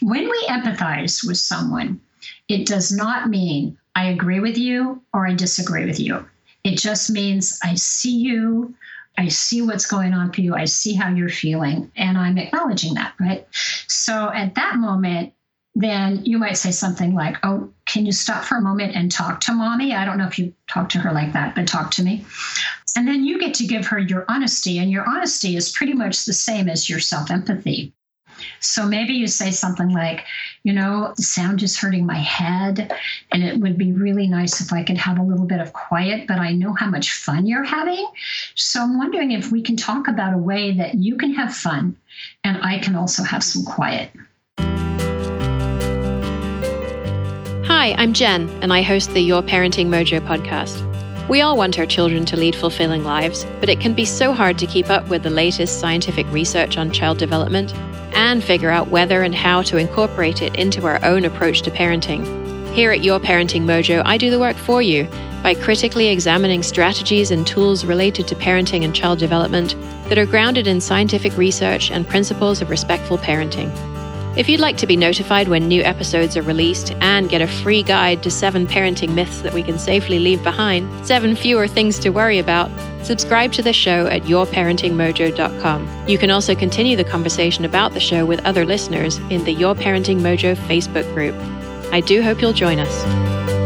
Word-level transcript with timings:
when 0.00 0.28
we 0.28 0.46
empathize 0.48 1.26
with 1.26 1.38
someone, 1.38 2.00
it 2.48 2.66
does 2.66 2.92
not 2.92 3.28
mean 3.28 3.78
I 3.94 4.08
agree 4.10 4.40
with 4.40 4.56
you 4.56 5.02
or 5.12 5.26
I 5.26 5.34
disagree 5.34 5.84
with 5.84 6.00
you. 6.00 6.26
It 6.64 6.78
just 6.78 7.10
means 7.10 7.58
I 7.62 7.74
see 7.74 8.16
you, 8.16 8.74
I 9.16 9.28
see 9.28 9.62
what's 9.62 9.86
going 9.86 10.12
on 10.12 10.32
for 10.32 10.40
you, 10.40 10.54
I 10.54 10.66
see 10.66 10.94
how 10.94 11.10
you're 11.10 11.28
feeling, 11.28 11.90
and 11.96 12.18
I'm 12.18 12.38
acknowledging 12.38 12.94
that, 12.94 13.14
right? 13.18 13.46
So 13.88 14.30
at 14.32 14.54
that 14.54 14.76
moment, 14.76 15.32
then 15.74 16.24
you 16.24 16.38
might 16.38 16.58
say 16.58 16.70
something 16.70 17.14
like, 17.14 17.36
Oh, 17.42 17.70
can 17.86 18.04
you 18.04 18.12
stop 18.12 18.44
for 18.44 18.56
a 18.56 18.62
moment 18.62 18.94
and 18.94 19.10
talk 19.10 19.40
to 19.42 19.52
mommy? 19.52 19.94
I 19.94 20.04
don't 20.04 20.18
know 20.18 20.26
if 20.26 20.38
you 20.38 20.52
talk 20.68 20.88
to 20.90 20.98
her 20.98 21.12
like 21.12 21.32
that, 21.32 21.54
but 21.54 21.66
talk 21.66 21.90
to 21.92 22.02
me. 22.02 22.24
And 22.96 23.06
then 23.06 23.24
you 23.24 23.38
get 23.38 23.54
to 23.54 23.66
give 23.66 23.86
her 23.86 23.98
your 23.98 24.24
honesty, 24.28 24.78
and 24.78 24.90
your 24.90 25.08
honesty 25.08 25.56
is 25.56 25.70
pretty 25.70 25.92
much 25.92 26.24
the 26.24 26.32
same 26.32 26.68
as 26.68 26.88
your 26.88 27.00
self 27.00 27.30
empathy. 27.30 27.94
So 28.60 28.86
maybe 28.86 29.12
you 29.14 29.26
say 29.26 29.50
something 29.50 29.88
like, 29.90 30.24
you 30.62 30.72
know, 30.72 31.14
the 31.16 31.22
sound 31.22 31.62
is 31.62 31.78
hurting 31.78 32.06
my 32.06 32.18
head, 32.18 32.92
and 33.32 33.42
it 33.42 33.58
would 33.58 33.78
be 33.78 33.92
really 33.92 34.26
nice 34.26 34.60
if 34.60 34.72
I 34.72 34.82
could 34.82 34.98
have 34.98 35.18
a 35.18 35.22
little 35.22 35.46
bit 35.46 35.60
of 35.60 35.72
quiet, 35.72 36.26
but 36.26 36.38
I 36.38 36.52
know 36.52 36.72
how 36.72 36.86
much 36.86 37.12
fun 37.12 37.46
you're 37.46 37.64
having. 37.64 38.06
So 38.54 38.82
I'm 38.82 38.98
wondering 38.98 39.32
if 39.32 39.50
we 39.50 39.62
can 39.62 39.76
talk 39.76 40.08
about 40.08 40.34
a 40.34 40.38
way 40.38 40.72
that 40.72 40.94
you 40.94 41.16
can 41.16 41.32
have 41.34 41.54
fun 41.54 41.96
and 42.44 42.58
I 42.62 42.78
can 42.78 42.94
also 42.94 43.22
have 43.22 43.42
some 43.42 43.64
quiet. 43.64 44.10
Hi, 47.66 47.94
I'm 47.96 48.12
Jen, 48.12 48.48
and 48.62 48.72
I 48.72 48.82
host 48.82 49.14
the 49.14 49.20
Your 49.20 49.42
Parenting 49.42 49.86
Mojo 49.86 50.20
podcast. 50.20 50.89
We 51.30 51.42
all 51.42 51.56
want 51.56 51.78
our 51.78 51.86
children 51.86 52.24
to 52.24 52.36
lead 52.36 52.56
fulfilling 52.56 53.04
lives, 53.04 53.46
but 53.60 53.68
it 53.68 53.78
can 53.78 53.94
be 53.94 54.04
so 54.04 54.32
hard 54.32 54.58
to 54.58 54.66
keep 54.66 54.90
up 54.90 55.06
with 55.06 55.22
the 55.22 55.30
latest 55.30 55.78
scientific 55.78 56.26
research 56.32 56.76
on 56.76 56.90
child 56.90 57.18
development 57.18 57.72
and 58.16 58.42
figure 58.42 58.68
out 58.68 58.88
whether 58.88 59.22
and 59.22 59.32
how 59.32 59.62
to 59.62 59.76
incorporate 59.76 60.42
it 60.42 60.56
into 60.56 60.84
our 60.88 60.98
own 61.04 61.24
approach 61.24 61.62
to 61.62 61.70
parenting. 61.70 62.26
Here 62.74 62.90
at 62.90 63.04
Your 63.04 63.20
Parenting 63.20 63.62
Mojo, 63.62 64.02
I 64.04 64.18
do 64.18 64.28
the 64.28 64.40
work 64.40 64.56
for 64.56 64.82
you 64.82 65.06
by 65.40 65.54
critically 65.54 66.08
examining 66.08 66.64
strategies 66.64 67.30
and 67.30 67.46
tools 67.46 67.84
related 67.84 68.26
to 68.26 68.34
parenting 68.34 68.82
and 68.82 68.92
child 68.92 69.20
development 69.20 69.76
that 70.08 70.18
are 70.18 70.26
grounded 70.26 70.66
in 70.66 70.80
scientific 70.80 71.36
research 71.36 71.92
and 71.92 72.08
principles 72.08 72.60
of 72.60 72.70
respectful 72.70 73.18
parenting. 73.18 73.70
If 74.36 74.48
you'd 74.48 74.60
like 74.60 74.76
to 74.76 74.86
be 74.86 74.96
notified 74.96 75.48
when 75.48 75.66
new 75.66 75.82
episodes 75.82 76.36
are 76.36 76.42
released 76.42 76.92
and 77.00 77.28
get 77.28 77.42
a 77.42 77.48
free 77.48 77.82
guide 77.82 78.22
to 78.22 78.30
seven 78.30 78.64
parenting 78.64 79.12
myths 79.12 79.40
that 79.42 79.52
we 79.52 79.62
can 79.62 79.76
safely 79.76 80.20
leave 80.20 80.40
behind, 80.44 81.04
seven 81.04 81.34
fewer 81.34 81.66
things 81.66 81.98
to 81.98 82.10
worry 82.10 82.38
about, 82.38 82.70
subscribe 83.04 83.52
to 83.54 83.62
the 83.62 83.72
show 83.72 84.06
at 84.06 84.22
yourparentingmojo.com. 84.22 86.08
You 86.08 86.16
can 86.16 86.30
also 86.30 86.54
continue 86.54 86.96
the 86.96 87.02
conversation 87.02 87.64
about 87.64 87.92
the 87.92 88.00
show 88.00 88.24
with 88.24 88.44
other 88.46 88.64
listeners 88.64 89.18
in 89.30 89.42
the 89.42 89.52
Your 89.52 89.74
Parenting 89.74 90.20
Mojo 90.20 90.54
Facebook 90.54 91.12
group. 91.12 91.34
I 91.92 92.00
do 92.00 92.22
hope 92.22 92.40
you'll 92.40 92.52
join 92.52 92.78
us. 92.78 93.59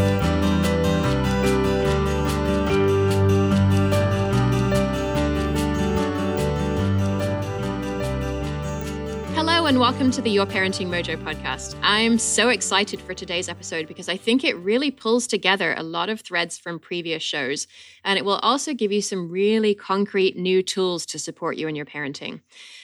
And 9.75 9.81
welcome 9.81 10.09
to 10.09 10.23
the 10.23 10.31
Your 10.31 10.47
Parenting 10.47 10.87
Mojo 10.87 11.21
podcast. 11.21 11.77
I'm 11.83 12.17
so 12.17 12.51
excited 12.51 13.01
for 13.01 13.13
today's 13.13 13.49
episode 13.49 13.89
because 13.89 14.09
I 14.09 14.17
think 14.17 14.45
it 14.45 14.55
really 14.59 14.93
pulls 14.93 15.27
together 15.27 15.75
a 15.77 15.83
lot 15.83 16.09
of 16.09 16.21
threads 16.21 16.57
from 16.57 16.79
previous 16.79 17.25
shows, 17.25 17.67
and 18.05 18.17
it 18.17 18.25
will 18.25 18.39
also 18.39 18.73
give 18.73 18.93
you 18.93 19.03
some 19.03 19.29
really 19.29 19.75
concrete 19.75 20.37
new 20.37 20.63
tools 20.63 21.05
to 21.07 21.19
support 21.19 21.57
you 21.57 21.67
in 21.67 21.75
your 21.75 21.87
parenting. 21.87 22.41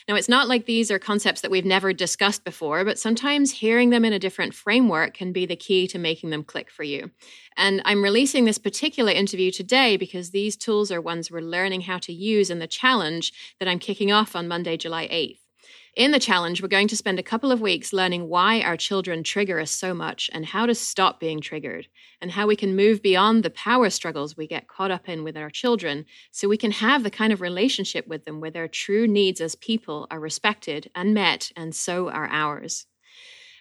Now, 0.08 0.16
it's 0.16 0.28
not 0.28 0.48
like 0.48 0.66
these 0.66 0.90
are 0.90 0.98
concepts 0.98 1.42
that 1.42 1.50
we've 1.52 1.64
never 1.64 1.92
discussed 1.92 2.42
before, 2.42 2.84
but 2.84 2.98
sometimes 2.98 3.52
hearing 3.52 3.90
them 3.90 4.04
in 4.04 4.12
a 4.12 4.18
different 4.18 4.52
framework 4.52 5.14
can 5.14 5.32
be 5.32 5.46
the 5.46 5.54
key 5.54 5.86
to 5.86 5.98
making 5.98 6.30
them 6.30 6.42
click 6.42 6.72
for 6.72 6.82
you. 6.82 7.12
And 7.56 7.82
I'm 7.84 8.02
releasing 8.02 8.46
this 8.46 8.58
particular 8.58 9.12
interview 9.12 9.52
today 9.52 9.96
because 9.96 10.30
these 10.30 10.56
tools 10.56 10.90
are 10.90 11.00
ones 11.00 11.30
we're 11.30 11.40
learning 11.40 11.82
how 11.82 11.98
to 11.98 12.12
use 12.12 12.50
in 12.50 12.58
the 12.58 12.66
challenge 12.66 13.32
that 13.60 13.68
I'm 13.68 13.78
kicking 13.78 14.10
off 14.10 14.34
on 14.34 14.48
Monday, 14.48 14.76
July 14.76 15.06
8th. 15.06 15.49
In 15.96 16.12
the 16.12 16.20
challenge, 16.20 16.62
we're 16.62 16.68
going 16.68 16.86
to 16.88 16.96
spend 16.96 17.18
a 17.18 17.22
couple 17.22 17.50
of 17.50 17.60
weeks 17.60 17.92
learning 17.92 18.28
why 18.28 18.60
our 18.60 18.76
children 18.76 19.24
trigger 19.24 19.58
us 19.58 19.72
so 19.72 19.92
much 19.92 20.30
and 20.32 20.46
how 20.46 20.64
to 20.66 20.74
stop 20.74 21.18
being 21.18 21.40
triggered, 21.40 21.88
and 22.20 22.30
how 22.30 22.46
we 22.46 22.54
can 22.54 22.76
move 22.76 23.02
beyond 23.02 23.42
the 23.42 23.50
power 23.50 23.90
struggles 23.90 24.36
we 24.36 24.46
get 24.46 24.68
caught 24.68 24.92
up 24.92 25.08
in 25.08 25.24
with 25.24 25.36
our 25.36 25.50
children 25.50 26.06
so 26.30 26.48
we 26.48 26.56
can 26.56 26.70
have 26.70 27.02
the 27.02 27.10
kind 27.10 27.32
of 27.32 27.40
relationship 27.40 28.06
with 28.06 28.24
them 28.24 28.38
where 28.38 28.52
their 28.52 28.68
true 28.68 29.08
needs 29.08 29.40
as 29.40 29.56
people 29.56 30.06
are 30.12 30.20
respected 30.20 30.88
and 30.94 31.12
met, 31.12 31.50
and 31.56 31.74
so 31.74 32.08
are 32.08 32.28
ours. 32.30 32.86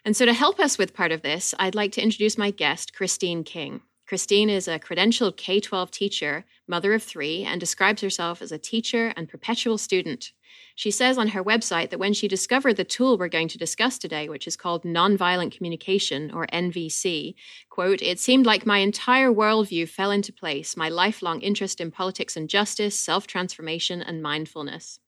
And 0.06 0.16
so, 0.16 0.25
to 0.25 0.34
help 0.34 0.59
us 0.59 0.78
with 0.78 0.94
part 0.94 1.11
of 1.11 1.23
this, 1.23 1.56
I'd 1.57 1.73
like 1.73 1.94
to 1.94 2.03
introduce 2.03 2.38
my 2.38 2.51
guest, 2.51 2.94
Christine 2.94 3.44
King. 3.44 3.81
Christine 4.07 4.51
is 4.51 4.67
a 4.67 4.79
credentialed 4.79 5.35
K 5.35 5.59
12 5.59 5.90
teacher, 5.90 6.46
mother 6.67 6.94
of 6.94 7.01
three, 7.01 7.44
and 7.44 7.59
describes 7.59 8.03
herself 8.03 8.40
as 8.41 8.51
a 8.51 8.59
teacher 8.59 9.13
and 9.16 9.28
perpetual 9.28 9.79
student. 9.79 10.31
She 10.76 10.92
says 10.92 11.18
on 11.18 11.30
her 11.30 11.44
website 11.44 11.90
that 11.90 12.00
when 12.00 12.14
she 12.14 12.28
discovered 12.28 12.78
the 12.78 12.84
tool 12.84 13.18
we're 13.18 13.28
going 13.28 13.48
to 13.50 13.58
discuss 13.58 13.98
today, 13.98 14.30
which 14.30 14.48
is 14.48 14.56
called 14.56 14.84
Nonviolent 14.84 15.56
Communication, 15.56 16.32
or 16.32 16.48
NVC, 16.48 17.36
quote, 17.70 18.02
it 18.02 18.20
seemed 18.20 18.46
like 18.46 18.66
my 18.66 18.78
entire 18.78 19.32
worldview 19.32 19.90
fell 19.90 20.12
into 20.12 20.32
place, 20.32 20.78
my 20.78 20.90
lifelong 20.90 21.42
interest 21.42 21.82
in 21.82 21.92
politics 21.92 22.38
and 22.38 22.50
justice, 22.50 22.98
self 22.98 23.28
transformation, 23.28 24.02
and 24.02 24.22
mindfulness. 24.22 25.00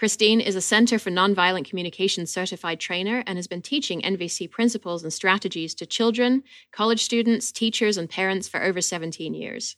Christine 0.00 0.40
is 0.40 0.56
a 0.56 0.62
Center 0.62 0.98
for 0.98 1.10
Nonviolent 1.10 1.68
Communication 1.68 2.26
certified 2.26 2.80
trainer 2.80 3.22
and 3.26 3.36
has 3.36 3.46
been 3.46 3.60
teaching 3.60 4.00
NVC 4.00 4.50
principles 4.50 5.02
and 5.02 5.12
strategies 5.12 5.74
to 5.74 5.84
children, 5.84 6.42
college 6.72 7.04
students, 7.04 7.52
teachers, 7.52 7.98
and 7.98 8.08
parents 8.08 8.48
for 8.48 8.62
over 8.62 8.80
17 8.80 9.34
years. 9.34 9.76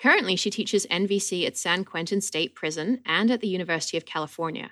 Currently, 0.00 0.36
she 0.36 0.50
teaches 0.50 0.86
NVC 0.86 1.46
at 1.46 1.56
San 1.56 1.84
Quentin 1.84 2.20
State 2.20 2.54
Prison 2.54 3.00
and 3.06 3.30
at 3.30 3.40
the 3.40 3.48
University 3.48 3.96
of 3.96 4.04
California. 4.04 4.70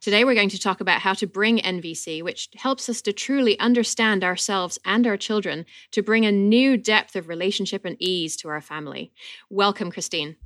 Today, 0.00 0.24
we're 0.24 0.34
going 0.34 0.48
to 0.48 0.58
talk 0.58 0.80
about 0.80 1.00
how 1.00 1.14
to 1.14 1.28
bring 1.28 1.58
NVC, 1.58 2.24
which 2.24 2.48
helps 2.56 2.88
us 2.88 3.00
to 3.02 3.12
truly 3.12 3.56
understand 3.60 4.24
ourselves 4.24 4.76
and 4.84 5.06
our 5.06 5.16
children 5.16 5.64
to 5.92 6.02
bring 6.02 6.26
a 6.26 6.32
new 6.32 6.76
depth 6.76 7.14
of 7.14 7.28
relationship 7.28 7.84
and 7.84 7.96
ease 8.00 8.36
to 8.38 8.48
our 8.48 8.60
family. 8.60 9.12
Welcome, 9.48 9.92
Christine. 9.92 10.36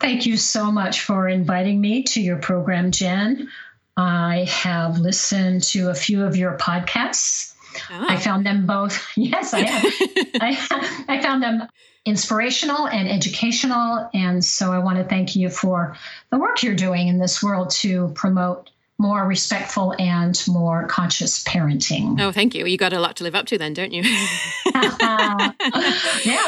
Thank 0.00 0.24
you 0.24 0.38
so 0.38 0.72
much 0.72 1.02
for 1.02 1.28
inviting 1.28 1.80
me 1.80 2.04
to 2.04 2.22
your 2.22 2.38
program, 2.38 2.90
Jen. 2.90 3.50
I 3.98 4.46
have 4.48 4.98
listened 4.98 5.64
to 5.64 5.90
a 5.90 5.94
few 5.94 6.24
of 6.24 6.36
your 6.36 6.56
podcasts. 6.56 7.54
Oh. 7.90 8.06
I 8.08 8.16
ah. 8.16 8.18
found 8.18 8.46
them 8.46 8.66
both. 8.66 9.04
Yes, 9.16 9.52
I 9.52 9.60
have. 9.60 9.84
I, 10.40 11.04
I 11.08 11.22
found 11.22 11.42
them 11.42 11.68
inspirational 12.04 12.86
and 12.86 13.08
educational. 13.08 14.08
And 14.14 14.44
so 14.44 14.72
I 14.72 14.78
want 14.78 14.98
to 14.98 15.04
thank 15.04 15.36
you 15.36 15.50
for 15.50 15.96
the 16.30 16.38
work 16.38 16.62
you're 16.62 16.74
doing 16.74 17.08
in 17.08 17.18
this 17.18 17.42
world 17.42 17.70
to 17.70 18.08
promote 18.14 18.70
more 18.98 19.26
respectful 19.26 19.94
and 19.98 20.42
more 20.48 20.86
conscious 20.88 21.42
parenting. 21.44 22.20
Oh, 22.20 22.32
thank 22.32 22.54
you. 22.54 22.66
You 22.66 22.76
got 22.76 22.92
a 22.92 22.98
lot 22.98 23.14
to 23.16 23.24
live 23.24 23.36
up 23.36 23.46
to 23.46 23.56
then, 23.56 23.72
don't 23.72 23.92
you? 23.92 24.02
yeah, 24.74 25.52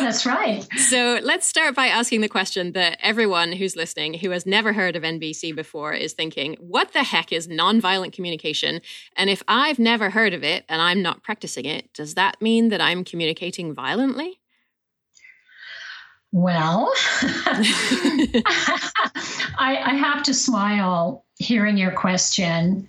that's 0.01 0.27
right. 0.27 0.67
So 0.77 1.21
let's 1.23 1.47
start 1.47 1.77
by 1.77 1.87
asking 1.87 2.23
the 2.23 2.29
question 2.29 2.73
that 2.73 2.99
everyone 3.01 3.53
who's 3.53 3.77
listening 3.77 4.15
who 4.15 4.31
has 4.31 4.47
never 4.47 4.73
heard 4.73 4.97
of 4.97 5.05
NVC 5.05 5.55
before 5.55 5.93
is 5.93 6.13
thinking, 6.13 6.57
what 6.59 6.93
the 6.93 7.05
heck 7.05 7.33
is 7.33 7.47
nonviolent 7.47 8.13
communication? 8.13 8.81
And 9.17 9.31
if 9.31 9.45
I've 9.47 9.79
never 9.79 10.11
heard 10.11 10.35
of 10.35 10.43
it 10.43 10.65
and 10.69 10.83
I'm 10.83 11.03
not 11.03 11.23
practicing 11.23 11.67
it, 11.67 11.93
does 11.95 12.15
that 12.15 12.43
mean 12.43 12.71
that 12.71 12.81
I'm 12.81 13.05
communicating 13.05 13.75
violently? 13.75 14.41
Well, 16.33 16.93
I, 19.59 19.83
I, 19.85 19.95
have 19.95 20.23
to 20.25 20.33
smile 20.33 21.25
hearing 21.41 21.79
your 21.79 21.91
question. 21.91 22.87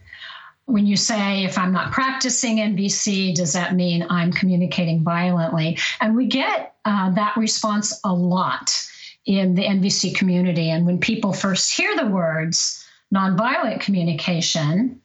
When 0.65 0.85
you 0.85 0.97
say, 0.97 1.45
if 1.45 1.57
I'm 1.57 1.71
not 1.71 1.91
practicing 1.91 2.57
NVC, 2.57 3.33
does 3.33 3.53
that 3.53 3.75
mean 3.75 4.05
I'm 4.09 4.31
communicating 4.31 5.03
violently? 5.03 5.77
And 6.01 6.15
we 6.15 6.27
get 6.27 6.75
uh, 6.85 7.11
that 7.11 7.35
response 7.37 7.99
a 8.03 8.13
lot 8.13 8.87
in 9.25 9.55
the 9.55 9.63
NVC 9.63 10.15
community. 10.15 10.69
And 10.69 10.85
when 10.85 10.99
people 10.99 11.33
first 11.33 11.75
hear 11.75 11.95
the 11.95 12.07
words 12.07 12.85
nonviolent 13.13 13.81
communication, 13.81 15.01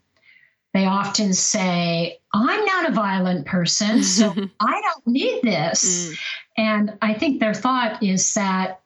they 0.74 0.84
often 0.84 1.32
say, 1.32 2.18
I'm 2.34 2.64
not 2.64 2.90
a 2.90 2.92
violent 2.92 3.46
person, 3.46 4.02
so 4.02 4.34
I 4.60 4.80
don't 4.80 5.06
need 5.06 5.42
this. 5.42 6.10
Mm. 6.10 6.18
And 6.58 6.98
I 7.00 7.14
think 7.14 7.40
their 7.40 7.54
thought 7.54 8.02
is 8.02 8.34
that 8.34 8.80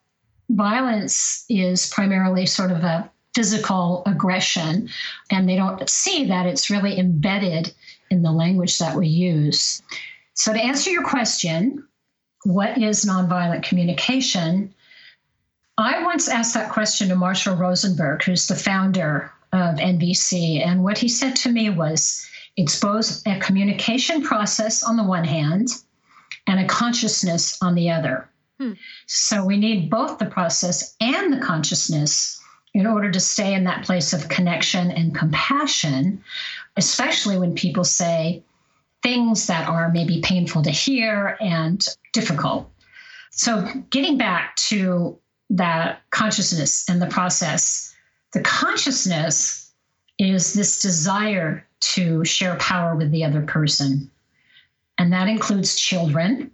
violence 0.51 1.45
is 1.49 1.89
primarily 1.89 2.47
sort 2.47 2.71
of 2.71 2.85
a 2.85 3.11
physical 3.35 4.03
aggression, 4.07 4.89
and 5.31 5.49
they 5.49 5.57
don't 5.57 5.89
see 5.89 6.27
that 6.27 6.47
it's 6.47 6.71
really 6.71 6.99
embedded 6.99 7.73
in 8.11 8.23
the 8.23 8.33
language 8.33 8.79
that 8.79 8.97
we 8.97 9.07
use. 9.07 9.83
So, 10.35 10.53
to 10.53 10.61
answer 10.61 10.91
your 10.91 11.05
question, 11.05 11.87
what 12.45 12.79
is 12.79 13.05
nonviolent 13.05 13.63
communication? 13.63 14.75
I 15.79 16.03
once 16.03 16.29
asked 16.29 16.55
that 16.55 16.73
question 16.73 17.09
to 17.09 17.17
Marshall 17.17 17.57
Rosenberg, 17.57 18.23
who's 18.25 18.47
the 18.47 18.57
founder 18.57 19.33
of 19.53 19.77
NVC, 19.77 20.65
and 20.67 20.83
what 20.83 20.99
he 20.99 21.09
said 21.09 21.37
to 21.37 21.53
me 21.53 21.71
was 21.71 22.27
It's 22.57 22.79
both 22.79 23.23
a 23.27 23.39
communication 23.39 24.23
process 24.23 24.83
on 24.83 24.97
the 24.97 25.05
one 25.05 25.25
hand 25.25 25.69
and 26.47 26.59
a 26.59 26.67
consciousness 26.67 27.57
on 27.63 27.75
the 27.75 27.91
other. 27.91 28.29
Hmm. 28.59 28.73
So 29.07 29.45
we 29.45 29.57
need 29.57 29.89
both 29.89 30.19
the 30.19 30.27
process 30.27 30.97
and 31.01 31.33
the 31.33 31.39
consciousness 31.39 32.40
in 32.75 32.87
order 32.87 33.11
to 33.11 33.21
stay 33.21 33.55
in 33.55 33.65
that 33.65 33.85
place 33.85 34.13
of 34.13 34.29
connection 34.29 34.91
and 34.91 35.15
compassion, 35.15 36.23
especially 36.77 37.39
when 37.39 37.55
people 37.55 37.85
say 37.85 38.43
things 39.03 39.47
that 39.47 39.69
are 39.69 39.91
maybe 39.91 40.21
painful 40.21 40.63
to 40.63 40.71
hear 40.71 41.37
and 41.41 41.85
difficult. 42.13 42.71
So, 43.31 43.67
getting 43.91 44.19
back 44.19 44.57
to 44.57 45.19
that 45.51 46.03
consciousness 46.11 46.89
and 46.89 47.01
the 47.01 47.07
process, 47.07 47.95
the 48.33 48.41
consciousness 48.41 49.73
is 50.19 50.53
this 50.53 50.83
desire 50.83 51.67
to 51.81 52.25
share 52.25 52.57
power 52.57 52.95
with 52.95 53.11
the 53.11 53.25
other 53.25 53.41
person. 53.41 54.11
And 54.99 55.13
that 55.13 55.29
includes 55.29 55.81
children, 55.81 56.51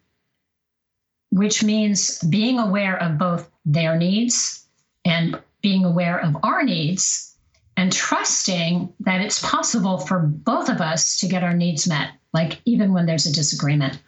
which 1.30 1.64
means 1.64 2.18
being 2.20 2.58
aware 2.58 2.96
of 2.96 3.18
both 3.18 3.50
their 3.64 3.96
needs 3.96 4.64
and 5.04 5.38
being 5.66 5.84
aware 5.84 6.20
of 6.20 6.36
our 6.44 6.62
needs 6.62 7.34
and 7.76 7.92
trusting 7.92 8.88
that 9.00 9.20
it's 9.20 9.40
possible 9.40 9.98
for 9.98 10.20
both 10.20 10.68
of 10.68 10.80
us 10.80 11.16
to 11.16 11.26
get 11.26 11.42
our 11.42 11.54
needs 11.54 11.88
met, 11.88 12.10
like 12.32 12.60
even 12.66 12.92
when 12.92 13.04
there's 13.04 13.26
a 13.26 13.32
disagreement. 13.32 13.98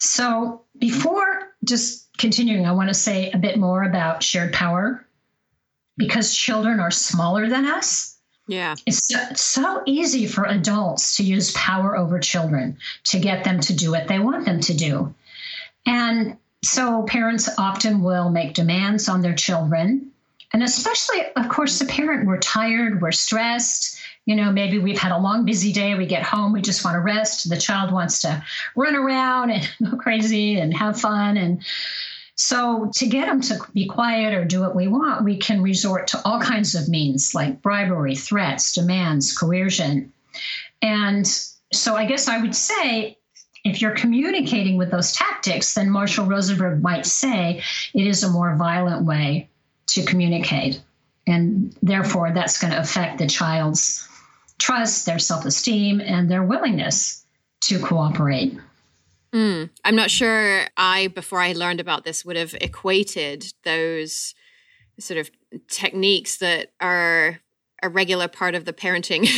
So, 0.00 0.62
before 0.76 1.54
just 1.62 2.08
continuing, 2.18 2.66
I 2.66 2.72
want 2.72 2.88
to 2.88 2.94
say 2.94 3.30
a 3.30 3.38
bit 3.38 3.56
more 3.56 3.84
about 3.84 4.24
shared 4.24 4.52
power 4.52 5.06
because 5.96 6.34
children 6.34 6.80
are 6.80 6.90
smaller 6.90 7.48
than 7.48 7.66
us. 7.66 8.18
Yeah. 8.48 8.74
It's 8.84 9.06
so, 9.06 9.20
so 9.36 9.82
easy 9.86 10.26
for 10.26 10.42
adults 10.42 11.18
to 11.18 11.22
use 11.22 11.52
power 11.52 11.96
over 11.96 12.18
children 12.18 12.78
to 13.04 13.20
get 13.20 13.44
them 13.44 13.60
to 13.60 13.76
do 13.76 13.92
what 13.92 14.08
they 14.08 14.18
want 14.18 14.44
them 14.44 14.58
to 14.58 14.74
do. 14.74 15.14
And 15.86 16.36
so 16.64 17.04
parents 17.04 17.48
often 17.58 18.02
will 18.02 18.28
make 18.28 18.54
demands 18.54 19.08
on 19.08 19.22
their 19.22 19.36
children. 19.36 20.10
And 20.54 20.62
especially, 20.62 21.20
of 21.34 21.48
course, 21.48 21.80
the 21.80 21.84
parent, 21.84 22.28
we're 22.28 22.38
tired, 22.38 23.02
we're 23.02 23.10
stressed. 23.10 23.98
You 24.24 24.36
know, 24.36 24.52
maybe 24.52 24.78
we've 24.78 24.96
had 24.98 25.10
a 25.10 25.18
long, 25.18 25.44
busy 25.44 25.72
day. 25.72 25.96
We 25.96 26.06
get 26.06 26.22
home, 26.22 26.52
we 26.52 26.62
just 26.62 26.84
want 26.84 26.94
to 26.94 27.00
rest. 27.00 27.48
The 27.50 27.56
child 27.56 27.92
wants 27.92 28.20
to 28.20 28.40
run 28.76 28.94
around 28.94 29.50
and 29.50 29.68
go 29.90 29.96
crazy 29.96 30.60
and 30.60 30.72
have 30.72 31.00
fun. 31.00 31.36
And 31.36 31.60
so, 32.36 32.88
to 32.94 33.06
get 33.06 33.26
them 33.26 33.40
to 33.42 33.58
be 33.74 33.86
quiet 33.86 34.32
or 34.32 34.44
do 34.44 34.60
what 34.60 34.76
we 34.76 34.86
want, 34.86 35.24
we 35.24 35.36
can 35.36 35.60
resort 35.60 36.06
to 36.08 36.22
all 36.24 36.40
kinds 36.40 36.76
of 36.76 36.88
means 36.88 37.34
like 37.34 37.60
bribery, 37.60 38.14
threats, 38.14 38.72
demands, 38.74 39.36
coercion. 39.36 40.12
And 40.80 41.26
so, 41.72 41.96
I 41.96 42.04
guess 42.04 42.28
I 42.28 42.40
would 42.40 42.54
say 42.54 43.18
if 43.64 43.82
you're 43.82 43.96
communicating 43.96 44.76
with 44.76 44.92
those 44.92 45.10
tactics, 45.10 45.74
then 45.74 45.90
Marshall 45.90 46.26
Rosenberg 46.26 46.80
might 46.80 47.06
say 47.06 47.60
it 47.92 48.06
is 48.06 48.22
a 48.22 48.30
more 48.30 48.54
violent 48.54 49.04
way 49.04 49.48
to 49.88 50.04
communicate. 50.04 50.80
And 51.26 51.76
therefore, 51.82 52.32
that's 52.32 52.58
going 52.58 52.72
to 52.72 52.80
affect 52.80 53.18
the 53.18 53.26
child's 53.26 54.08
trust, 54.58 55.06
their 55.06 55.18
self 55.18 55.44
esteem, 55.44 56.00
and 56.00 56.30
their 56.30 56.42
willingness 56.42 57.24
to 57.62 57.78
cooperate. 57.78 58.58
Mm, 59.32 59.70
I'm 59.84 59.96
not 59.96 60.10
sure 60.10 60.66
I, 60.76 61.08
before 61.08 61.40
I 61.40 61.52
learned 61.52 61.80
about 61.80 62.04
this, 62.04 62.24
would 62.24 62.36
have 62.36 62.54
equated 62.60 63.52
those 63.64 64.34
sort 64.98 65.18
of 65.18 65.30
techniques 65.68 66.38
that 66.38 66.72
are 66.80 67.40
a 67.82 67.88
regular 67.88 68.28
part 68.28 68.54
of 68.54 68.64
the 68.64 68.72
parenting 68.72 69.28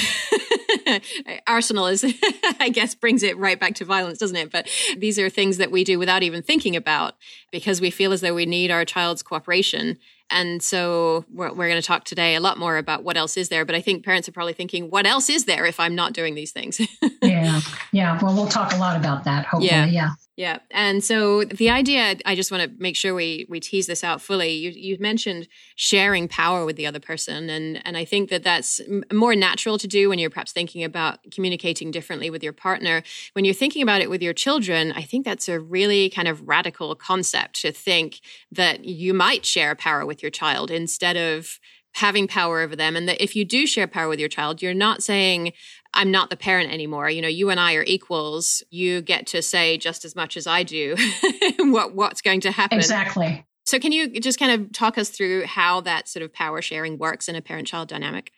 arsenal 1.46 1.86
is 1.86 2.04
i 2.60 2.68
guess 2.68 2.94
brings 2.94 3.22
it 3.22 3.36
right 3.38 3.58
back 3.58 3.74
to 3.74 3.84
violence 3.84 4.18
doesn't 4.18 4.36
it 4.36 4.52
but 4.52 4.68
these 4.96 5.18
are 5.18 5.28
things 5.28 5.56
that 5.56 5.72
we 5.72 5.82
do 5.82 5.98
without 5.98 6.22
even 6.22 6.42
thinking 6.42 6.76
about 6.76 7.14
because 7.50 7.80
we 7.80 7.90
feel 7.90 8.12
as 8.12 8.20
though 8.20 8.34
we 8.34 8.46
need 8.46 8.70
our 8.70 8.84
child's 8.84 9.22
cooperation 9.22 9.98
and 10.30 10.62
so 10.62 11.24
we're, 11.32 11.52
we're 11.52 11.68
going 11.68 11.80
to 11.80 11.86
talk 11.86 12.04
today 12.04 12.34
a 12.34 12.40
lot 12.40 12.58
more 12.58 12.76
about 12.76 13.04
what 13.04 13.16
else 13.16 13.36
is 13.36 13.48
there. 13.48 13.64
But 13.64 13.74
I 13.74 13.80
think 13.80 14.04
parents 14.04 14.28
are 14.28 14.32
probably 14.32 14.52
thinking, 14.52 14.90
what 14.90 15.06
else 15.06 15.30
is 15.30 15.44
there 15.44 15.66
if 15.66 15.78
I'm 15.78 15.94
not 15.94 16.12
doing 16.12 16.34
these 16.34 16.52
things? 16.52 16.80
yeah. 17.22 17.60
Yeah. 17.92 18.18
Well, 18.20 18.34
we'll 18.34 18.48
talk 18.48 18.72
a 18.72 18.76
lot 18.76 18.96
about 18.96 19.24
that, 19.24 19.46
hopefully. 19.46 19.70
Yeah. 19.70 19.86
yeah. 19.86 20.10
Yeah. 20.36 20.58
And 20.70 21.02
so 21.02 21.44
the 21.44 21.70
idea, 21.70 22.16
I 22.26 22.34
just 22.34 22.50
want 22.50 22.62
to 22.62 22.70
make 22.78 22.94
sure 22.94 23.14
we 23.14 23.46
we 23.48 23.58
tease 23.58 23.86
this 23.86 24.04
out 24.04 24.20
fully. 24.20 24.50
You 24.52 24.70
you 24.70 24.98
mentioned 25.00 25.48
sharing 25.76 26.28
power 26.28 26.66
with 26.66 26.76
the 26.76 26.86
other 26.86 27.00
person 27.00 27.48
and 27.48 27.80
and 27.86 27.96
I 27.96 28.04
think 28.04 28.28
that 28.28 28.42
that's 28.42 28.82
more 29.10 29.34
natural 29.34 29.78
to 29.78 29.88
do 29.88 30.10
when 30.10 30.18
you're 30.18 30.28
perhaps 30.28 30.52
thinking 30.52 30.84
about 30.84 31.20
communicating 31.32 31.90
differently 31.90 32.28
with 32.28 32.42
your 32.42 32.52
partner. 32.52 33.02
When 33.32 33.46
you're 33.46 33.54
thinking 33.54 33.82
about 33.82 34.02
it 34.02 34.10
with 34.10 34.20
your 34.20 34.34
children, 34.34 34.92
I 34.92 35.02
think 35.02 35.24
that's 35.24 35.48
a 35.48 35.58
really 35.58 36.10
kind 36.10 36.28
of 36.28 36.46
radical 36.46 36.94
concept 36.94 37.62
to 37.62 37.72
think 37.72 38.20
that 38.52 38.84
you 38.84 39.14
might 39.14 39.46
share 39.46 39.74
power 39.74 40.04
with 40.04 40.22
your 40.22 40.30
child 40.30 40.70
instead 40.70 41.16
of 41.16 41.58
having 41.96 42.28
power 42.28 42.60
over 42.60 42.76
them 42.76 42.96
and 42.96 43.08
that 43.08 43.22
if 43.22 43.34
you 43.34 43.44
do 43.44 43.66
share 43.66 43.86
power 43.86 44.08
with 44.08 44.20
your 44.20 44.28
child 44.28 44.62
you're 44.62 44.74
not 44.74 45.02
saying 45.02 45.52
I'm 45.96 46.10
not 46.10 46.30
the 46.30 46.36
parent 46.36 46.70
anymore. 46.72 47.08
You 47.08 47.22
know, 47.22 47.28
you 47.28 47.50
and 47.50 47.58
I 47.58 47.74
are 47.74 47.84
equals. 47.84 48.62
You 48.70 49.00
get 49.00 49.26
to 49.28 49.40
say 49.40 49.78
just 49.78 50.04
as 50.04 50.14
much 50.14 50.36
as 50.36 50.46
I 50.46 50.62
do 50.62 50.94
what 51.58 51.94
what's 51.94 52.20
going 52.20 52.40
to 52.42 52.52
happen. 52.52 52.78
Exactly. 52.78 53.44
So 53.64 53.80
can 53.80 53.90
you 53.90 54.20
just 54.20 54.38
kind 54.38 54.52
of 54.52 54.72
talk 54.72 54.96
us 54.96 55.08
through 55.08 55.46
how 55.46 55.80
that 55.80 56.08
sort 56.08 56.22
of 56.22 56.32
power 56.32 56.62
sharing 56.62 56.98
works 56.98 57.28
in 57.28 57.34
a 57.34 57.42
parent-child 57.42 57.88
dynamic? 57.88 58.30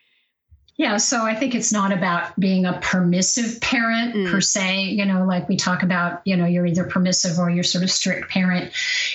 Yeah, 0.78 0.96
so 0.96 1.22
I 1.22 1.34
think 1.34 1.54
it's 1.54 1.72
not 1.72 1.92
about 1.92 2.38
being 2.38 2.64
a 2.64 2.78
permissive 2.80 3.60
parent 3.60 4.14
mm. 4.14 4.30
per 4.30 4.40
se, 4.40 4.84
you 4.84 5.04
know, 5.04 5.26
like 5.26 5.48
we 5.48 5.56
talk 5.56 5.82
about, 5.82 6.22
you 6.24 6.36
know, 6.36 6.46
you're 6.46 6.64
either 6.64 6.84
permissive 6.84 7.38
or 7.38 7.50
you're 7.50 7.64
sort 7.64 7.82
of 7.82 7.90
strict 7.90 8.30
parent. 8.30 8.72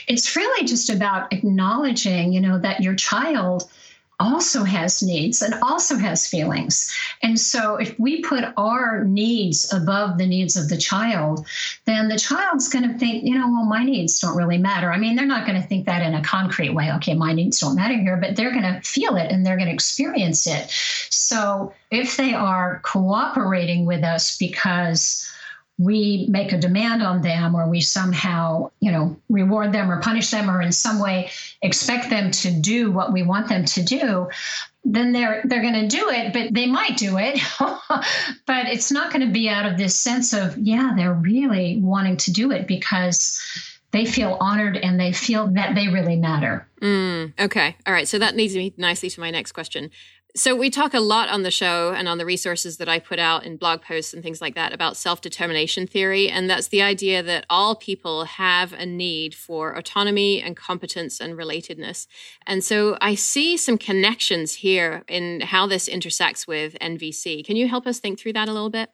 It's 0.08 0.36
really 0.36 0.68
just 0.68 0.90
about 0.90 1.32
acknowledging, 1.32 2.34
you 2.34 2.42
know, 2.42 2.60
that 2.60 2.82
your 2.82 2.96
child 2.96 3.72
also 4.24 4.64
has 4.64 5.04
needs 5.04 5.42
and 5.42 5.54
also 5.62 5.98
has 5.98 6.28
feelings. 6.28 6.92
And 7.22 7.38
so 7.38 7.76
if 7.76 8.00
we 8.00 8.22
put 8.22 8.46
our 8.56 9.04
needs 9.04 9.72
above 9.74 10.18
the 10.18 10.26
needs 10.26 10.56
of 10.56 10.70
the 10.70 10.78
child, 10.78 11.46
then 11.86 12.08
the 12.08 12.18
child's 12.18 12.70
going 12.70 12.90
to 12.90 12.98
think, 12.98 13.26
you 13.26 13.38
know, 13.38 13.48
well, 13.48 13.66
my 13.66 13.84
needs 13.84 14.20
don't 14.20 14.38
really 14.38 14.58
matter. 14.58 14.92
I 14.92 14.98
mean, 14.98 15.16
they're 15.16 15.26
not 15.26 15.46
going 15.46 15.62
to 15.62 15.68
think 15.68 15.86
that 15.86 16.02
in 16.02 16.16
a 16.16 16.24
concrete 16.24 16.70
way, 16.70 16.92
okay, 16.94 17.14
my 17.14 17.34
needs 17.34 17.60
don't 17.60 17.76
matter 17.76 17.96
here, 17.96 18.18
but 18.18 18.36
they're 18.36 18.52
going 18.52 18.64
to 18.64 18.80
feel 18.82 19.18
it 19.18 19.30
and 19.32 19.46
they're 19.46 19.58
going 19.58 19.68
to 19.68 19.74
experience 19.74 20.48
it. 20.48 20.70
So 21.10 21.74
if 21.92 22.16
they 22.16 22.34
are 22.34 22.80
cooperating 22.84 23.86
with 23.86 24.04
us 24.04 24.38
because 24.38 25.30
we 25.78 26.28
make 26.30 26.52
a 26.52 26.58
demand 26.58 27.02
on 27.02 27.22
them 27.22 27.56
or 27.56 27.68
we 27.68 27.82
somehow 27.82 28.70
you 28.80 28.92
know 28.92 29.20
reward 29.30 29.72
them 29.72 29.92
or 29.92 30.00
punish 30.02 30.30
them 30.30 30.50
or 30.50 30.62
in 30.62 30.72
some 30.72 31.00
way 31.00 31.30
expect 31.62 32.10
them 32.10 32.32
to 32.32 32.52
do 32.52 32.92
what 32.92 33.12
we 33.12 33.24
want 33.24 33.48
them 33.50 33.66
to 33.66 33.84
do 33.84 34.30
then 34.86 35.14
they're 35.14 35.42
they're 35.46 35.62
going 35.62 35.74
to 35.74 35.88
do 35.88 36.10
it 36.10 36.32
but 36.32 36.54
they 36.54 36.68
might 36.68 36.98
do 36.98 37.18
it 37.18 37.40
but 37.60 38.68
it's 38.68 38.92
not 38.92 39.12
going 39.12 39.26
to 39.26 39.34
be 39.34 39.50
out 39.50 39.66
of 39.66 39.78
this 39.78 39.96
sense 39.96 40.34
of 40.34 40.58
yeah 40.58 40.94
they're 40.96 41.14
really 41.14 41.80
wanting 41.82 42.18
to 42.18 42.32
do 42.32 42.52
it 42.52 42.68
because 42.68 43.42
they 43.94 44.06
feel 44.06 44.38
honored 44.40 44.76
and 44.76 45.00
they 45.00 45.14
feel 45.14 45.48
that 45.50 45.76
they 45.76 45.88
really 45.88 46.16
matter. 46.16 46.68
Mm, 46.82 47.40
okay. 47.40 47.78
All 47.86 47.94
right. 47.94 48.08
So 48.08 48.18
that 48.18 48.36
leads 48.36 48.56
me 48.56 48.74
nicely 48.76 49.10
to 49.12 49.20
my 49.20 49.30
next 49.30 49.52
question. 49.52 49.92
So, 50.36 50.56
we 50.56 50.72
talk 50.72 50.96
a 50.96 51.00
lot 51.00 51.30
on 51.30 51.44
the 51.44 51.52
show 51.52 51.94
and 51.94 52.08
on 52.08 52.18
the 52.18 52.26
resources 52.26 52.78
that 52.78 52.90
I 52.90 52.98
put 52.98 53.20
out 53.20 53.46
in 53.46 53.56
blog 53.56 53.84
posts 53.84 54.16
and 54.16 54.24
things 54.24 54.42
like 54.42 54.56
that 54.56 54.74
about 54.74 54.98
self 54.98 55.22
determination 55.22 55.86
theory. 55.86 56.28
And 56.28 56.50
that's 56.50 56.70
the 56.70 56.82
idea 56.82 57.22
that 57.22 57.46
all 57.52 57.76
people 57.76 58.26
have 58.26 58.74
a 58.74 58.84
need 58.84 59.36
for 59.36 59.74
autonomy 59.74 60.42
and 60.42 60.58
competence 60.58 61.20
and 61.20 61.38
relatedness. 61.38 62.08
And 62.48 62.64
so, 62.64 62.98
I 63.00 63.14
see 63.14 63.58
some 63.58 63.78
connections 63.78 64.56
here 64.56 65.04
in 65.08 65.42
how 65.42 65.68
this 65.68 65.88
intersects 65.88 66.48
with 66.48 66.76
NVC. 66.82 67.46
Can 67.46 67.56
you 67.56 67.68
help 67.68 67.86
us 67.86 68.00
think 68.00 68.20
through 68.20 68.34
that 68.34 68.50
a 68.50 68.54
little 68.54 68.72
bit? 68.72 68.90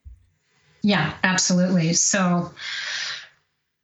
Yeah, 0.82 1.14
absolutely. 1.24 1.94
So, 1.94 2.52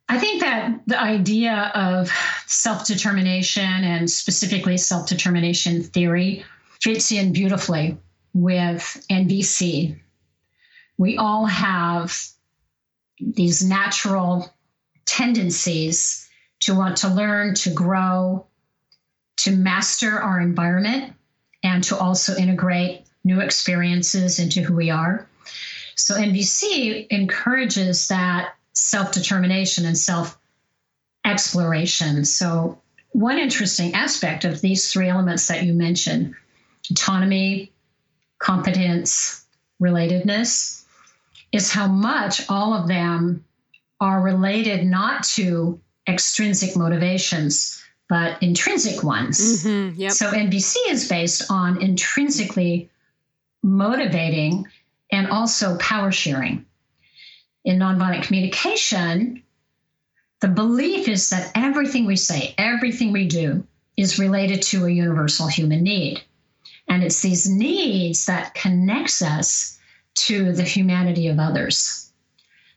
I 0.09 0.19
think 0.19 0.41
that 0.41 0.81
the 0.87 0.99
idea 0.99 1.71
of 1.73 2.11
self 2.47 2.85
determination 2.85 3.63
and 3.63 4.11
specifically 4.11 4.75
self 4.75 5.07
determination 5.07 5.83
theory 5.83 6.43
fits 6.85 7.11
in 7.11 7.33
beautifully 7.33 7.97
with 8.35 9.03
NVC. 9.09 9.99
We 10.99 11.17
all 11.17 11.47
have 11.47 12.15
these 13.19 13.67
natural 13.67 14.53
tendencies 15.07 16.29
to 16.59 16.75
want 16.75 16.97
to 16.97 17.07
learn, 17.07 17.55
to 17.55 17.71
grow, 17.71 18.45
to 19.37 19.51
master 19.51 20.21
our 20.21 20.39
environment, 20.39 21.15
and 21.63 21.83
to 21.85 21.97
also 21.97 22.35
integrate 22.35 23.07
new 23.23 23.39
experiences 23.39 24.37
into 24.37 24.61
who 24.61 24.75
we 24.75 24.91
are. 24.91 25.27
So, 25.95 26.13
NVC 26.13 27.07
encourages 27.09 28.09
that 28.09 28.53
self 28.73 29.11
determination 29.11 29.87
and 29.87 29.97
self 29.97 30.37
exploration. 31.25 32.25
So, 32.25 32.79
one 33.11 33.39
interesting 33.39 33.95
aspect 33.95 34.45
of 34.45 34.61
these 34.61 34.93
three 34.93 35.09
elements 35.09 35.47
that 35.47 35.63
you 35.63 35.73
mentioned 35.73 36.35
autonomy, 36.91 37.71
competence, 38.39 39.45
relatedness 39.81 40.83
is 41.51 41.71
how 41.71 41.87
much 41.87 42.49
all 42.49 42.73
of 42.73 42.87
them 42.87 43.43
are 43.99 44.21
related 44.21 44.85
not 44.85 45.23
to 45.23 45.79
extrinsic 46.07 46.75
motivations, 46.75 47.81
but 48.09 48.41
intrinsic 48.43 49.03
ones. 49.03 49.63
Mm-hmm, 49.63 49.99
yep. 49.99 50.11
So 50.11 50.31
NVC 50.31 50.75
is 50.87 51.07
based 51.07 51.49
on 51.49 51.81
intrinsically 51.81 52.89
motivating 53.63 54.67
and 55.11 55.27
also 55.27 55.77
power 55.77 56.11
sharing. 56.11 56.65
In 57.63 57.79
nonviolent 57.79 58.23
communication, 58.23 59.41
the 60.41 60.47
belief 60.47 61.07
is 61.07 61.29
that 61.29 61.51
everything 61.55 62.05
we 62.05 62.15
say, 62.15 62.53
everything 62.57 63.11
we 63.11 63.27
do 63.27 63.65
is 63.97 64.19
related 64.19 64.61
to 64.61 64.85
a 64.85 64.89
universal 64.89 65.47
human 65.47 65.81
need. 65.83 66.21
And 66.87 67.03
it's 67.03 67.21
these 67.21 67.49
needs 67.49 68.25
that 68.25 68.53
connects 68.53 69.21
us 69.21 69.79
to 70.15 70.53
the 70.53 70.63
humanity 70.63 71.27
of 71.27 71.39
others. 71.39 72.11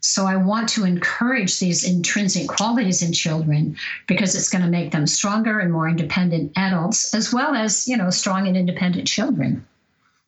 So 0.01 0.27
I 0.27 0.37
want 0.37 0.69
to 0.71 0.85
encourage 0.85 1.59
these 1.59 1.85
intrinsic 1.85 2.49
qualities 2.49 3.03
in 3.03 3.13
children 3.13 3.77
because 4.07 4.35
it's 4.35 4.49
going 4.49 4.63
to 4.63 4.71
make 4.71 4.93
them 4.93 5.07
stronger 5.07 5.59
and 5.59 5.73
more 5.73 5.89
independent 5.89 6.53
adults, 6.57 7.15
as 7.15 7.33
well 7.33 7.55
as, 7.55 7.89
you 7.89 7.97
know, 7.97 8.11
strong 8.11 8.47
and 8.47 8.57
independent 8.57 9.09
children. 9.09 9.67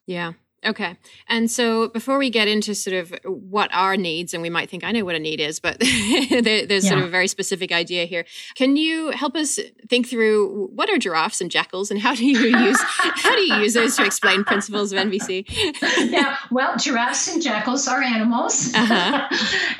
Yeah. 0.06 0.32
Okay. 0.64 0.96
And 1.26 1.50
so 1.50 1.88
before 1.88 2.18
we 2.18 2.28
get 2.28 2.46
into 2.46 2.74
sort 2.74 2.94
of 2.94 3.14
what 3.24 3.70
our 3.72 3.96
needs, 3.96 4.34
and 4.34 4.42
we 4.42 4.50
might 4.50 4.68
think 4.68 4.84
I 4.84 4.92
know 4.92 5.06
what 5.06 5.14
a 5.14 5.18
need 5.18 5.40
is, 5.40 5.58
but 5.58 5.78
there, 6.30 6.66
there's 6.66 6.84
yeah. 6.84 6.90
sort 6.90 7.00
of 7.00 7.06
a 7.06 7.10
very 7.10 7.28
specific 7.28 7.72
idea 7.72 8.04
here. 8.04 8.26
Can 8.56 8.76
you 8.76 9.10
help 9.10 9.36
us 9.36 9.58
think 9.88 10.06
through 10.06 10.68
what 10.74 10.90
are 10.90 10.98
giraffes 10.98 11.40
and 11.40 11.50
jackals 11.50 11.90
and 11.90 11.98
how 11.98 12.14
do 12.14 12.26
you 12.26 12.38
use 12.58 12.78
how 12.80 13.34
do 13.34 13.40
you 13.40 13.54
use 13.56 13.72
those 13.72 13.96
to 13.96 14.04
explain 14.04 14.44
principles 14.44 14.92
of 14.92 14.98
NVC? 14.98 15.46
yeah, 16.10 16.36
well, 16.50 16.76
giraffes 16.76 17.28
and 17.28 17.42
jackals 17.42 17.88
are 17.88 18.02
animals. 18.02 18.74
Uh-huh. 18.74 19.28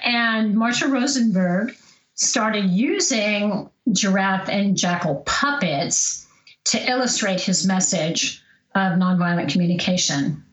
and 0.03 0.55
Marshall 0.55 0.91
Rosenberg 0.91 1.75
started 2.15 2.71
using 2.71 3.69
giraffe 3.93 4.49
and 4.49 4.77
jackal 4.77 5.17
puppets 5.27 6.27
to 6.65 6.91
illustrate 6.91 7.41
his 7.41 7.67
message 7.67 8.43
of 8.75 8.93
nonviolent 8.93 9.51
communication. 9.53 10.45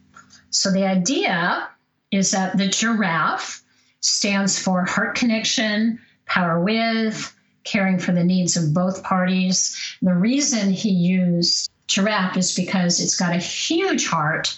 So 0.49 0.71
the 0.71 0.85
idea 0.85 1.69
is 2.11 2.31
that 2.31 2.57
the 2.57 2.67
giraffe 2.67 3.63
stands 3.99 4.57
for 4.57 4.85
heart 4.85 5.15
connection, 5.15 5.99
power 6.25 6.61
with, 6.61 7.35
caring 7.63 7.99
for 7.99 8.13
the 8.13 8.23
needs 8.23 8.55
of 8.55 8.73
both 8.73 9.03
parties. 9.03 9.75
The 10.01 10.13
reason 10.13 10.71
he 10.71 10.89
used 10.89 11.69
giraffe 11.87 12.37
is 12.37 12.55
because 12.55 12.99
it's 12.99 13.17
got 13.17 13.35
a 13.35 13.39
huge 13.39 14.07
heart, 14.07 14.55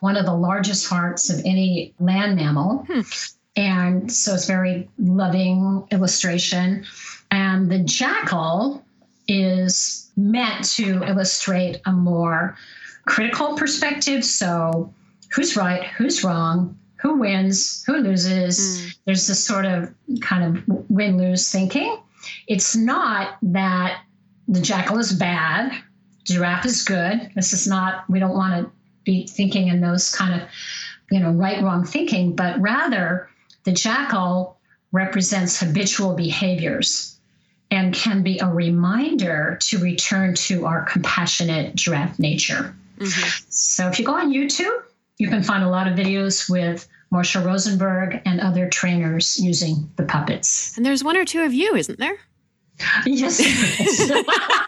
one 0.00 0.16
of 0.16 0.26
the 0.26 0.34
largest 0.34 0.88
hearts 0.88 1.30
of 1.30 1.40
any 1.44 1.94
land 1.98 2.36
mammal. 2.36 2.84
Hmm. 2.88 3.00
And 3.56 4.12
so 4.12 4.34
it's 4.34 4.46
very 4.46 4.88
loving 4.98 5.86
illustration. 5.90 6.84
And 7.30 7.70
the 7.70 7.80
jackal 7.80 8.84
is 9.26 10.10
meant 10.16 10.64
to 10.72 11.02
illustrate 11.02 11.80
a 11.84 11.92
more 11.92 12.56
critical 13.04 13.56
perspective. 13.56 14.24
So 14.24 14.92
who's 15.30 15.56
right, 15.56 15.84
who's 15.84 16.24
wrong, 16.24 16.78
who 16.96 17.18
wins, 17.18 17.84
who 17.84 17.96
loses. 17.98 18.58
Mm. 18.58 18.96
There's 19.04 19.26
this 19.26 19.44
sort 19.44 19.64
of 19.64 19.92
kind 20.20 20.44
of 20.44 20.64
win 20.90 21.16
lose 21.16 21.50
thinking. 21.50 21.98
It's 22.46 22.74
not 22.74 23.38
that 23.42 24.02
the 24.48 24.60
jackal 24.60 24.98
is 24.98 25.12
bad, 25.12 25.72
giraffe 26.24 26.66
is 26.66 26.82
good. 26.84 27.30
This 27.34 27.52
is 27.52 27.66
not, 27.66 28.04
we 28.08 28.18
don't 28.18 28.34
want 28.34 28.64
to 28.64 28.72
be 29.04 29.26
thinking 29.26 29.68
in 29.68 29.80
those 29.80 30.14
kind 30.14 30.40
of, 30.40 30.48
you 31.10 31.20
know, 31.20 31.30
right 31.30 31.62
wrong 31.62 31.84
thinking, 31.84 32.34
but 32.34 32.60
rather 32.60 33.30
the 33.64 33.72
jackal 33.72 34.58
represents 34.92 35.60
habitual 35.60 36.14
behaviors 36.14 37.18
and 37.70 37.94
can 37.94 38.22
be 38.22 38.38
a 38.38 38.46
reminder 38.46 39.58
to 39.60 39.78
return 39.78 40.34
to 40.34 40.66
our 40.66 40.82
compassionate 40.82 41.74
giraffe 41.74 42.18
nature. 42.18 42.74
Mm-hmm. 42.98 43.44
So 43.50 43.88
if 43.88 43.98
you 43.98 44.06
go 44.06 44.14
on 44.14 44.32
YouTube, 44.32 44.82
you 45.18 45.28
can 45.28 45.42
find 45.42 45.64
a 45.64 45.68
lot 45.68 45.86
of 45.86 45.94
videos 45.94 46.48
with 46.48 46.88
Marshall 47.10 47.42
Rosenberg 47.42 48.20
and 48.24 48.40
other 48.40 48.68
trainers 48.68 49.38
using 49.38 49.90
the 49.96 50.04
puppets. 50.04 50.76
And 50.76 50.86
there's 50.86 51.02
one 51.02 51.16
or 51.16 51.24
two 51.24 51.42
of 51.42 51.52
you, 51.52 51.74
isn't 51.74 51.98
there? 51.98 52.18
Yes. 53.06 53.40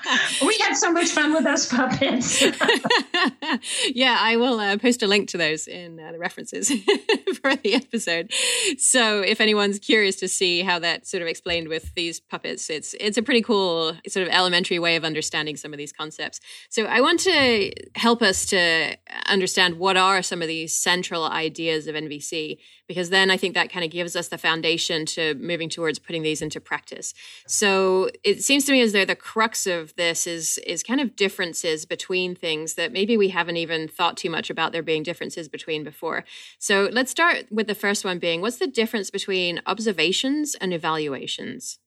we 0.46 0.56
had 0.58 0.74
so 0.74 0.92
much 0.92 1.10
fun 1.10 1.32
with 1.32 1.44
those 1.44 1.66
puppets. 1.66 2.42
yeah, 3.94 4.16
I 4.20 4.36
will 4.36 4.58
uh, 4.58 4.76
post 4.78 5.02
a 5.02 5.06
link 5.06 5.28
to 5.30 5.38
those 5.38 5.66
in 5.66 6.00
uh, 6.00 6.12
the 6.12 6.18
references 6.18 6.68
for 7.42 7.56
the 7.56 7.74
episode. 7.74 8.32
So 8.78 9.20
if 9.20 9.40
anyone's 9.40 9.78
curious 9.78 10.16
to 10.16 10.28
see 10.28 10.62
how 10.62 10.78
that 10.78 11.06
sort 11.06 11.22
of 11.22 11.28
explained 11.28 11.68
with 11.68 11.94
these 11.94 12.20
puppets, 12.20 12.70
it's 12.70 12.94
it's 13.00 13.18
a 13.18 13.22
pretty 13.22 13.42
cool 13.42 13.94
sort 14.08 14.26
of 14.26 14.32
elementary 14.32 14.78
way 14.78 14.96
of 14.96 15.04
understanding 15.04 15.56
some 15.56 15.72
of 15.72 15.78
these 15.78 15.92
concepts. 15.92 16.40
So 16.68 16.84
I 16.84 17.00
want 17.00 17.20
to 17.20 17.72
help 17.94 18.22
us 18.22 18.46
to 18.46 18.96
understand 19.26 19.78
what 19.78 19.96
are 19.96 20.22
some 20.22 20.42
of 20.42 20.48
these 20.48 20.76
central 20.76 21.24
ideas 21.24 21.86
of 21.86 21.94
NVC 21.94 22.58
because 22.92 23.08
then 23.08 23.30
I 23.30 23.38
think 23.38 23.54
that 23.54 23.70
kind 23.70 23.84
of 23.84 23.90
gives 23.90 24.16
us 24.16 24.28
the 24.28 24.36
foundation 24.36 25.06
to 25.06 25.34
moving 25.36 25.70
towards 25.70 25.98
putting 25.98 26.22
these 26.22 26.42
into 26.42 26.60
practice. 26.60 27.14
So 27.46 28.10
it 28.22 28.42
seems 28.42 28.66
to 28.66 28.72
me 28.72 28.82
as 28.82 28.92
though 28.92 29.06
the 29.06 29.16
crux 29.16 29.66
of 29.66 29.81
this 29.96 30.26
is 30.26 30.58
is 30.58 30.82
kind 30.82 31.00
of 31.00 31.16
differences 31.16 31.84
between 31.84 32.34
things 32.34 32.74
that 32.74 32.92
maybe 32.92 33.16
we 33.16 33.28
haven't 33.28 33.56
even 33.56 33.88
thought 33.88 34.16
too 34.16 34.30
much 34.30 34.50
about 34.50 34.72
there 34.72 34.82
being 34.82 35.02
differences 35.02 35.48
between 35.48 35.84
before. 35.84 36.24
So 36.58 36.88
let's 36.92 37.10
start 37.10 37.46
with 37.50 37.66
the 37.66 37.74
first 37.74 38.04
one 38.04 38.18
being 38.18 38.40
what's 38.40 38.58
the 38.58 38.66
difference 38.66 39.10
between 39.10 39.60
observations 39.66 40.54
and 40.54 40.72
evaluations? 40.72 41.78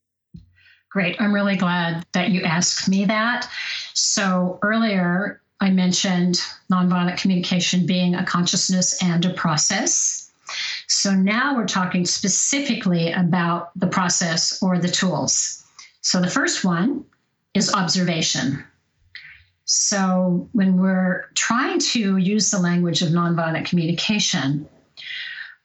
Great. 0.90 1.20
I'm 1.20 1.34
really 1.34 1.58
glad 1.58 2.06
that 2.14 2.30
you 2.30 2.42
asked 2.44 2.88
me 2.88 3.06
that. 3.06 3.50
So 3.94 4.60
earlier 4.62 5.42
I 5.60 5.70
mentioned 5.70 6.40
nonviolent 6.72 7.20
communication 7.20 7.86
being 7.86 8.16
a 8.16 8.26
consciousness 8.26 9.02
and 9.02 9.26
a 9.26 9.34
process. 9.34 10.32
So 10.88 11.12
now 11.12 11.56
we're 11.56 11.66
talking 11.66 12.06
specifically 12.06 13.12
about 13.12 13.72
the 13.78 13.88
process 13.88 14.62
or 14.62 14.78
the 14.78 14.90
tools. 14.90 15.64
So 16.02 16.22
the 16.22 16.30
first 16.30 16.64
one 16.64 17.06
is 17.56 17.74
observation. 17.74 18.64
So 19.64 20.48
when 20.52 20.78
we're 20.78 21.26
trying 21.34 21.80
to 21.80 22.18
use 22.18 22.52
the 22.52 22.60
language 22.60 23.02
of 23.02 23.10
nonviolent 23.10 23.66
communication, 23.66 24.68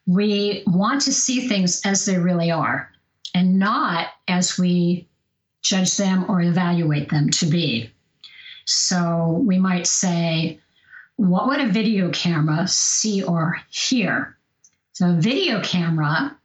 we 0.07 0.63
want 0.67 1.03
to 1.03 1.13
see 1.13 1.49
things 1.49 1.83
as 1.85 2.07
they 2.07 2.17
really 2.17 2.51
are 2.51 2.91
and 3.35 3.59
not 3.59 4.09
as 4.27 4.59
we 4.59 5.07
judge 5.63 5.97
them 5.97 6.25
or 6.31 6.41
evaluate 6.41 7.11
them 7.11 7.29
to 7.31 7.47
be. 7.47 7.93
So 8.65 9.43
we 9.45 9.59
might 9.59 9.87
say, 9.87 10.61
what 11.17 11.49
would 11.49 11.61
a 11.61 11.69
video 11.69 12.11
camera 12.11 12.67
see 12.67 13.23
or 13.23 13.61
hear? 13.71 14.39
So, 14.93 15.11
a 15.11 15.15
video 15.15 15.63
camera, 15.63 16.37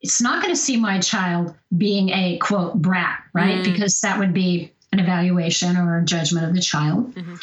it's 0.00 0.20
not 0.20 0.42
going 0.42 0.54
to 0.54 0.60
see 0.60 0.76
my 0.76 1.00
child 1.00 1.54
being 1.76 2.10
a 2.10 2.38
quote 2.38 2.80
brat, 2.80 3.22
right? 3.32 3.58
Mm. 3.58 3.64
Because 3.64 4.00
that 4.00 4.18
would 4.18 4.32
be 4.32 4.72
an 4.92 5.00
evaluation 5.00 5.76
or 5.76 5.98
a 5.98 6.04
judgment 6.04 6.46
of 6.46 6.54
the 6.54 6.62
child. 6.62 7.14
Mm-hmm. 7.14 7.34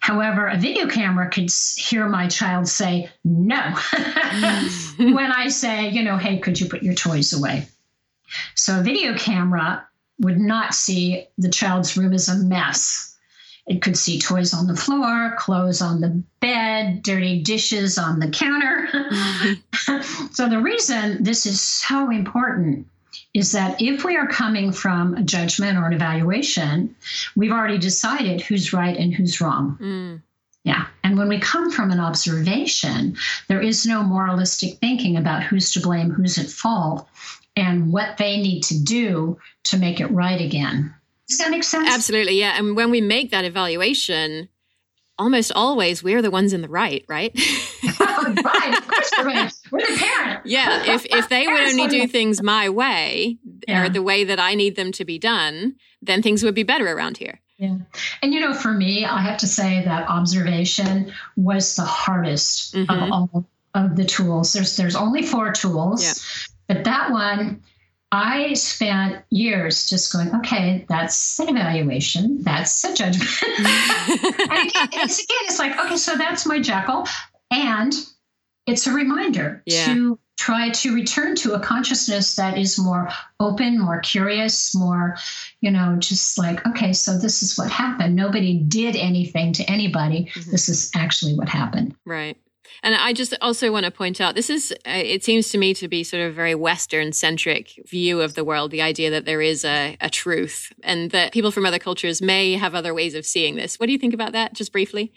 However, 0.00 0.48
a 0.48 0.56
video 0.56 0.86
camera 0.86 1.28
could 1.28 1.50
hear 1.76 2.08
my 2.08 2.28
child 2.28 2.68
say 2.68 3.10
no 3.24 3.56
mm. 3.56 4.98
when 5.14 5.32
I 5.32 5.48
say, 5.48 5.88
you 5.88 6.02
know, 6.02 6.16
hey, 6.16 6.38
could 6.38 6.60
you 6.60 6.68
put 6.68 6.82
your 6.82 6.94
toys 6.94 7.32
away? 7.32 7.68
So, 8.54 8.80
a 8.80 8.82
video 8.82 9.16
camera 9.16 9.86
would 10.20 10.38
not 10.38 10.74
see 10.74 11.26
the 11.38 11.48
child's 11.48 11.96
room 11.96 12.12
as 12.12 12.28
a 12.28 12.36
mess 12.36 13.13
it 13.66 13.80
could 13.80 13.96
see 13.96 14.18
toys 14.18 14.52
on 14.52 14.66
the 14.66 14.76
floor, 14.76 15.34
clothes 15.38 15.80
on 15.80 16.00
the 16.00 16.22
bed, 16.40 17.02
dirty 17.02 17.42
dishes 17.42 17.96
on 17.96 18.18
the 18.18 18.28
counter. 18.28 18.88
Mm-hmm. 18.92 20.28
so, 20.32 20.48
the 20.48 20.60
reason 20.60 21.22
this 21.24 21.46
is 21.46 21.60
so 21.60 22.10
important 22.10 22.86
is 23.32 23.52
that 23.52 23.80
if 23.80 24.04
we 24.04 24.16
are 24.16 24.26
coming 24.26 24.70
from 24.70 25.14
a 25.14 25.22
judgment 25.22 25.78
or 25.78 25.86
an 25.86 25.92
evaluation, 25.92 26.94
we've 27.36 27.52
already 27.52 27.78
decided 27.78 28.40
who's 28.40 28.72
right 28.72 28.96
and 28.96 29.14
who's 29.14 29.40
wrong. 29.40 29.78
Mm. 29.80 30.22
Yeah. 30.64 30.86
And 31.02 31.18
when 31.18 31.28
we 31.28 31.38
come 31.38 31.70
from 31.70 31.90
an 31.90 32.00
observation, 32.00 33.16
there 33.48 33.60
is 33.60 33.86
no 33.86 34.02
moralistic 34.02 34.78
thinking 34.78 35.16
about 35.16 35.42
who's 35.42 35.72
to 35.72 35.80
blame, 35.80 36.10
who's 36.10 36.38
at 36.38 36.46
fault, 36.46 37.08
and 37.56 37.92
what 37.92 38.16
they 38.16 38.40
need 38.40 38.62
to 38.64 38.78
do 38.78 39.38
to 39.64 39.78
make 39.78 40.00
it 40.00 40.06
right 40.06 40.40
again. 40.40 40.94
Does 41.28 41.38
that 41.38 41.50
make 41.50 41.64
sense? 41.64 41.88
Absolutely, 41.88 42.38
yeah. 42.38 42.58
And 42.58 42.76
when 42.76 42.90
we 42.90 43.00
make 43.00 43.30
that 43.30 43.44
evaluation, 43.44 44.48
almost 45.18 45.52
always 45.52 46.02
we're 46.02 46.22
the 46.22 46.30
ones 46.30 46.52
in 46.52 46.60
the 46.60 46.68
right, 46.68 47.04
right? 47.08 47.32
right, 48.00 48.78
of 48.78 48.88
course 48.88 49.10
we're 49.18 49.24
right. 49.24 49.52
We're 49.70 49.80
the 49.80 49.96
parent. 49.98 50.40
Yeah, 50.46 50.94
if 50.94 51.06
if 51.06 51.28
they 51.28 51.46
would 51.46 51.62
only 51.62 51.88
do 51.88 52.06
things 52.06 52.42
my 52.42 52.68
way 52.68 53.38
yeah. 53.66 53.84
or 53.84 53.88
the 53.88 54.02
way 54.02 54.24
that 54.24 54.38
I 54.38 54.54
need 54.54 54.76
them 54.76 54.92
to 54.92 55.04
be 55.04 55.18
done, 55.18 55.76
then 56.02 56.20
things 56.20 56.42
would 56.42 56.54
be 56.54 56.64
better 56.64 56.86
around 56.92 57.16
here. 57.16 57.40
Yeah. 57.56 57.78
And 58.22 58.34
you 58.34 58.40
know, 58.40 58.52
for 58.52 58.72
me, 58.72 59.04
I 59.06 59.20
have 59.20 59.38
to 59.38 59.46
say 59.46 59.82
that 59.84 60.08
observation 60.08 61.12
was 61.36 61.76
the 61.76 61.84
hardest 61.84 62.74
mm-hmm. 62.74 62.90
of 62.90 63.12
all 63.12 63.46
of 63.74 63.96
the 63.96 64.04
tools. 64.04 64.52
There's 64.52 64.76
there's 64.76 64.96
only 64.96 65.22
four 65.22 65.52
tools, 65.52 66.04
yeah. 66.04 66.74
but 66.74 66.84
that 66.84 67.10
one 67.10 67.62
I 68.14 68.54
spent 68.54 69.24
years 69.30 69.88
just 69.88 70.12
going, 70.12 70.32
okay, 70.36 70.86
that's 70.88 71.40
an 71.40 71.48
evaluation, 71.48 72.42
that's 72.42 72.84
a 72.84 72.94
judgment. 72.94 73.28
and 73.58 73.66
again, 73.66 74.88
it's, 74.92 75.18
again, 75.18 75.38
it's 75.42 75.58
like, 75.58 75.76
okay, 75.84 75.96
so 75.96 76.16
that's 76.16 76.46
my 76.46 76.60
jackal, 76.60 77.08
and 77.50 77.92
it's 78.68 78.86
a 78.86 78.92
reminder 78.92 79.64
yeah. 79.66 79.86
to 79.86 80.18
try 80.36 80.70
to 80.70 80.94
return 80.94 81.34
to 81.36 81.54
a 81.54 81.60
consciousness 81.60 82.36
that 82.36 82.56
is 82.56 82.78
more 82.78 83.08
open, 83.40 83.80
more 83.80 83.98
curious, 83.98 84.76
more, 84.76 85.16
you 85.60 85.72
know, 85.72 85.96
just 85.98 86.38
like, 86.38 86.64
okay, 86.68 86.92
so 86.92 87.18
this 87.18 87.42
is 87.42 87.58
what 87.58 87.68
happened. 87.68 88.14
Nobody 88.14 88.58
did 88.58 88.94
anything 88.94 89.52
to 89.54 89.64
anybody. 89.64 90.30
Mm-hmm. 90.34 90.50
This 90.52 90.68
is 90.68 90.92
actually 90.94 91.34
what 91.34 91.48
happened. 91.48 91.96
Right. 92.04 92.36
And 92.82 92.94
I 92.94 93.12
just 93.12 93.34
also 93.40 93.72
want 93.72 93.84
to 93.84 93.90
point 93.90 94.20
out 94.20 94.34
this 94.34 94.50
is, 94.50 94.72
uh, 94.86 94.90
it 94.92 95.24
seems 95.24 95.50
to 95.50 95.58
me 95.58 95.74
to 95.74 95.88
be 95.88 96.04
sort 96.04 96.22
of 96.22 96.32
a 96.32 96.34
very 96.34 96.54
Western 96.54 97.12
centric 97.12 97.80
view 97.86 98.20
of 98.20 98.34
the 98.34 98.44
world, 98.44 98.70
the 98.70 98.82
idea 98.82 99.10
that 99.10 99.24
there 99.24 99.40
is 99.40 99.64
a, 99.64 99.96
a 100.00 100.10
truth 100.10 100.72
and 100.82 101.10
that 101.10 101.32
people 101.32 101.50
from 101.50 101.66
other 101.66 101.78
cultures 101.78 102.20
may 102.20 102.54
have 102.54 102.74
other 102.74 102.94
ways 102.94 103.14
of 103.14 103.24
seeing 103.24 103.56
this. 103.56 103.78
What 103.78 103.86
do 103.86 103.92
you 103.92 103.98
think 103.98 104.14
about 104.14 104.32
that, 104.32 104.54
just 104.54 104.72
briefly? 104.72 105.12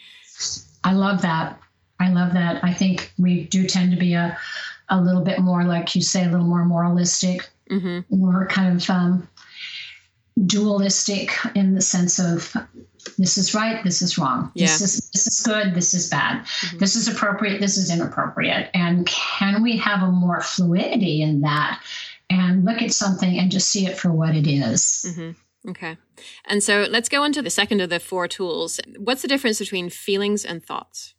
I 0.84 0.94
love 0.94 1.22
that. 1.22 1.60
I 2.00 2.12
love 2.12 2.34
that. 2.34 2.64
I 2.64 2.74
think 2.74 3.12
we 3.18 3.46
do 3.46 3.66
tend 3.66 3.92
to 3.92 3.98
be 3.98 4.14
a, 4.14 4.38
a 4.90 5.02
little 5.02 5.24
bit 5.24 5.40
more, 5.40 5.64
like 5.64 5.96
you 5.96 6.02
say, 6.02 6.24
a 6.24 6.30
little 6.30 6.46
more 6.46 6.64
moralistic, 6.64 7.50
mm-hmm. 7.70 8.16
more 8.16 8.46
kind 8.48 8.76
of 8.82 8.90
um, 8.90 9.28
dualistic 10.46 11.32
in 11.56 11.74
the 11.74 11.82
sense 11.82 12.20
of 12.20 12.56
this 13.18 13.38
is 13.38 13.54
right, 13.54 13.84
this 13.84 14.02
is 14.02 14.18
wrong, 14.18 14.52
yeah. 14.54 14.66
this 14.66 14.82
is 14.82 15.10
this 15.12 15.28
is 15.28 15.46
good, 15.46 15.74
this 15.74 15.94
is 15.94 16.10
bad, 16.10 16.44
mm-hmm. 16.46 16.78
this 16.78 16.96
is 16.96 17.08
appropriate, 17.08 17.60
this 17.60 17.78
is 17.78 17.90
inappropriate, 17.92 18.70
and 18.74 19.06
can 19.08 19.64
we 19.64 19.78
have 19.78 20.04
a 20.04 20.12
more 20.12 20.42
fluidity 20.42 21.22
in 21.22 21.42
that 21.42 21.82
and 22.30 22.66
look 22.66 22.82
at 22.82 22.92
something 22.92 23.40
and 23.40 23.52
just 23.52 23.70
see 23.70 23.86
it 23.86 23.98
for 23.98 24.12
what 24.12 24.36
it 24.36 24.48
is? 24.48 25.06
Mm-hmm. 25.08 25.70
Okay. 25.70 25.98
And 26.46 26.64
so 26.64 26.86
let's 26.90 27.10
go 27.10 27.24
on 27.24 27.34
to 27.34 27.42
the 27.42 27.50
second 27.50 27.82
of 27.82 27.90
the 27.90 28.00
four 28.00 28.28
tools. 28.28 28.80
What's 28.98 29.22
the 29.22 29.28
difference 29.28 29.60
between 29.60 29.90
feelings 29.90 30.46
and 30.46 30.64
thoughts? 30.64 31.14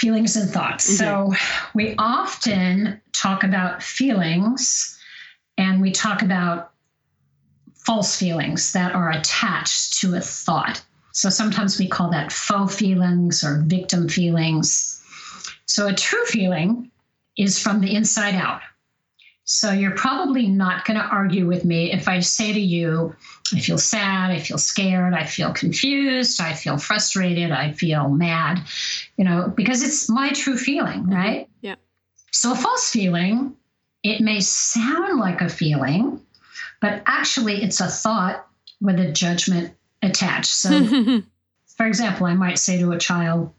feelings 0.00 0.34
and 0.34 0.48
thoughts. 0.48 0.86
Mm-hmm. 0.86 1.32
So 1.32 1.38
we 1.74 1.94
often 1.98 3.00
talk 3.12 3.44
about 3.44 3.82
feelings 3.82 4.98
and 5.58 5.82
we 5.82 5.92
talk 5.92 6.22
about 6.22 6.72
false 7.84 8.16
feelings 8.16 8.72
that 8.72 8.94
are 8.94 9.10
attached 9.10 10.00
to 10.00 10.14
a 10.14 10.20
thought. 10.20 10.82
So 11.12 11.28
sometimes 11.28 11.78
we 11.78 11.88
call 11.88 12.10
that 12.10 12.32
faux 12.32 12.74
feelings 12.74 13.42
or 13.44 13.62
victim 13.66 14.08
feelings. 14.08 15.02
So 15.66 15.88
a 15.88 15.94
true 15.94 16.24
feeling 16.26 16.90
is 17.36 17.58
from 17.58 17.80
the 17.80 17.94
inside 17.94 18.34
out. 18.34 18.60
So 19.44 19.72
you're 19.72 19.96
probably 19.96 20.46
not 20.46 20.84
going 20.84 20.98
to 20.98 21.04
argue 21.04 21.46
with 21.46 21.64
me 21.64 21.92
if 21.92 22.06
I 22.06 22.20
say 22.20 22.52
to 22.52 22.60
you, 22.60 23.16
I 23.52 23.58
feel 23.58 23.78
sad, 23.78 24.30
I 24.30 24.38
feel 24.38 24.58
scared, 24.58 25.12
I 25.12 25.24
feel 25.24 25.52
confused, 25.52 26.40
I 26.40 26.52
feel 26.52 26.78
frustrated, 26.78 27.50
I 27.50 27.72
feel 27.72 28.08
mad, 28.08 28.62
you 29.16 29.24
know, 29.24 29.52
because 29.56 29.82
it's 29.82 30.08
my 30.08 30.30
true 30.30 30.56
feeling, 30.56 31.00
mm-hmm. 31.00 31.14
right? 31.14 31.48
Yeah. 31.62 31.74
So 32.30 32.52
a 32.52 32.54
false 32.54 32.90
feeling, 32.90 33.56
it 34.04 34.20
may 34.20 34.40
sound 34.40 35.18
like 35.18 35.40
a 35.40 35.48
feeling, 35.48 36.20
but 36.80 37.02
actually 37.06 37.62
it's 37.62 37.80
a 37.80 37.88
thought 37.88 38.46
with 38.80 38.98
a 38.98 39.12
judgment 39.12 39.74
attached. 40.02 40.50
So, 40.50 41.22
for 41.76 41.86
example, 41.86 42.26
I 42.26 42.34
might 42.34 42.58
say 42.58 42.78
to 42.78 42.92
a 42.92 42.98
child, 42.98 43.52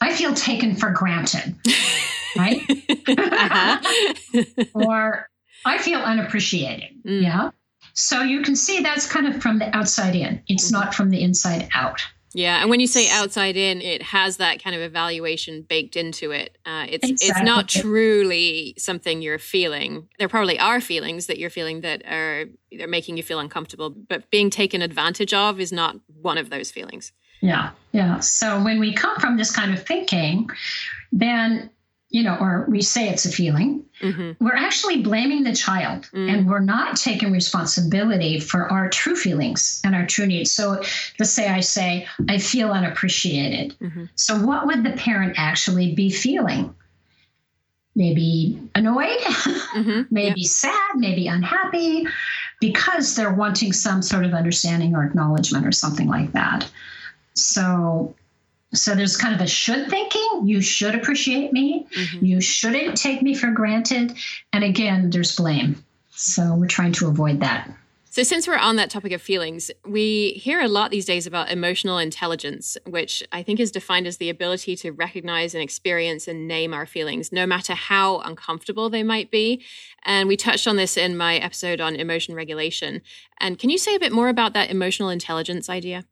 I 0.00 0.14
feel 0.14 0.34
taken 0.34 0.76
for 0.76 0.90
granted. 0.90 1.56
right? 2.36 2.60
uh-huh. 3.08 4.44
or 4.74 5.28
I 5.64 5.78
feel 5.78 6.00
unappreciated. 6.00 7.02
Mm. 7.04 7.22
Yeah. 7.22 7.50
So 7.94 8.22
you 8.22 8.42
can 8.42 8.56
see 8.56 8.80
that's 8.80 9.06
kind 9.06 9.26
of 9.26 9.42
from 9.42 9.58
the 9.58 9.74
outside 9.76 10.16
in. 10.16 10.42
It's 10.48 10.66
mm-hmm. 10.66 10.80
not 10.80 10.94
from 10.94 11.10
the 11.10 11.22
inside 11.22 11.68
out. 11.74 12.00
Yeah, 12.34 12.60
and 12.60 12.70
when 12.70 12.80
you 12.80 12.86
say 12.86 13.10
outside 13.10 13.56
in, 13.56 13.80
it 13.82 14.02
has 14.02 14.38
that 14.38 14.62
kind 14.62 14.74
of 14.74 14.82
evaluation 14.82 15.62
baked 15.62 15.96
into 15.96 16.30
it. 16.30 16.56
Uh, 16.64 16.86
it's 16.88 17.08
exactly. 17.08 17.28
it's 17.28 17.42
not 17.42 17.68
truly 17.68 18.74
something 18.78 19.20
you're 19.20 19.38
feeling. 19.38 20.08
There 20.18 20.28
probably 20.28 20.58
are 20.58 20.80
feelings 20.80 21.26
that 21.26 21.38
you're 21.38 21.50
feeling 21.50 21.82
that 21.82 22.04
are 22.06 22.46
they're 22.70 22.88
making 22.88 23.16
you 23.16 23.22
feel 23.22 23.38
uncomfortable, 23.38 23.90
but 23.90 24.30
being 24.30 24.48
taken 24.48 24.80
advantage 24.80 25.34
of 25.34 25.60
is 25.60 25.72
not 25.72 25.96
one 26.06 26.38
of 26.38 26.48
those 26.48 26.70
feelings. 26.70 27.12
Yeah, 27.42 27.70
yeah. 27.92 28.20
So 28.20 28.62
when 28.62 28.80
we 28.80 28.94
come 28.94 29.18
from 29.18 29.36
this 29.36 29.54
kind 29.54 29.74
of 29.74 29.84
thinking, 29.84 30.48
then 31.10 31.70
you 32.12 32.22
know, 32.22 32.36
or 32.38 32.66
we 32.68 32.82
say 32.82 33.08
it's 33.08 33.24
a 33.24 33.32
feeling, 33.32 33.82
mm-hmm. 34.02 34.44
we're 34.44 34.54
actually 34.54 35.00
blaming 35.00 35.44
the 35.44 35.54
child 35.54 36.08
mm. 36.12 36.30
and 36.30 36.48
we're 36.48 36.60
not 36.60 36.94
taking 36.94 37.32
responsibility 37.32 38.38
for 38.38 38.70
our 38.70 38.90
true 38.90 39.16
feelings 39.16 39.80
and 39.82 39.94
our 39.94 40.06
true 40.06 40.26
needs. 40.26 40.52
So 40.52 40.82
let's 41.18 41.32
say 41.32 41.48
I 41.48 41.60
say, 41.60 42.06
I 42.28 42.36
feel 42.36 42.70
unappreciated. 42.70 43.74
Mm-hmm. 43.80 44.04
So 44.14 44.38
what 44.44 44.66
would 44.66 44.84
the 44.84 44.92
parent 44.92 45.36
actually 45.38 45.94
be 45.94 46.10
feeling? 46.10 46.74
Maybe 47.94 48.60
annoyed, 48.74 49.20
mm-hmm. 49.20 50.02
maybe 50.10 50.42
yeah. 50.42 50.48
sad, 50.48 50.90
maybe 50.96 51.28
unhappy, 51.28 52.06
because 52.60 53.16
they're 53.16 53.32
wanting 53.32 53.72
some 53.72 54.02
sort 54.02 54.26
of 54.26 54.34
understanding 54.34 54.94
or 54.94 55.02
acknowledgement 55.02 55.66
or 55.66 55.72
something 55.72 56.08
like 56.08 56.32
that. 56.32 56.70
So 57.34 58.14
so 58.74 58.94
there's 58.94 59.16
kind 59.16 59.34
of 59.34 59.40
a 59.40 59.46
should 59.46 59.88
thinking. 59.88 60.42
You 60.44 60.60
should 60.60 60.94
appreciate 60.94 61.52
me. 61.52 61.86
Mm-hmm. 61.94 62.24
You 62.24 62.40
shouldn't 62.40 62.96
take 62.96 63.22
me 63.22 63.34
for 63.34 63.50
granted. 63.50 64.16
And 64.52 64.64
again, 64.64 65.10
there's 65.10 65.36
blame. 65.36 65.84
So 66.10 66.54
we're 66.54 66.66
trying 66.66 66.92
to 66.92 67.08
avoid 67.08 67.40
that. 67.40 67.70
So, 68.10 68.22
since 68.22 68.46
we're 68.46 68.58
on 68.58 68.76
that 68.76 68.90
topic 68.90 69.12
of 69.12 69.22
feelings, 69.22 69.70
we 69.86 70.32
hear 70.32 70.60
a 70.60 70.68
lot 70.68 70.90
these 70.90 71.06
days 71.06 71.26
about 71.26 71.50
emotional 71.50 71.96
intelligence, 71.96 72.76
which 72.86 73.22
I 73.32 73.42
think 73.42 73.58
is 73.58 73.70
defined 73.70 74.06
as 74.06 74.18
the 74.18 74.28
ability 74.28 74.76
to 74.76 74.90
recognize 74.90 75.54
and 75.54 75.62
experience 75.62 76.28
and 76.28 76.46
name 76.46 76.74
our 76.74 76.84
feelings, 76.84 77.32
no 77.32 77.46
matter 77.46 77.72
how 77.72 78.18
uncomfortable 78.18 78.90
they 78.90 79.02
might 79.02 79.30
be. 79.30 79.64
And 80.04 80.28
we 80.28 80.36
touched 80.36 80.68
on 80.68 80.76
this 80.76 80.98
in 80.98 81.16
my 81.16 81.36
episode 81.36 81.80
on 81.80 81.96
emotion 81.96 82.34
regulation. 82.34 83.00
And 83.38 83.58
can 83.58 83.70
you 83.70 83.78
say 83.78 83.94
a 83.94 84.00
bit 84.00 84.12
more 84.12 84.28
about 84.28 84.52
that 84.52 84.70
emotional 84.70 85.08
intelligence 85.08 85.70
idea? 85.70 86.04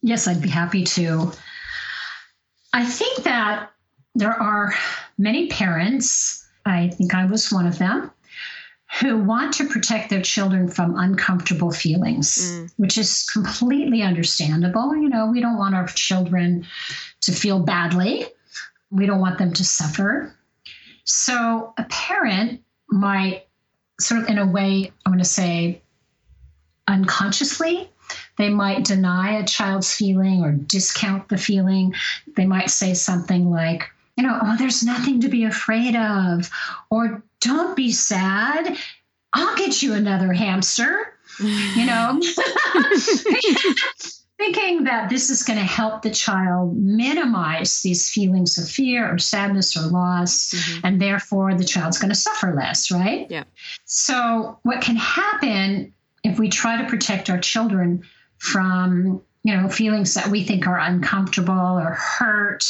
Yes, 0.00 0.26
I'd 0.26 0.40
be 0.40 0.48
happy 0.48 0.84
to. 0.84 1.32
I 2.72 2.84
think 2.84 3.24
that 3.24 3.70
there 4.14 4.32
are 4.32 4.74
many 5.18 5.48
parents, 5.48 6.46
I 6.64 6.88
think 6.88 7.14
I 7.14 7.26
was 7.26 7.52
one 7.52 7.66
of 7.66 7.78
them, 7.78 8.10
who 9.00 9.18
want 9.18 9.54
to 9.54 9.68
protect 9.68 10.10
their 10.10 10.22
children 10.22 10.68
from 10.68 10.96
uncomfortable 10.96 11.70
feelings, 11.70 12.38
mm. 12.38 12.72
which 12.76 12.98
is 12.98 13.24
completely 13.32 14.02
understandable. 14.02 14.96
You 14.96 15.08
know, 15.08 15.30
we 15.30 15.40
don't 15.40 15.58
want 15.58 15.74
our 15.74 15.86
children 15.86 16.66
to 17.22 17.32
feel 17.32 17.60
badly, 17.60 18.26
we 18.90 19.06
don't 19.06 19.20
want 19.20 19.38
them 19.38 19.52
to 19.52 19.64
suffer. 19.64 20.34
So 21.04 21.72
a 21.78 21.84
parent 21.84 22.62
might, 22.88 23.46
sort 24.00 24.22
of 24.22 24.28
in 24.28 24.38
a 24.38 24.46
way, 24.46 24.92
I'm 25.06 25.12
going 25.12 25.18
to 25.18 25.24
say, 25.24 25.82
unconsciously 26.88 27.88
they 28.40 28.48
might 28.48 28.84
deny 28.84 29.38
a 29.38 29.44
child's 29.44 29.94
feeling 29.94 30.42
or 30.42 30.52
discount 30.52 31.28
the 31.28 31.36
feeling. 31.36 31.94
They 32.36 32.46
might 32.46 32.70
say 32.70 32.94
something 32.94 33.50
like, 33.50 33.88
you 34.16 34.24
know, 34.24 34.38
oh, 34.42 34.56
there's 34.56 34.82
nothing 34.82 35.20
to 35.20 35.28
be 35.28 35.44
afraid 35.44 35.94
of, 35.96 36.50
or 36.90 37.22
don't 37.40 37.76
be 37.76 37.92
sad. 37.92 38.76
I'll 39.32 39.56
get 39.56 39.82
you 39.82 39.94
another 39.94 40.32
hamster, 40.32 41.14
you 41.38 41.86
know. 41.86 42.20
thinking 44.40 44.84
that 44.84 45.10
this 45.10 45.28
is 45.28 45.42
going 45.42 45.58
to 45.58 45.64
help 45.64 46.00
the 46.00 46.10
child 46.10 46.74
minimize 46.74 47.82
these 47.82 48.10
feelings 48.10 48.56
of 48.56 48.66
fear 48.66 49.12
or 49.12 49.18
sadness 49.18 49.76
or 49.76 49.82
loss, 49.82 50.54
mm-hmm. 50.54 50.86
and 50.86 51.00
therefore 51.00 51.54
the 51.54 51.64
child's 51.64 51.98
going 51.98 52.08
to 52.08 52.14
suffer 52.14 52.54
less, 52.54 52.90
right? 52.90 53.30
Yeah. 53.30 53.44
So, 53.84 54.58
what 54.62 54.80
can 54.80 54.96
happen 54.96 55.92
if 56.24 56.38
we 56.38 56.48
try 56.48 56.80
to 56.80 56.88
protect 56.88 57.28
our 57.28 57.38
children 57.38 58.02
from 58.40 59.22
you 59.44 59.56
know 59.56 59.68
feelings 59.68 60.14
that 60.14 60.28
we 60.28 60.42
think 60.42 60.66
are 60.66 60.78
uncomfortable 60.78 61.54
or 61.54 61.92
hurt 61.92 62.64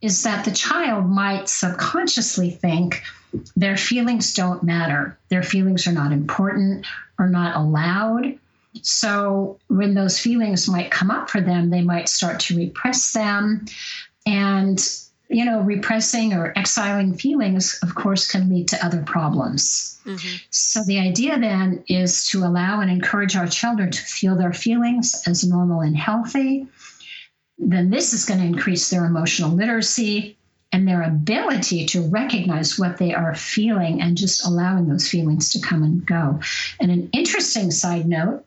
is 0.00 0.22
that 0.22 0.44
the 0.44 0.50
child 0.50 1.06
might 1.08 1.48
subconsciously 1.48 2.50
think 2.50 3.02
their 3.56 3.76
feelings 3.76 4.34
don't 4.34 4.62
matter. 4.62 5.16
Their 5.28 5.42
feelings 5.42 5.86
are 5.86 5.92
not 5.92 6.12
important 6.12 6.86
or 7.18 7.28
not 7.28 7.56
allowed. 7.56 8.38
So 8.82 9.58
when 9.68 9.94
those 9.94 10.18
feelings 10.18 10.68
might 10.68 10.90
come 10.90 11.10
up 11.10 11.28
for 11.28 11.40
them 11.40 11.70
they 11.70 11.82
might 11.82 12.08
start 12.08 12.40
to 12.40 12.56
repress 12.56 13.12
them. 13.12 13.66
And 14.24 14.80
you 15.32 15.44
know, 15.44 15.60
repressing 15.60 16.34
or 16.34 16.52
exiling 16.56 17.14
feelings, 17.14 17.78
of 17.82 17.94
course, 17.94 18.30
can 18.30 18.50
lead 18.50 18.68
to 18.68 18.84
other 18.84 19.02
problems. 19.02 19.98
Mm-hmm. 20.04 20.36
So 20.50 20.84
the 20.84 20.98
idea 20.98 21.38
then 21.38 21.82
is 21.88 22.26
to 22.28 22.44
allow 22.44 22.80
and 22.80 22.90
encourage 22.90 23.34
our 23.34 23.46
children 23.46 23.90
to 23.90 24.02
feel 24.02 24.36
their 24.36 24.52
feelings 24.52 25.22
as 25.26 25.48
normal 25.48 25.80
and 25.80 25.96
healthy. 25.96 26.66
Then 27.58 27.90
this 27.90 28.12
is 28.12 28.24
going 28.24 28.40
to 28.40 28.46
increase 28.46 28.90
their 28.90 29.06
emotional 29.06 29.50
literacy 29.50 30.36
and 30.72 30.88
their 30.88 31.02
ability 31.02 31.86
to 31.86 32.08
recognize 32.08 32.78
what 32.78 32.96
they 32.96 33.14
are 33.14 33.34
feeling 33.34 34.00
and 34.00 34.16
just 34.16 34.46
allowing 34.46 34.88
those 34.88 35.08
feelings 35.08 35.52
to 35.52 35.60
come 35.60 35.82
and 35.82 36.04
go. 36.04 36.40
And 36.80 36.90
an 36.90 37.08
interesting 37.12 37.70
side 37.70 38.06
note 38.06 38.44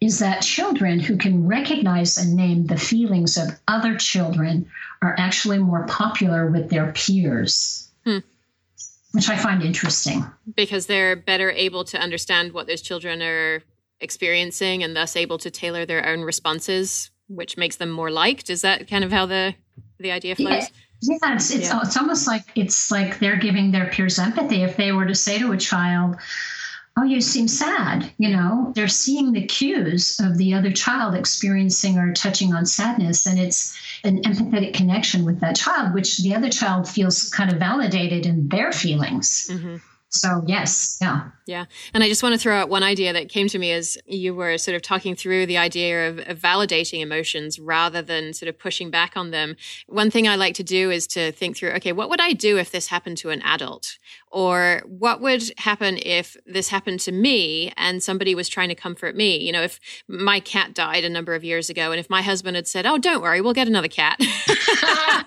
is 0.00 0.18
that 0.18 0.42
children 0.42 1.00
who 1.00 1.16
can 1.16 1.46
recognize 1.46 2.18
and 2.18 2.34
name 2.34 2.66
the 2.66 2.76
feelings 2.76 3.36
of 3.36 3.58
other 3.66 3.96
children 3.96 4.70
are 5.00 5.14
actually 5.18 5.58
more 5.58 5.86
popular 5.86 6.50
with 6.50 6.68
their 6.68 6.92
peers. 6.92 7.90
Hmm. 8.04 8.18
Which 9.12 9.30
I 9.30 9.36
find 9.36 9.62
interesting. 9.62 10.26
Because 10.54 10.86
they're 10.86 11.16
better 11.16 11.50
able 11.50 11.84
to 11.84 11.98
understand 11.98 12.52
what 12.52 12.66
those 12.66 12.82
children 12.82 13.22
are 13.22 13.62
experiencing 14.00 14.82
and 14.82 14.94
thus 14.94 15.16
able 15.16 15.38
to 15.38 15.50
tailor 15.50 15.86
their 15.86 16.06
own 16.06 16.20
responses, 16.20 17.10
which 17.28 17.56
makes 17.56 17.76
them 17.76 17.90
more 17.90 18.10
liked. 18.10 18.50
Is 18.50 18.60
that 18.60 18.88
kind 18.88 19.04
of 19.04 19.12
how 19.12 19.24
the 19.24 19.54
the 19.98 20.10
idea 20.10 20.36
flows? 20.36 20.48
Yeah. 20.48 20.68
Yeah, 21.02 21.34
it's 21.34 21.50
it's, 21.50 21.68
yeah. 21.68 21.80
it's 21.82 21.96
almost 21.96 22.26
like 22.26 22.42
it's 22.54 22.90
like 22.90 23.18
they're 23.18 23.36
giving 23.36 23.70
their 23.70 23.86
peers 23.86 24.18
empathy. 24.18 24.62
If 24.62 24.76
they 24.76 24.92
were 24.92 25.06
to 25.06 25.14
say 25.14 25.38
to 25.38 25.52
a 25.52 25.56
child, 25.56 26.16
oh, 26.96 27.04
you 27.04 27.20
seem 27.20 27.46
sad. 27.46 28.10
You 28.18 28.30
know, 28.30 28.72
they're 28.74 28.88
seeing 28.88 29.32
the 29.32 29.46
cues 29.46 30.18
of 30.18 30.38
the 30.38 30.54
other 30.54 30.72
child 30.72 31.14
experiencing 31.14 31.98
or 31.98 32.12
touching 32.12 32.54
on 32.54 32.64
sadness. 32.64 33.26
And 33.26 33.38
it's 33.38 33.76
an 34.04 34.22
empathetic 34.22 34.74
connection 34.74 35.24
with 35.24 35.40
that 35.40 35.56
child, 35.56 35.92
which 35.94 36.18
the 36.18 36.34
other 36.34 36.48
child 36.48 36.88
feels 36.88 37.28
kind 37.30 37.52
of 37.52 37.58
validated 37.58 38.24
in 38.24 38.48
their 38.48 38.72
feelings. 38.72 39.48
Mm-hmm. 39.50 39.76
So, 40.08 40.42
yes, 40.46 40.98
yeah. 41.00 41.30
Yeah. 41.46 41.66
And 41.94 42.02
I 42.02 42.08
just 42.08 42.22
want 42.24 42.32
to 42.32 42.38
throw 42.38 42.56
out 42.56 42.68
one 42.68 42.82
idea 42.82 43.12
that 43.12 43.28
came 43.28 43.46
to 43.48 43.58
me 43.58 43.70
as 43.70 43.96
you 44.04 44.34
were 44.34 44.58
sort 44.58 44.74
of 44.74 44.82
talking 44.82 45.14
through 45.14 45.46
the 45.46 45.58
idea 45.58 46.08
of, 46.08 46.18
of, 46.18 46.40
validating 46.40 47.00
emotions 47.00 47.60
rather 47.60 48.02
than 48.02 48.32
sort 48.32 48.48
of 48.48 48.58
pushing 48.58 48.90
back 48.90 49.16
on 49.16 49.30
them. 49.30 49.56
One 49.86 50.10
thing 50.10 50.26
I 50.26 50.34
like 50.34 50.54
to 50.56 50.64
do 50.64 50.90
is 50.90 51.06
to 51.08 51.30
think 51.32 51.56
through 51.56 51.70
okay, 51.72 51.92
what 51.92 52.10
would 52.10 52.20
I 52.20 52.32
do 52.32 52.58
if 52.58 52.72
this 52.72 52.88
happened 52.88 53.18
to 53.18 53.30
an 53.30 53.42
adult? 53.42 53.96
Or 54.32 54.82
what 54.86 55.20
would 55.20 55.52
happen 55.58 55.98
if 56.02 56.36
this 56.46 56.68
happened 56.68 57.00
to 57.00 57.12
me 57.12 57.72
and 57.76 58.02
somebody 58.02 58.34
was 58.34 58.48
trying 58.48 58.68
to 58.68 58.74
comfort 58.74 59.14
me? 59.16 59.38
You 59.38 59.52
know, 59.52 59.62
if 59.62 59.78
my 60.08 60.40
cat 60.40 60.74
died 60.74 61.04
a 61.04 61.08
number 61.08 61.34
of 61.34 61.44
years 61.44 61.70
ago 61.70 61.92
and 61.92 62.00
if 62.00 62.10
my 62.10 62.22
husband 62.22 62.56
had 62.56 62.66
said, 62.66 62.86
oh, 62.86 62.98
don't 62.98 63.22
worry, 63.22 63.40
we'll 63.40 63.54
get 63.54 63.68
another 63.68 63.88
cat. 63.88 64.18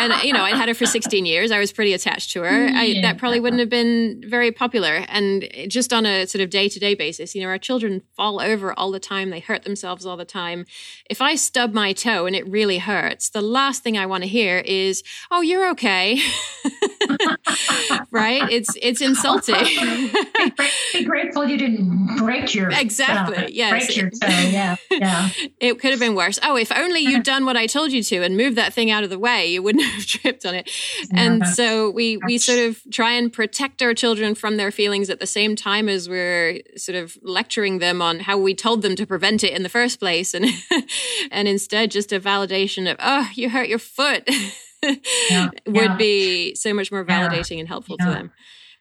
and, 0.00 0.12
you 0.22 0.32
know, 0.32 0.44
I'd 0.44 0.56
had 0.56 0.68
her 0.68 0.74
for 0.74 0.86
16 0.86 1.26
years. 1.26 1.50
I 1.50 1.58
was 1.58 1.72
pretty 1.72 1.92
attached 1.92 2.32
to 2.32 2.42
her. 2.42 2.68
I, 2.72 3.00
that 3.02 3.18
probably 3.18 3.40
wouldn't 3.40 3.59
have 3.60 3.68
been 3.70 4.22
very 4.26 4.50
popular. 4.52 5.04
And 5.08 5.48
just 5.68 5.92
on 5.92 6.06
a 6.06 6.26
sort 6.26 6.42
of 6.42 6.50
day 6.50 6.68
to 6.68 6.78
day 6.78 6.94
basis, 6.94 7.34
you 7.34 7.42
know, 7.42 7.48
our 7.48 7.58
children 7.58 8.02
fall 8.16 8.40
over 8.40 8.72
all 8.72 8.90
the 8.90 9.00
time. 9.00 9.30
They 9.30 9.40
hurt 9.40 9.62
themselves 9.62 10.04
all 10.04 10.16
the 10.16 10.24
time. 10.24 10.66
If 11.08 11.20
I 11.20 11.34
stub 11.34 11.72
my 11.72 11.92
toe 11.92 12.26
and 12.26 12.34
it 12.34 12.48
really 12.48 12.78
hurts, 12.78 13.30
the 13.30 13.42
last 13.42 13.82
thing 13.82 13.96
I 13.96 14.06
want 14.06 14.24
to 14.24 14.28
hear 14.28 14.58
is, 14.58 15.02
oh, 15.30 15.40
you're 15.40 15.70
okay. 15.70 16.20
right? 18.10 18.50
It's 18.50 18.74
it's 18.80 19.00
insulting. 19.00 19.54
be, 19.54 20.68
be, 20.92 21.04
grateful 21.04 21.44
you 21.44 21.56
didn't 21.56 22.16
break 22.18 22.54
your 22.54 22.70
exactly. 22.70 23.36
Uh, 23.36 23.48
yes, 23.50 23.86
break 23.86 23.96
your 23.96 24.10
toe. 24.10 24.28
Yeah, 24.28 24.76
yeah. 24.90 25.28
It 25.60 25.78
could 25.78 25.90
have 25.90 26.00
been 26.00 26.14
worse. 26.14 26.38
Oh, 26.42 26.56
if 26.56 26.72
only 26.72 27.00
you'd 27.00 27.22
done 27.22 27.44
what 27.44 27.56
I 27.56 27.66
told 27.66 27.92
you 27.92 28.02
to 28.02 28.22
and 28.22 28.36
moved 28.36 28.56
that 28.56 28.72
thing 28.72 28.90
out 28.90 29.04
of 29.04 29.10
the 29.10 29.18
way, 29.18 29.46
you 29.46 29.62
wouldn't 29.62 29.84
have 29.94 30.06
tripped 30.06 30.46
on 30.46 30.54
it. 30.54 30.70
And 31.12 31.46
so 31.46 31.90
we 31.90 32.16
we 32.18 32.38
sort 32.38 32.58
of 32.58 32.80
try 32.90 33.12
and 33.12 33.32
protect 33.50 33.82
our 33.82 33.92
children 33.92 34.36
from 34.36 34.58
their 34.58 34.70
feelings 34.70 35.10
at 35.10 35.18
the 35.18 35.26
same 35.26 35.56
time 35.56 35.88
as 35.88 36.08
we're 36.08 36.60
sort 36.76 36.94
of 36.94 37.18
lecturing 37.20 37.80
them 37.80 38.00
on 38.00 38.20
how 38.20 38.38
we 38.38 38.54
told 38.54 38.80
them 38.82 38.94
to 38.94 39.04
prevent 39.04 39.42
it 39.42 39.52
in 39.52 39.64
the 39.64 39.68
first 39.68 39.98
place, 39.98 40.34
and 40.34 40.46
and 41.32 41.48
instead 41.48 41.90
just 41.90 42.12
a 42.12 42.20
validation 42.20 42.88
of 42.88 42.96
oh, 43.00 43.28
you 43.34 43.50
hurt 43.50 43.68
your 43.68 43.80
foot. 43.80 44.22
yeah, 45.28 45.50
would 45.66 45.74
yeah. 45.74 45.96
be 45.96 46.54
so 46.54 46.72
much 46.72 46.92
more 46.92 47.04
validating 47.04 47.56
yeah, 47.56 47.58
and 47.58 47.68
helpful 47.68 47.98
to 47.98 48.04
them. 48.04 48.30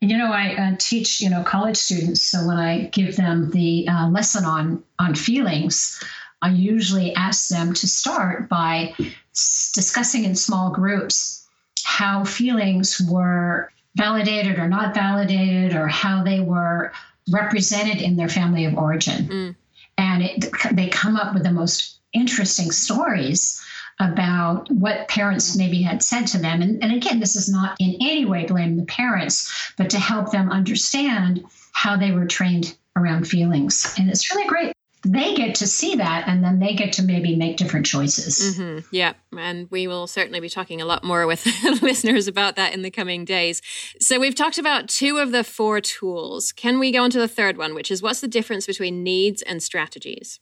You 0.02 0.16
know, 0.20 0.32
I 0.32 0.54
uh, 0.54 0.76
teach 0.78 1.20
you 1.20 1.32
know 1.32 1.42
college 1.42 1.78
students, 1.78 2.24
so 2.24 2.46
when 2.46 2.58
I 2.58 2.90
give 2.90 3.16
them 3.16 3.50
the 3.50 3.88
uh, 3.88 4.08
lesson 4.10 4.46
on 4.46 4.84
on 5.00 5.16
feelings, 5.16 6.00
I 6.44 6.52
usually 6.52 7.16
ask 7.16 7.48
them 7.48 7.74
to 7.74 7.88
start 7.88 8.48
by 8.48 8.94
s- 9.34 9.72
discussing 9.74 10.26
in 10.26 10.36
small 10.36 10.72
groups 10.72 11.48
how 11.84 12.24
feelings 12.24 13.02
were 13.10 13.72
validated 13.96 14.60
or 14.60 14.68
not 14.68 14.94
validated, 14.94 15.76
or 15.76 15.88
how 15.88 16.24
they 16.24 16.40
were 16.40 16.92
represented 17.32 18.02
in 18.02 18.18
their 18.18 18.30
family 18.30 18.66
of 18.66 18.76
origin, 18.76 19.28
mm. 19.28 19.56
and 19.98 20.24
it, 20.24 20.46
they 20.72 20.88
come 20.88 21.16
up 21.16 21.34
with 21.34 21.44
the 21.44 21.52
most 21.52 22.00
interesting 22.14 22.72
stories 22.72 23.62
about 24.00 24.72
what 24.72 25.08
parents 25.10 25.58
maybe 25.58 25.82
had 25.82 26.02
said 26.02 26.26
to 26.26 26.38
them. 26.38 26.62
And, 26.62 26.82
and 26.82 26.94
again, 26.94 27.20
this 27.20 27.36
is 27.36 27.50
not 27.50 27.76
in 27.80 27.98
any 28.02 28.26
way 28.26 28.46
blame 28.46 28.78
the 28.78 28.86
parents, 28.86 29.74
but 29.78 29.90
to 29.90 30.00
help 30.00 30.32
them 30.32 30.50
understand 30.50 31.44
how 31.74 31.98
they 31.98 32.12
were 32.12 32.26
trained 32.26 32.78
around 32.96 33.28
feelings. 33.28 33.94
And 33.98 34.10
it's 34.10 34.34
really 34.34 34.48
great. 34.48 34.74
They 35.12 35.34
get 35.34 35.56
to 35.56 35.68
see 35.68 35.96
that 35.96 36.28
and 36.28 36.44
then 36.44 36.60
they 36.60 36.76
get 36.76 36.94
to 36.94 37.04
maybe 37.04 37.36
make 37.36 37.58
different 37.58 37.86
choices. 37.86 38.58
Mm-hmm. 38.58 38.88
Yeah. 38.92 39.14
And 39.38 39.70
we 39.72 39.88
will 39.88 40.08
certainly 40.08 40.40
be 40.40 40.50
talking 40.50 40.82
a 40.82 40.86
lot 40.86 41.04
more 41.04 41.26
with 41.26 41.46
listeners 41.82 42.28
about 42.28 42.56
that 42.58 42.74
in 42.74 42.82
the 42.82 42.92
coming 42.92 43.26
days. 43.26 43.62
So 44.00 44.20
we've 44.20 44.36
talked 44.36 44.58
about 44.58 44.88
two 44.88 45.18
of 45.18 45.32
the 45.32 45.44
four 45.44 45.82
tools. 45.82 46.52
Can 46.52 46.78
we 46.80 46.92
go 46.92 47.04
on 47.04 47.10
to 47.12 47.20
the 47.20 47.28
third 47.28 47.58
one, 47.58 47.74
which 47.74 47.90
is 47.90 48.02
what's 48.02 48.22
the 48.22 48.28
difference 48.28 48.68
between 48.68 49.04
needs 49.04 49.42
and 49.42 49.64
strategies? 49.64 50.40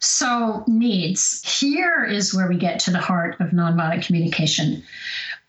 So, 0.00 0.64
needs. 0.66 1.40
Here 1.60 2.04
is 2.04 2.34
where 2.34 2.46
we 2.46 2.58
get 2.58 2.78
to 2.80 2.90
the 2.90 2.98
heart 2.98 3.40
of 3.40 3.50
nonviolent 3.50 4.06
communication 4.06 4.82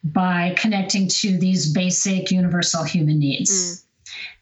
by 0.06 0.54
connecting 0.58 1.10
to 1.10 1.38
these 1.38 1.74
basic 1.74 2.32
universal 2.32 2.84
human 2.84 3.20
needs. 3.20 3.52
Mm. 3.52 3.85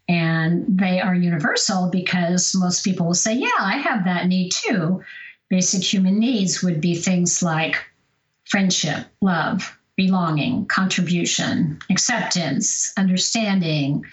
And 0.08 0.66
they 0.68 1.00
are 1.00 1.16
universal 1.16 1.89
because 1.89 2.54
most 2.56 2.84
people 2.84 3.08
will 3.08 3.13
say, 3.13 3.36
Yeah, 3.36 3.58
I 3.60 3.78
have 3.78 4.06
that 4.06 4.28
need 4.28 4.52
too. 4.52 5.02
Basic 5.50 5.82
human 5.84 6.20
needs 6.20 6.62
would 6.62 6.82
be 6.82 6.96
things 6.96 7.42
like 7.42 7.78
friendship, 8.46 9.06
love, 9.22 9.78
belonging, 9.96 10.66
contribution, 10.66 11.80
acceptance, 11.89 12.92
understanding, 12.98 14.04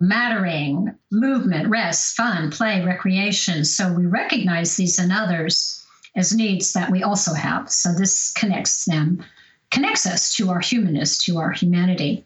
mattering, 0.00 0.94
movement, 1.10 1.68
rest, 1.68 2.16
fun, 2.16 2.50
play, 2.50 2.84
recreation. 2.84 3.64
So 3.64 3.92
we 3.92 4.06
recognize 4.06 4.76
these 4.76 4.98
and 4.98 5.12
others 5.12 5.86
as 6.16 6.34
needs 6.34 6.72
that 6.72 6.90
we 6.90 7.02
also 7.02 7.34
have. 7.34 7.70
So 7.70 7.92
this 7.92 8.32
connects 8.32 8.84
them, 8.84 9.24
connects 9.70 10.06
us 10.06 10.34
to 10.36 10.50
our 10.50 10.60
humanness, 10.60 11.22
to 11.24 11.38
our 11.38 11.52
humanity. 11.52 12.24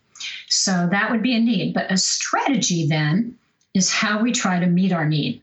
So 0.48 0.88
that 0.90 1.10
would 1.10 1.22
be 1.22 1.34
a 1.36 1.40
need. 1.40 1.74
But 1.74 1.90
a 1.90 1.96
strategy 1.96 2.86
then 2.86 3.36
is 3.74 3.90
how 3.92 4.22
we 4.22 4.32
try 4.32 4.60
to 4.60 4.66
meet 4.66 4.92
our 4.92 5.06
need. 5.06 5.42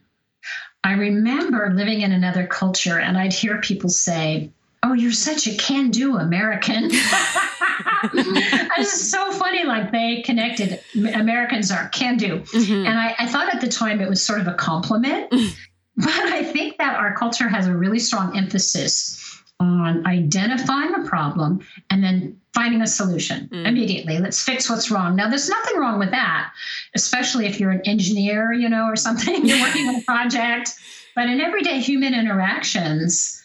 I 0.84 0.92
remember 0.94 1.70
living 1.72 2.00
in 2.00 2.12
another 2.12 2.46
culture 2.46 2.98
and 2.98 3.16
I'd 3.16 3.32
hear 3.32 3.60
people 3.60 3.90
say, 3.90 4.50
Oh, 4.84 4.94
you're 4.94 5.12
such 5.12 5.46
a 5.46 5.54
can 5.54 5.90
do 5.90 6.16
American. 6.16 6.90
it's 8.12 9.10
so 9.10 9.30
funny. 9.30 9.64
Like 9.64 9.92
they 9.92 10.22
connected. 10.22 10.80
Americans 10.96 11.70
are 11.70 11.88
can 11.90 12.16
do. 12.16 12.40
Mm-hmm. 12.40 12.86
And 12.86 12.98
I, 12.98 13.14
I, 13.16 13.28
thought 13.28 13.54
at 13.54 13.60
the 13.60 13.68
time 13.68 14.00
it 14.00 14.08
was 14.08 14.24
sort 14.24 14.40
of 14.40 14.48
a 14.48 14.54
compliment. 14.54 15.30
but 15.96 16.08
I 16.08 16.42
think 16.42 16.78
that 16.78 16.96
our 16.96 17.14
culture 17.14 17.48
has 17.48 17.68
a 17.68 17.76
really 17.76 18.00
strong 18.00 18.36
emphasis 18.36 19.41
on 19.62 20.06
identifying 20.06 20.94
a 20.94 21.08
problem 21.08 21.60
and 21.90 22.02
then 22.02 22.40
finding 22.54 22.82
a 22.82 22.86
solution 22.86 23.48
mm. 23.48 23.66
immediately. 23.66 24.18
Let's 24.18 24.42
fix 24.42 24.68
what's 24.68 24.90
wrong. 24.90 25.16
Now, 25.16 25.28
there's 25.28 25.48
nothing 25.48 25.78
wrong 25.78 25.98
with 25.98 26.10
that, 26.10 26.52
especially 26.94 27.46
if 27.46 27.58
you're 27.58 27.70
an 27.70 27.82
engineer, 27.82 28.52
you 28.52 28.68
know, 28.68 28.86
or 28.86 28.96
something, 28.96 29.46
you're 29.46 29.60
working 29.60 29.88
on 29.88 29.96
a 29.96 30.02
project. 30.02 30.74
But 31.14 31.28
in 31.28 31.40
everyday 31.40 31.80
human 31.80 32.14
interactions, 32.14 33.42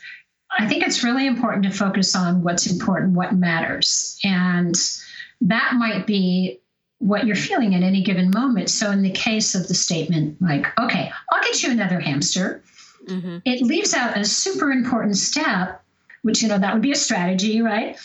I 0.57 0.67
think 0.67 0.83
it's 0.83 1.03
really 1.03 1.27
important 1.27 1.63
to 1.65 1.71
focus 1.71 2.15
on 2.15 2.43
what's 2.43 2.69
important, 2.69 3.13
what 3.13 3.33
matters. 3.33 4.19
And 4.23 4.75
that 5.41 5.73
might 5.75 6.07
be 6.07 6.61
what 6.99 7.25
you're 7.25 7.35
feeling 7.35 7.75
at 7.75 7.83
any 7.83 8.03
given 8.03 8.31
moment. 8.31 8.69
So, 8.69 8.91
in 8.91 9.03
the 9.03 9.11
case 9.11 9.55
of 9.55 9.67
the 9.67 9.73
statement, 9.73 10.41
like, 10.41 10.67
okay, 10.79 11.11
I'll 11.31 11.43
get 11.43 11.61
you 11.61 11.71
another 11.71 11.99
hamster, 11.99 12.63
mm-hmm. 13.07 13.37
it 13.45 13.61
leaves 13.61 13.93
out 13.93 14.17
a 14.17 14.25
super 14.25 14.71
important 14.71 15.17
step, 15.17 15.83
which, 16.21 16.41
you 16.41 16.47
know, 16.47 16.57
that 16.57 16.73
would 16.73 16.81
be 16.81 16.91
a 16.91 16.95
strategy, 16.95 17.61
right? 17.61 17.97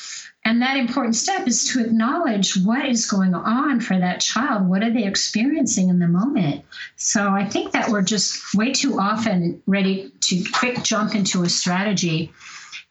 And 0.44 0.60
that 0.60 0.76
important 0.76 1.14
step 1.14 1.46
is 1.46 1.68
to 1.68 1.80
acknowledge 1.80 2.56
what 2.56 2.84
is 2.84 3.06
going 3.06 3.32
on 3.32 3.80
for 3.80 3.96
that 3.96 4.20
child. 4.20 4.68
What 4.68 4.82
are 4.82 4.90
they 4.90 5.04
experiencing 5.04 5.88
in 5.88 6.00
the 6.00 6.08
moment? 6.08 6.64
So 6.96 7.28
I 7.28 7.48
think 7.48 7.72
that 7.72 7.90
we're 7.90 8.02
just 8.02 8.54
way 8.54 8.72
too 8.72 8.98
often 8.98 9.62
ready 9.66 10.12
to 10.20 10.44
quick 10.52 10.82
jump 10.82 11.14
into 11.14 11.44
a 11.44 11.48
strategy. 11.48 12.32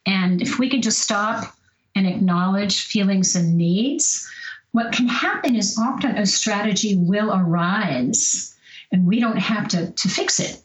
And 0.05 0.41
if 0.41 0.59
we 0.59 0.69
could 0.69 0.81
just 0.81 1.01
stop 1.01 1.53
and 1.93 2.07
acknowledge 2.07 2.85
feelings 2.85 3.35
and 3.35 3.57
needs, 3.57 4.29
what 4.71 4.93
can 4.93 5.09
happen 5.09 5.55
is 5.55 5.77
often 5.77 6.17
a 6.17 6.25
strategy 6.25 6.95
will 6.95 7.33
arise 7.33 8.55
and 8.93 9.05
we 9.05 9.19
don't 9.19 9.37
have 9.37 9.67
to, 9.69 9.91
to 9.91 10.07
fix 10.07 10.39
it. 10.39 10.61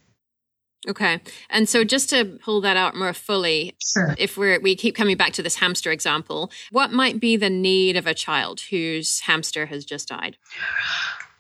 Okay. 0.89 1.21
And 1.51 1.69
so 1.69 1.85
just 1.85 2.11
to 2.11 2.25
pull 2.25 2.61
that 2.61 2.77
out 2.77 2.95
more 2.95 3.13
fully, 3.13 3.75
sure. 3.81 4.15
if 4.19 4.37
we're 4.37 4.61
we 4.61 4.77
keep 4.77 4.95
coming 4.95 5.17
back 5.17 5.33
to 5.35 5.43
this 5.43 5.57
hamster 5.57 5.91
example, 5.91 6.51
what 6.71 6.93
might 6.93 7.21
be 7.21 7.37
the 7.37 7.51
need 7.51 7.97
of 7.97 8.07
a 8.07 8.15
child 8.15 8.61
whose 8.71 9.21
hamster 9.21 9.67
has 9.67 9.85
just 9.85 10.09
died? 10.09 10.37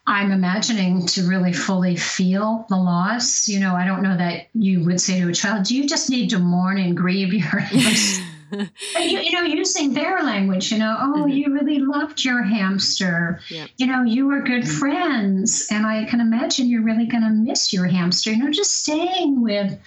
I'm 0.09 0.31
imagining 0.31 1.07
to 1.09 1.27
really 1.27 1.53
fully 1.53 1.97
feel 1.97 2.65
the 2.69 2.77
loss. 2.77 3.49
You 3.49 3.59
know, 3.59 3.75
I 3.75 3.85
don't 3.85 4.03
know 4.03 4.17
that 4.17 4.49
you 4.55 4.85
would 4.85 5.01
say 5.01 5.21
to 5.21 5.29
a 5.29 5.33
child, 5.33 5.65
Do 5.65 5.77
you 5.77 5.89
just 5.89 6.11
need 6.11 6.31
to 6.31 6.39
mourn 6.39 6.79
and 6.79 6.97
grieve 6.97 7.33
your 7.33 7.61
you, 8.99 9.19
you, 9.21 9.33
know, 9.33 9.42
using 9.42 9.95
their 9.95 10.23
language, 10.23 10.73
you 10.73 10.79
know, 10.79 10.97
oh, 11.01 11.14
mm-hmm. 11.19 11.29
you 11.29 11.53
really 11.53 11.79
loved 11.79 12.25
your 12.25 12.42
hamster. 12.42 13.40
Yep. 13.49 13.71
You 13.77 13.87
know, 13.87 14.03
you 14.03 14.27
were 14.27 14.40
good 14.40 14.62
mm-hmm. 14.62 14.79
friends. 14.79 15.69
And 15.71 15.87
I 15.87 16.05
can 16.05 16.21
imagine 16.21 16.69
you're 16.69 16.83
really 16.83 17.07
going 17.07 17.23
to 17.23 17.31
miss 17.31 17.73
your 17.73 17.87
hamster. 17.87 18.31
You 18.31 18.45
know, 18.45 18.51
just 18.51 18.83
staying 18.83 19.42
with 19.42 19.79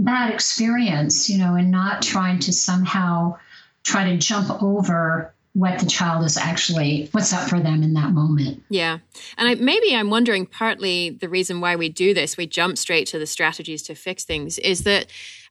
that 0.00 0.32
experience, 0.32 1.28
you 1.28 1.38
know, 1.38 1.54
and 1.54 1.70
not 1.70 2.02
trying 2.02 2.38
to 2.40 2.52
somehow 2.52 3.36
try 3.82 4.04
to 4.04 4.16
jump 4.16 4.62
over 4.62 5.34
what 5.52 5.80
the 5.80 5.86
child 5.86 6.24
is 6.24 6.36
actually 6.36 7.08
what's 7.10 7.32
up 7.32 7.48
for 7.48 7.58
them 7.58 7.82
in 7.82 7.92
that 7.94 8.12
moment 8.12 8.62
yeah 8.68 8.98
and 9.36 9.48
I, 9.48 9.54
maybe 9.56 9.94
i'm 9.96 10.08
wondering 10.08 10.46
partly 10.46 11.10
the 11.10 11.28
reason 11.28 11.60
why 11.60 11.74
we 11.74 11.88
do 11.88 12.14
this 12.14 12.36
we 12.36 12.46
jump 12.46 12.78
straight 12.78 13.08
to 13.08 13.18
the 13.18 13.26
strategies 13.26 13.82
to 13.84 13.96
fix 13.96 14.24
things 14.24 14.58
is 14.60 14.84
that 14.84 15.06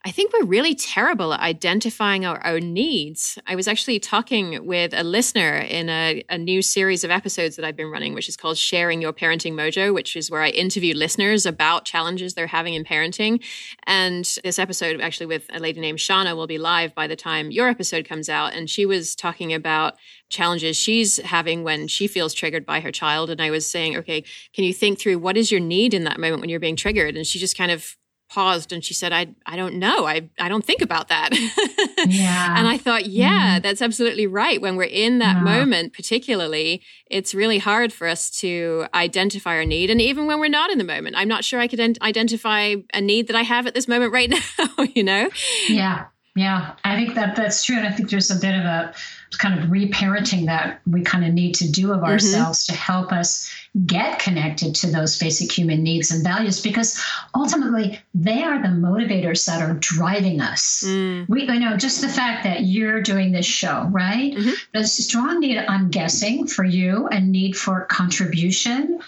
I 0.06 0.12
think 0.12 0.32
we're 0.32 0.46
really 0.46 0.76
terrible 0.76 1.34
at 1.34 1.42
identifying 1.42 2.26
our 2.26 2.46
own 2.48 2.72
needs. 2.72 3.38
I 3.46 3.56
was 3.58 3.68
actually 3.68 4.00
talking 4.00 4.66
with 4.66 4.94
a 4.94 5.04
listener 5.04 5.58
in 5.58 5.90
a, 5.90 6.24
a, 6.30 6.38
new 6.38 6.62
series 6.62 7.04
of 7.04 7.12
episodes 7.12 7.58
that 7.58 7.66
I've 7.66 7.76
been 7.76 7.92
running, 7.92 8.14
which 8.14 8.30
is 8.30 8.38
called 8.38 8.58
Sharing 8.58 9.02
Your 9.02 9.12
Parenting 9.12 9.56
Mojo, 9.56 9.94
which 9.94 10.16
is 10.16 10.32
where 10.32 10.42
I 10.42 10.52
interview 10.52 10.96
listeners 10.96 11.46
about 11.46 11.84
challenges 11.84 12.34
they're 12.34 12.48
having 12.48 12.76
in 12.76 12.86
parenting. 12.86 13.44
And 13.88 14.24
this 14.42 14.58
episode, 14.58 15.02
actually, 15.02 15.26
with 15.26 15.48
a 15.52 15.60
lady 15.60 15.82
named 15.82 16.00
Shauna, 16.00 16.34
will 16.34 16.48
be 16.48 16.58
live 16.58 16.96
by 16.96 17.06
the 17.06 17.18
time 17.18 17.52
your 17.52 17.68
episode 17.68 18.08
comes 18.08 18.30
out. 18.30 18.54
And 18.54 18.70
she 18.70 18.86
was 18.86 19.16
talking 19.16 19.54
about 19.54 19.96
challenges 20.30 20.78
she's 20.78 21.18
having 21.18 21.64
when 21.64 21.90
she 21.90 22.08
feels 22.08 22.34
triggered 22.34 22.66
by 22.66 22.80
her 22.80 22.92
child. 22.92 23.30
And 23.30 23.42
I 23.42 23.52
was 23.52 23.70
saying, 23.70 23.98
okay, 23.98 24.24
can 24.54 24.64
you 24.64 24.74
think 24.74 24.98
through 24.98 25.20
what 25.20 25.36
is 25.36 25.52
your 25.52 25.60
need 25.60 25.94
in 25.94 26.06
that 26.06 26.22
moment 26.22 26.40
when 26.40 26.50
you're 26.50 26.62
being 26.62 26.78
triggered? 26.78 27.18
And 27.18 27.28
she 27.28 27.38
just 27.38 27.58
kind 27.58 27.72
of 27.72 27.98
paused 28.30 28.72
and 28.72 28.84
she 28.84 28.94
said, 28.94 29.12
I, 29.12 29.28
I 29.46 29.56
don't 29.56 29.76
know. 29.76 30.06
I, 30.06 30.30
I 30.40 30.50
don't 30.50 30.64
think 30.64 30.82
about 30.82 31.08
that. 31.08 31.30
yeah. 32.08 32.58
And 32.58 32.68
I 32.68 32.78
thought, 32.78 33.08
yeah, 33.08 33.60
mm. 33.60 33.64
that's 33.64 33.82
absolutely 33.82 34.28
right. 34.28 34.62
When 34.62 34.76
we're 34.76 34.84
in 34.84 35.20
that 35.20 35.38
yeah. 35.38 35.44
moment, 35.44 35.94
particularly, 35.94 36.82
it's 37.10 37.34
really 37.34 37.58
hard 37.58 37.92
for 37.92 38.08
us 38.08 38.30
to 38.42 38.86
identify 38.94 39.56
our 39.56 39.66
need. 39.66 39.90
And 39.90 40.00
even 40.00 40.28
when 40.28 40.40
we're 40.40 40.48
not 40.48 40.70
in 40.70 40.78
the 40.78 40.84
moment, 40.84 41.16
I'm 41.18 41.28
not 41.28 41.44
sure 41.44 41.60
I 41.60 41.68
could 41.68 41.80
identify 42.02 42.76
a 42.94 43.02
need 43.02 43.28
that 43.28 43.36
I 43.36 43.42
have 43.42 43.66
at 43.66 43.74
this 43.74 43.88
moment 43.88 44.14
right 44.14 44.30
now, 44.60 44.84
you 44.94 45.04
know? 45.04 45.30
Yeah. 45.68 46.06
Yeah. 46.36 46.76
I 46.84 46.96
think 46.96 47.16
that 47.16 47.36
that's 47.36 47.64
true. 47.64 47.78
And 47.78 47.88
I 47.88 47.92
think 47.92 48.10
there's 48.10 48.32
a 48.32 48.40
bit 48.40 48.56
of 48.56 48.64
a 48.64 48.94
kind 49.38 49.60
of 49.60 49.70
reparenting 49.70 50.48
that 50.48 50.82
we 50.88 51.02
kind 51.02 51.24
of 51.24 51.34
need 51.34 51.54
to 51.56 51.72
do 51.72 51.92
of 51.92 51.98
mm-hmm. 51.98 52.06
ourselves 52.06 52.66
mm-hmm. 52.66 52.74
to 52.74 52.80
help 52.80 53.12
us 53.12 53.52
get 53.86 54.20
connected 54.20 54.74
to 54.76 54.88
those 54.88 55.20
basic 55.20 55.52
human 55.52 55.84
needs 55.84 56.12
and 56.12 56.24
values 56.24 56.62
because 56.62 57.02
ultimately 57.36 58.00
they 58.16 58.44
are 58.44 58.62
the 58.62 58.68
motivators 58.68 59.46
that 59.46 59.62
are 59.62 59.76
driving 59.76 60.42
us. 60.42 60.84
Mm. 60.86 61.30
We 61.30 61.44
you 61.44 61.60
know 61.60 61.78
just 61.78 62.02
the 62.02 62.10
fact 62.10 62.44
that 62.44 62.64
you're 62.64 63.02
doing 63.02 63.32
this 63.32 63.46
show, 63.46 63.88
right? 63.92 64.34
Mm-hmm. 64.34 64.54
There's 64.74 64.98
a 64.98 65.04
strong 65.04 65.40
need, 65.40 65.58
I'm 65.58 65.90
guessing, 65.90 66.48
for 66.48 66.64
you, 66.64 67.08
a 67.08 67.20
need 67.20 67.56
for 67.56 67.86
contribution, 67.86 69.00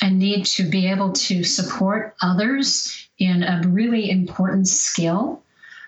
a 0.00 0.10
need 0.10 0.46
to 0.46 0.64
be 0.64 0.88
able 0.88 1.12
to 1.12 1.44
support 1.44 2.16
others 2.20 3.08
in 3.18 3.42
a 3.44 3.62
really 3.68 4.10
important 4.10 4.66
skill 4.66 5.41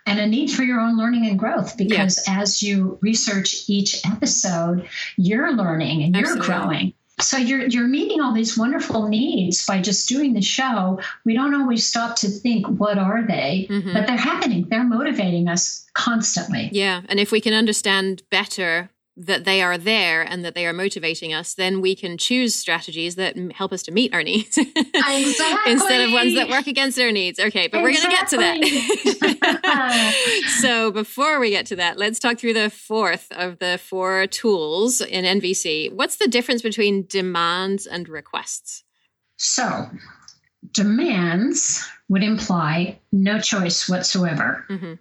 and 0.07 0.21
a 0.21 0.27
need 0.27 0.51
for 0.51 0.63
your 0.63 0.81
own 0.81 0.97
learning 0.97 1.27
and 1.27 1.39
growth 1.39 1.77
because 1.77 2.23
as 2.29 2.63
you 2.63 2.99
research 3.01 3.65
each 3.69 4.05
episode, 4.07 4.89
you're 5.17 5.53
learning 5.53 6.03
and 6.03 6.15
you're 6.15 6.37
growing. 6.37 6.93
So 7.21 7.37
you're 7.37 7.67
you're 7.67 7.87
meeting 7.87 8.21
all 8.21 8.33
these 8.33 8.59
wonderful 8.59 9.09
needs 9.09 9.65
by 9.65 9.81
just 9.81 10.09
doing 10.09 10.35
the 10.35 10.43
show. 10.43 11.01
We 11.25 11.35
don't 11.35 11.55
always 11.55 11.87
stop 11.87 12.17
to 12.17 12.29
think 12.29 12.67
what 12.67 12.99
are 12.99 13.25
they? 13.27 13.69
Mm-hmm. 13.71 13.93
but 13.93 14.07
they're 14.07 14.17
happening. 14.17 14.67
They're 14.69 14.85
motivating 14.85 15.49
us 15.49 15.87
constantly. 15.95 16.71
Yeah 16.73 17.03
and 17.09 17.21
if 17.21 17.31
we 17.31 17.41
can 17.41 17.55
understand 17.55 18.23
better 18.31 18.91
that 19.17 19.45
they 19.45 19.63
are 19.63 19.79
there 19.79 20.23
and 20.23 20.45
that 20.45 20.55
they 20.55 20.67
are 20.67 20.73
motivating 20.73 21.33
us, 21.33 21.55
then 21.55 21.81
we 21.81 21.95
can 21.95 22.19
choose 22.19 22.55
strategies 22.55 23.15
that 23.15 23.37
help 23.53 23.73
us 23.73 23.83
to 23.85 23.93
meet 23.93 24.13
our 24.13 24.23
needs 24.25 24.59
exactly. 24.59 25.73
instead 25.73 26.01
of 26.01 26.13
ones 26.13 26.35
that 26.35 26.49
work 26.49 26.67
against 26.67 26.99
our 26.99 27.13
needs. 27.13 27.39
Okay, 27.39 27.69
but 27.69 27.79
exactly. 27.79 27.83
we're 27.83 27.93
going 27.93 28.03
to 28.03 28.17
get 28.17 28.29
to 28.29 28.37
that. 29.41 30.15
so 30.61 30.91
before 30.91 31.39
we 31.39 31.51
get 31.51 31.67
to 31.67 31.77
that, 31.77 31.97
let's 31.97 32.19
talk 32.19 32.39
through 32.39 32.55
the 32.55 32.71
fourth 32.71 33.31
of 33.31 33.61
the 33.61 33.79
four 33.79 34.27
tools 34.27 35.01
in 35.01 35.25
NVC. 35.25 35.93
What's 35.93 36.17
the 36.17 36.29
difference 36.29 36.63
between 36.63 37.07
demands 37.07 37.87
and 37.87 38.09
requests? 38.09 38.83
So, 39.37 39.89
demands 40.73 41.89
would 42.09 42.23
imply 42.23 42.99
no 43.13 43.41
choice 43.41 43.89
whatsoever. 43.89 44.65
Mm-hmm. 44.69 44.95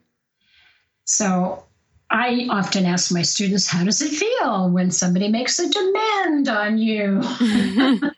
So, 1.05 1.65
I 2.13 2.47
often 2.51 2.85
ask 2.85 3.11
my 3.11 3.23
students, 3.23 3.67
how 3.67 3.83
does 3.83 4.01
it 4.01 4.11
feel 4.11 4.69
when 4.69 4.91
somebody 4.91 5.29
makes 5.29 5.57
a 5.57 5.67
demand 5.67 6.47
on 6.47 6.77
you? 6.77 7.21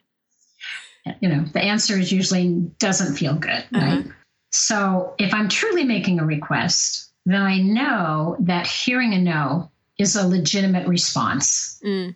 you 1.21 1.29
know, 1.29 1.45
the 1.53 1.61
answer 1.61 1.97
is 1.97 2.11
usually 2.11 2.49
doesn't 2.77 3.15
feel 3.15 3.35
good, 3.35 3.63
uh-huh. 3.73 3.79
right? 3.79 4.05
So 4.51 5.15
if 5.17 5.33
I'm 5.33 5.47
truly 5.47 5.85
making 5.85 6.19
a 6.19 6.25
request, 6.25 7.13
then 7.25 7.41
I 7.41 7.61
know 7.61 8.35
that 8.39 8.67
hearing 8.67 9.13
a 9.13 9.17
no 9.17 9.71
is 9.97 10.17
a 10.17 10.27
legitimate 10.27 10.87
response. 10.87 11.79
Mm. 11.85 12.15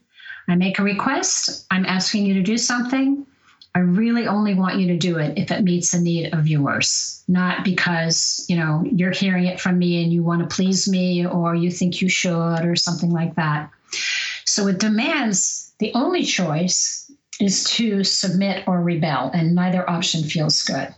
I 0.49 0.55
make 0.55 0.79
a 0.79 0.83
request, 0.83 1.65
I'm 1.71 1.85
asking 1.85 2.25
you 2.25 2.33
to 2.33 2.43
do 2.43 2.57
something. 2.57 3.25
I 3.75 3.79
really 3.79 4.25
only 4.27 4.55
want 4.55 4.79
you 4.79 4.87
to 4.87 4.97
do 4.97 5.19
it 5.19 5.37
if 5.37 5.51
it 5.51 5.63
meets 5.63 5.91
the 5.91 5.99
need 5.99 6.33
of 6.33 6.47
yours, 6.47 7.23
not 7.27 7.63
because, 7.63 8.45
you 8.49 8.57
know, 8.57 8.83
you're 8.83 9.11
hearing 9.11 9.45
it 9.45 9.59
from 9.59 9.77
me 9.77 10.03
and 10.03 10.11
you 10.11 10.23
want 10.23 10.41
to 10.41 10.55
please 10.55 10.87
me 10.87 11.25
or 11.25 11.53
you 11.53 11.69
think 11.69 12.01
you 12.01 12.09
should 12.09 12.65
or 12.65 12.75
something 12.75 13.11
like 13.11 13.35
that. 13.35 13.69
So 14.45 14.65
with 14.65 14.79
demands, 14.79 15.71
the 15.79 15.93
only 15.93 16.23
choice 16.23 17.11
is 17.39 17.63
to 17.65 18.03
submit 18.03 18.67
or 18.67 18.81
rebel, 18.81 19.31
and 19.33 19.55
neither 19.55 19.89
option 19.89 20.23
feels 20.23 20.61
good. 20.63 20.93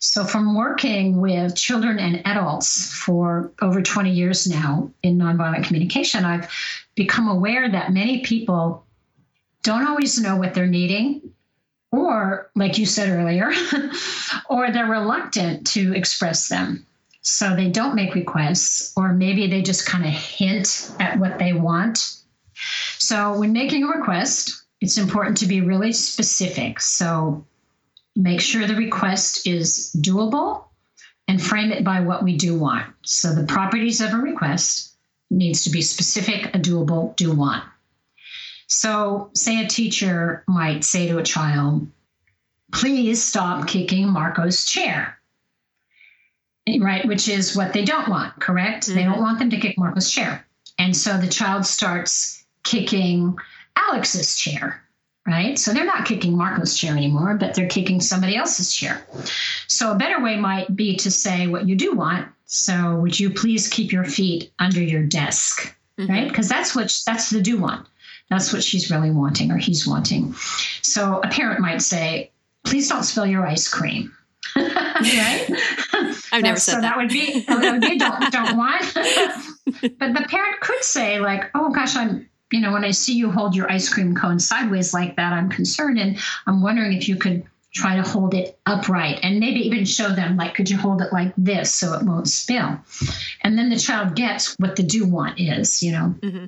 So, 0.00 0.24
from 0.24 0.56
working 0.56 1.20
with 1.20 1.54
children 1.54 2.00
and 2.00 2.26
adults 2.26 2.92
for 2.92 3.52
over 3.60 3.80
20 3.80 4.10
years 4.10 4.48
now 4.48 4.90
in 5.04 5.16
nonviolent 5.16 5.64
communication, 5.64 6.24
I've 6.24 6.50
become 6.96 7.28
aware 7.28 7.70
that 7.70 7.92
many 7.92 8.22
people 8.22 8.84
don't 9.62 9.86
always 9.86 10.20
know 10.20 10.34
what 10.34 10.54
they're 10.54 10.66
needing 10.66 11.31
or 11.92 12.50
like 12.56 12.78
you 12.78 12.86
said 12.86 13.10
earlier, 13.10 13.52
or 14.50 14.70
they're 14.70 14.86
reluctant 14.86 15.66
to 15.68 15.94
express 15.94 16.48
them. 16.48 16.86
So 17.20 17.54
they 17.54 17.68
don't 17.68 17.94
make 17.94 18.14
requests, 18.14 18.92
or 18.96 19.12
maybe 19.12 19.46
they 19.46 19.62
just 19.62 19.86
kind 19.86 20.04
of 20.04 20.10
hint 20.10 20.90
at 20.98 21.18
what 21.18 21.38
they 21.38 21.52
want. 21.52 22.16
So 22.98 23.38
when 23.38 23.52
making 23.52 23.84
a 23.84 23.88
request, 23.88 24.64
it's 24.80 24.98
important 24.98 25.36
to 25.38 25.46
be 25.46 25.60
really 25.60 25.92
specific. 25.92 26.80
So 26.80 27.46
make 28.16 28.40
sure 28.40 28.66
the 28.66 28.74
request 28.74 29.46
is 29.46 29.94
doable 30.00 30.64
and 31.28 31.40
frame 31.40 31.70
it 31.70 31.84
by 31.84 32.00
what 32.00 32.24
we 32.24 32.36
do 32.36 32.58
want. 32.58 32.86
So 33.02 33.34
the 33.34 33.44
properties 33.44 34.00
of 34.00 34.12
a 34.12 34.16
request 34.16 34.94
needs 35.30 35.64
to 35.64 35.70
be 35.70 35.82
specific, 35.82 36.54
a 36.54 36.58
doable, 36.58 37.14
do 37.16 37.32
want. 37.32 37.64
So, 38.74 39.30
say 39.34 39.62
a 39.62 39.68
teacher 39.68 40.44
might 40.48 40.82
say 40.82 41.06
to 41.08 41.18
a 41.18 41.22
child, 41.22 41.86
please 42.72 43.22
stop 43.22 43.68
kicking 43.68 44.08
Marco's 44.08 44.64
chair. 44.64 45.18
Right, 46.80 47.06
which 47.06 47.28
is 47.28 47.54
what 47.54 47.74
they 47.74 47.84
don't 47.84 48.08
want, 48.08 48.40
correct? 48.40 48.84
Mm-hmm. 48.84 48.94
They 48.94 49.04
don't 49.04 49.20
want 49.20 49.38
them 49.38 49.50
to 49.50 49.58
kick 49.58 49.76
Marco's 49.76 50.10
chair. 50.10 50.46
And 50.78 50.96
so 50.96 51.18
the 51.18 51.28
child 51.28 51.66
starts 51.66 52.46
kicking 52.64 53.36
Alex's 53.76 54.38
chair, 54.38 54.82
right? 55.26 55.58
So 55.58 55.74
they're 55.74 55.84
not 55.84 56.06
kicking 56.06 56.34
Marco's 56.34 56.74
chair 56.74 56.96
anymore, 56.96 57.34
but 57.34 57.54
they're 57.54 57.68
kicking 57.68 58.00
somebody 58.00 58.36
else's 58.36 58.74
chair. 58.74 59.06
So 59.68 59.92
a 59.92 59.98
better 59.98 60.22
way 60.22 60.36
might 60.36 60.74
be 60.74 60.96
to 60.96 61.10
say 61.10 61.46
what 61.46 61.68
you 61.68 61.76
do 61.76 61.94
want. 61.94 62.26
So 62.46 62.96
would 63.00 63.20
you 63.20 63.28
please 63.28 63.68
keep 63.68 63.92
your 63.92 64.04
feet 64.04 64.50
under 64.58 64.82
your 64.82 65.02
desk, 65.02 65.76
mm-hmm. 65.98 66.10
right? 66.10 66.28
Because 66.28 66.48
that's 66.48 66.74
what 66.74 66.90
that's 67.04 67.28
the 67.28 67.42
do 67.42 67.58
want. 67.58 67.86
That's 68.32 68.52
what 68.52 68.64
she's 68.64 68.90
really 68.90 69.10
wanting 69.10 69.50
or 69.50 69.58
he's 69.58 69.86
wanting. 69.86 70.34
So 70.82 71.20
a 71.22 71.28
parent 71.28 71.60
might 71.60 71.82
say, 71.82 72.30
please 72.64 72.88
don't 72.88 73.02
spill 73.02 73.26
your 73.26 73.46
ice 73.46 73.68
cream. 73.68 74.14
right? 74.56 75.46
I've 76.32 76.42
never 76.42 76.58
said 76.58 76.72
so 76.74 76.80
that. 76.80 76.82
that 76.82 76.96
would 76.96 77.08
be 77.08 77.40
that 77.40 77.72
would 77.72 77.80
be 77.80 77.96
don't 77.96 78.32
don't 78.32 78.56
want. 78.56 78.82
but 78.94 80.14
the 80.14 80.26
parent 80.28 80.60
could 80.60 80.82
say 80.82 81.20
like, 81.20 81.50
oh 81.54 81.70
gosh, 81.70 81.96
I'm 81.96 82.28
you 82.50 82.60
know 82.60 82.72
when 82.72 82.84
I 82.84 82.90
see 82.90 83.14
you 83.14 83.30
hold 83.30 83.54
your 83.54 83.70
ice 83.70 83.88
cream 83.88 84.14
cone 84.14 84.38
sideways 84.38 84.92
like 84.92 85.16
that, 85.16 85.32
I'm 85.32 85.48
concerned 85.48 85.98
and 85.98 86.18
I'm 86.46 86.62
wondering 86.62 86.92
if 86.92 87.08
you 87.08 87.16
could 87.16 87.44
try 87.72 87.96
to 87.96 88.02
hold 88.02 88.34
it 88.34 88.58
upright 88.66 89.20
and 89.22 89.40
maybe 89.40 89.60
even 89.60 89.84
show 89.84 90.10
them 90.10 90.36
like 90.36 90.54
could 90.54 90.68
you 90.68 90.76
hold 90.76 91.00
it 91.00 91.12
like 91.12 91.32
this 91.38 91.72
so 91.72 91.94
it 91.94 92.02
won't 92.04 92.28
spill 92.28 92.78
and 93.40 93.56
then 93.56 93.70
the 93.70 93.78
child 93.78 94.14
gets 94.14 94.54
what 94.58 94.76
the 94.76 94.82
do 94.82 95.06
want 95.06 95.40
is 95.40 95.82
you 95.82 95.90
know 95.90 96.14
mm-hmm. 96.20 96.44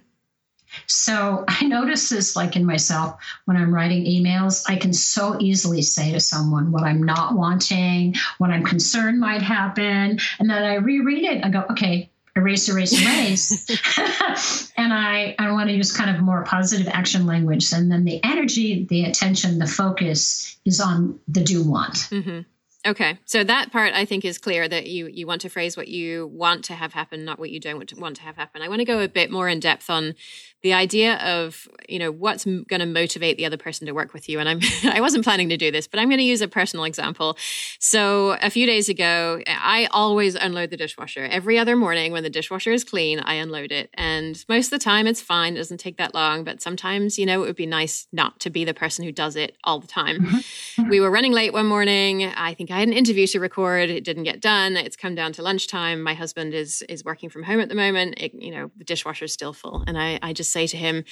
So 0.86 1.44
i 1.48 1.64
notice 1.64 2.08
this 2.08 2.36
like 2.36 2.56
in 2.56 2.64
myself 2.64 3.16
when 3.44 3.56
i'm 3.56 3.74
writing 3.74 4.04
emails 4.04 4.64
i 4.68 4.76
can 4.76 4.92
so 4.92 5.36
easily 5.40 5.82
say 5.82 6.12
to 6.12 6.20
someone 6.20 6.72
what 6.72 6.82
i'm 6.84 7.02
not 7.02 7.34
wanting 7.34 8.14
what 8.38 8.50
i'm 8.50 8.64
concerned 8.64 9.18
might 9.18 9.42
happen 9.42 10.18
and 10.38 10.50
then 10.50 10.62
i 10.62 10.74
reread 10.74 11.24
it 11.24 11.44
i 11.44 11.48
go 11.48 11.64
okay 11.70 12.10
erase, 12.36 12.68
erase, 12.68 12.92
erase. 12.92 13.70
and 14.76 14.92
I, 14.92 15.34
I 15.38 15.52
want 15.52 15.68
to 15.68 15.74
use 15.74 15.96
kind 15.96 16.14
of 16.14 16.22
more 16.22 16.42
positive 16.44 16.88
action 16.88 17.26
language. 17.26 17.72
And 17.72 17.90
then 17.90 18.04
the 18.04 18.22
energy, 18.24 18.84
the 18.84 19.04
attention, 19.04 19.58
the 19.58 19.66
focus 19.66 20.56
is 20.64 20.80
on 20.80 21.20
the 21.28 21.42
do 21.42 21.62
want. 21.62 21.94
Mm-hmm. 22.10 22.40
Okay, 22.86 23.18
so 23.24 23.42
that 23.42 23.72
part 23.72 23.94
I 23.94 24.04
think 24.04 24.26
is 24.26 24.36
clear 24.36 24.68
that 24.68 24.88
you 24.88 25.06
you 25.06 25.26
want 25.26 25.40
to 25.42 25.48
phrase 25.48 25.74
what 25.74 25.88
you 25.88 26.26
want 26.26 26.64
to 26.64 26.74
have 26.74 26.92
happen, 26.92 27.24
not 27.24 27.38
what 27.38 27.50
you 27.50 27.58
don't 27.58 27.76
want 27.76 27.88
to 27.88 27.96
want 27.96 28.16
to 28.16 28.22
have 28.22 28.36
happen. 28.36 28.60
I 28.60 28.68
want 28.68 28.80
to 28.80 28.84
go 28.84 29.00
a 29.00 29.08
bit 29.08 29.30
more 29.30 29.48
in 29.48 29.58
depth 29.58 29.88
on 29.88 30.14
the 30.62 30.72
idea 30.72 31.16
of 31.16 31.68
you 31.88 31.98
know 31.98 32.10
what's 32.10 32.46
m- 32.46 32.64
going 32.68 32.80
to 32.80 32.86
motivate 32.86 33.36
the 33.36 33.44
other 33.46 33.58
person 33.58 33.86
to 33.86 33.92
work 33.92 34.12
with 34.12 34.28
you. 34.28 34.40
And 34.40 34.48
i'm 34.48 34.60
i 34.84 35.00
wasn't 35.00 35.24
planning 35.24 35.48
to 35.50 35.56
do 35.56 35.70
this 35.70 35.86
but 35.86 36.00
i'm 36.00 36.08
going 36.08 36.18
to 36.18 36.24
use 36.24 36.40
a 36.40 36.48
personal 36.48 36.84
example. 36.84 37.36
So 37.78 38.36
a 38.42 38.50
few 38.50 38.66
days 38.66 38.88
ago 38.88 39.40
i 39.46 39.88
always 39.90 40.34
unload 40.34 40.70
the 40.70 40.76
dishwasher. 40.76 41.24
Every 41.24 41.58
other 41.58 41.76
morning 41.76 42.12
when 42.12 42.22
the 42.22 42.30
dishwasher 42.30 42.72
is 42.72 42.84
clean 42.84 43.20
i 43.20 43.34
unload 43.34 43.72
it. 43.72 43.90
And 43.94 44.42
most 44.48 44.66
of 44.66 44.70
the 44.70 44.78
time 44.78 45.06
it's 45.06 45.22
fine 45.22 45.54
it 45.54 45.58
doesn't 45.58 45.78
take 45.78 45.96
that 45.98 46.14
long 46.14 46.44
but 46.44 46.60
sometimes 46.60 47.18
you 47.18 47.24
know 47.24 47.42
it 47.42 47.46
would 47.46 47.56
be 47.56 47.66
nice 47.66 48.06
not 48.12 48.40
to 48.40 48.50
be 48.50 48.64
the 48.64 48.74
person 48.74 49.04
who 49.04 49.12
does 49.12 49.36
it 49.36 49.56
all 49.64 49.80
the 49.80 49.86
time. 49.86 50.20
Mm-hmm. 50.20 50.88
we 50.90 51.00
were 51.00 51.10
running 51.10 51.32
late 51.32 51.52
one 51.52 51.66
morning. 51.66 52.24
I 52.24 52.54
think 52.54 52.70
i 52.74 52.80
had 52.80 52.88
an 52.88 52.94
interview 52.94 53.26
to 53.28 53.38
record. 53.38 53.88
It 53.88 54.02
didn't 54.02 54.24
get 54.24 54.40
done. 54.40 54.76
It's 54.76 54.96
come 54.96 55.14
down 55.14 55.32
to 55.34 55.42
lunchtime. 55.42 56.02
My 56.02 56.14
husband 56.14 56.54
is 56.54 56.82
is 56.88 57.04
working 57.04 57.30
from 57.30 57.44
home 57.44 57.60
at 57.60 57.68
the 57.68 57.74
moment. 57.74 58.14
It, 58.18 58.34
you 58.34 58.50
know 58.50 58.70
the 58.76 58.84
dishwasher 58.84 59.26
is 59.26 59.32
still 59.32 59.52
full. 59.52 59.84
And 59.86 59.96
i 59.96 60.18
i 60.22 60.32
just 60.32 60.50
say 60.50 60.66
to 60.66 60.76
him, 60.76 61.04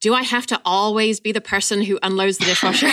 do 0.00 0.14
I 0.14 0.22
have 0.22 0.46
to 0.46 0.60
always 0.64 1.20
be 1.20 1.30
the 1.30 1.42
person 1.42 1.82
who 1.82 1.98
unloads 2.02 2.38
the 2.38 2.46
dishwasher? 2.46 2.86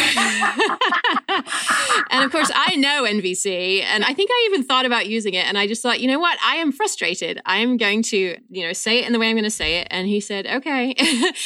and 2.12 2.26
of 2.26 2.32
course, 2.32 2.52
I 2.54 2.76
know 2.76 3.04
NVC, 3.04 3.82
and 3.82 4.04
I 4.04 4.14
think 4.14 4.30
I 4.30 4.50
even 4.50 4.64
thought 4.64 4.86
about 4.86 5.08
using 5.08 5.34
it. 5.34 5.46
And 5.46 5.58
I 5.58 5.68
just 5.68 5.82
thought, 5.82 6.02
you 6.02 6.08
know 6.08 6.20
what? 6.20 6.38
I 6.44 6.58
am 6.58 6.74
frustrated. 6.74 7.42
I 7.46 7.58
am 7.58 7.78
going 7.78 8.04
to, 8.04 8.38
you 8.50 8.68
know, 8.68 8.74
say 8.74 9.00
it 9.00 9.08
in 9.08 9.14
the 9.14 9.20
way 9.20 9.30
I'm 9.30 9.36
going 9.36 9.46
to 9.46 9.50
say 9.50 9.80
it. 9.80 9.88
And 9.90 10.08
he 10.08 10.20
said, 10.20 10.48
okay. 10.48 10.96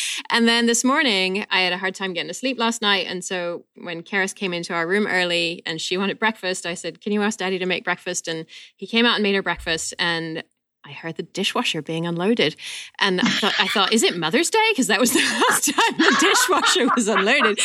and 0.31 0.47
then 0.47 0.65
this 0.65 0.83
morning, 0.83 1.45
I 1.51 1.61
had 1.61 1.73
a 1.73 1.77
hard 1.77 1.93
time 1.93 2.13
getting 2.13 2.29
to 2.29 2.33
sleep 2.33 2.57
last 2.57 2.81
night. 2.81 3.05
And 3.07 3.23
so 3.23 3.65
when 3.75 4.01
Karis 4.01 4.33
came 4.33 4.53
into 4.53 4.73
our 4.73 4.87
room 4.87 5.05
early 5.05 5.61
and 5.67 5.79
she 5.79 5.95
wanted 5.95 6.17
breakfast, 6.17 6.65
I 6.65 6.73
said, 6.73 7.01
can 7.01 7.13
you 7.13 7.21
ask 7.21 7.37
Daddy 7.37 7.59
to 7.59 7.67
make 7.67 7.83
breakfast? 7.83 8.27
And 8.27 8.47
he 8.77 8.87
came 8.87 9.05
out 9.05 9.15
and 9.15 9.23
made 9.23 9.35
her 9.35 9.43
breakfast. 9.43 9.93
And 9.99 10.43
I 10.91 10.93
heard 10.93 11.15
the 11.15 11.23
dishwasher 11.23 11.81
being 11.81 12.05
unloaded. 12.05 12.57
And 12.99 13.21
I 13.21 13.29
thought, 13.29 13.53
I 13.57 13.67
thought, 13.69 13.93
is 13.93 14.03
it 14.03 14.17
Mother's 14.17 14.49
Day? 14.49 14.59
Because 14.71 14.87
that 14.87 14.99
was 14.99 15.13
the 15.13 15.19
last 15.49 15.65
time 15.65 15.97
the 15.97 16.17
dishwasher 16.19 16.89
was 16.93 17.07
unloaded. 17.07 17.59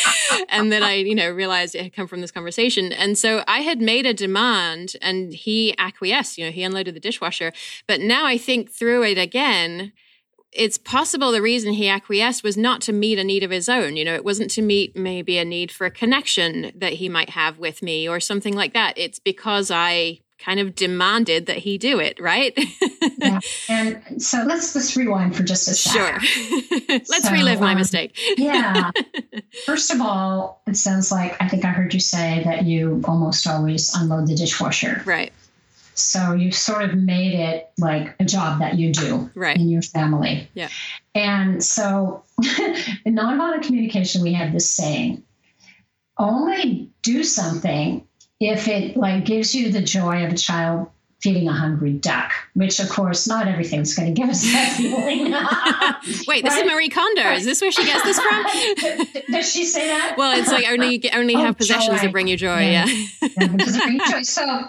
And 0.48 0.70
then 0.70 0.84
I, 0.84 0.94
you 0.94 1.14
know, 1.16 1.28
realized 1.28 1.74
it 1.74 1.82
had 1.82 1.92
come 1.92 2.06
from 2.06 2.20
this 2.20 2.30
conversation. 2.30 2.92
And 2.92 3.18
so 3.18 3.42
I 3.48 3.60
had 3.60 3.80
made 3.80 4.06
a 4.06 4.14
demand 4.14 4.92
and 5.02 5.32
he 5.34 5.76
acquiesced, 5.76 6.38
you 6.38 6.44
know, 6.44 6.52
he 6.52 6.62
unloaded 6.62 6.94
the 6.94 7.00
dishwasher. 7.00 7.52
But 7.88 8.00
now 8.00 8.26
I 8.26 8.38
think 8.38 8.70
through 8.70 9.02
it 9.02 9.18
again, 9.18 9.92
it's 10.52 10.78
possible 10.78 11.32
the 11.32 11.42
reason 11.42 11.72
he 11.72 11.88
acquiesced 11.88 12.44
was 12.44 12.56
not 12.56 12.80
to 12.82 12.92
meet 12.92 13.18
a 13.18 13.24
need 13.24 13.42
of 13.42 13.50
his 13.50 13.68
own. 13.68 13.96
You 13.96 14.04
know, 14.04 14.14
it 14.14 14.24
wasn't 14.24 14.50
to 14.52 14.62
meet 14.62 14.96
maybe 14.96 15.36
a 15.36 15.44
need 15.44 15.72
for 15.72 15.84
a 15.84 15.90
connection 15.90 16.70
that 16.76 16.94
he 16.94 17.08
might 17.08 17.30
have 17.30 17.58
with 17.58 17.82
me 17.82 18.08
or 18.08 18.20
something 18.20 18.54
like 18.54 18.72
that. 18.72 18.96
It's 18.96 19.18
because 19.18 19.72
I 19.72 20.20
kind 20.46 20.60
of 20.60 20.76
demanded 20.76 21.46
that 21.46 21.58
he 21.58 21.76
do 21.76 21.98
it, 21.98 22.20
right? 22.20 22.56
yeah. 23.18 23.40
And 23.68 24.22
so 24.22 24.44
let's 24.44 24.74
let's 24.76 24.96
rewind 24.96 25.34
for 25.34 25.42
just 25.42 25.66
a 25.66 25.74
second. 25.74 26.20
Sure. 26.20 26.88
let's 26.88 27.24
so, 27.24 27.32
relive 27.32 27.60
my 27.60 27.72
um, 27.72 27.78
mistake. 27.78 28.16
yeah. 28.36 28.92
First 29.64 29.92
of 29.92 30.00
all, 30.00 30.62
it 30.66 30.76
sounds 30.76 31.10
like 31.10 31.36
I 31.40 31.48
think 31.48 31.64
I 31.64 31.68
heard 31.68 31.92
you 31.92 32.00
say 32.00 32.42
that 32.44 32.64
you 32.64 33.02
almost 33.06 33.46
always 33.46 33.92
unload 33.94 34.28
the 34.28 34.36
dishwasher. 34.36 35.02
Right. 35.04 35.32
So 35.94 36.34
you 36.34 36.52
sort 36.52 36.82
of 36.82 36.94
made 36.94 37.34
it 37.34 37.70
like 37.78 38.14
a 38.20 38.24
job 38.24 38.60
that 38.60 38.78
you 38.78 38.92
do 38.92 39.28
right. 39.34 39.56
in 39.56 39.68
your 39.68 39.82
family. 39.82 40.48
Yeah. 40.54 40.68
And 41.14 41.64
so 41.64 42.22
in 43.04 43.16
nonviolent 43.16 43.62
communication, 43.62 44.22
we 44.22 44.34
have 44.34 44.52
this 44.52 44.70
saying 44.70 45.24
only 46.18 46.90
do 47.02 47.24
something 47.24 48.06
if 48.40 48.68
it 48.68 48.96
like 48.96 49.24
gives 49.24 49.54
you 49.54 49.72
the 49.72 49.82
joy 49.82 50.24
of 50.24 50.32
a 50.32 50.36
child 50.36 50.88
feeding 51.20 51.48
a 51.48 51.52
hungry 51.52 51.92
duck, 51.92 52.32
which 52.54 52.78
of 52.78 52.88
course 52.88 53.26
not 53.26 53.48
everything's 53.48 53.94
going 53.94 54.14
to 54.14 54.20
give 54.20 54.28
us 54.28 54.42
that 54.42 54.72
feeling. 54.76 55.32
Wait, 56.28 56.44
this 56.44 56.54
right? 56.54 56.66
is 56.66 56.70
Marie 56.70 56.88
Kondo. 56.88 57.32
Is 57.32 57.44
this 57.44 57.60
where 57.60 57.72
she 57.72 57.84
gets 57.84 58.04
this 58.04 58.20
from? 58.20 58.44
Does 59.32 59.50
she 59.50 59.64
say 59.64 59.86
that? 59.86 60.16
Well, 60.18 60.38
it's 60.38 60.50
like 60.50 60.66
only 60.68 61.02
only 61.12 61.34
oh, 61.34 61.40
have 61.40 61.56
possessions 61.56 61.98
joy. 61.98 62.02
that 62.02 62.12
bring 62.12 62.28
you 62.28 62.36
joy. 62.36 62.60
Yeah. 62.60 62.86
yeah. 62.86 63.28
yeah 63.38 64.10
joy. 64.10 64.22
So, 64.22 64.64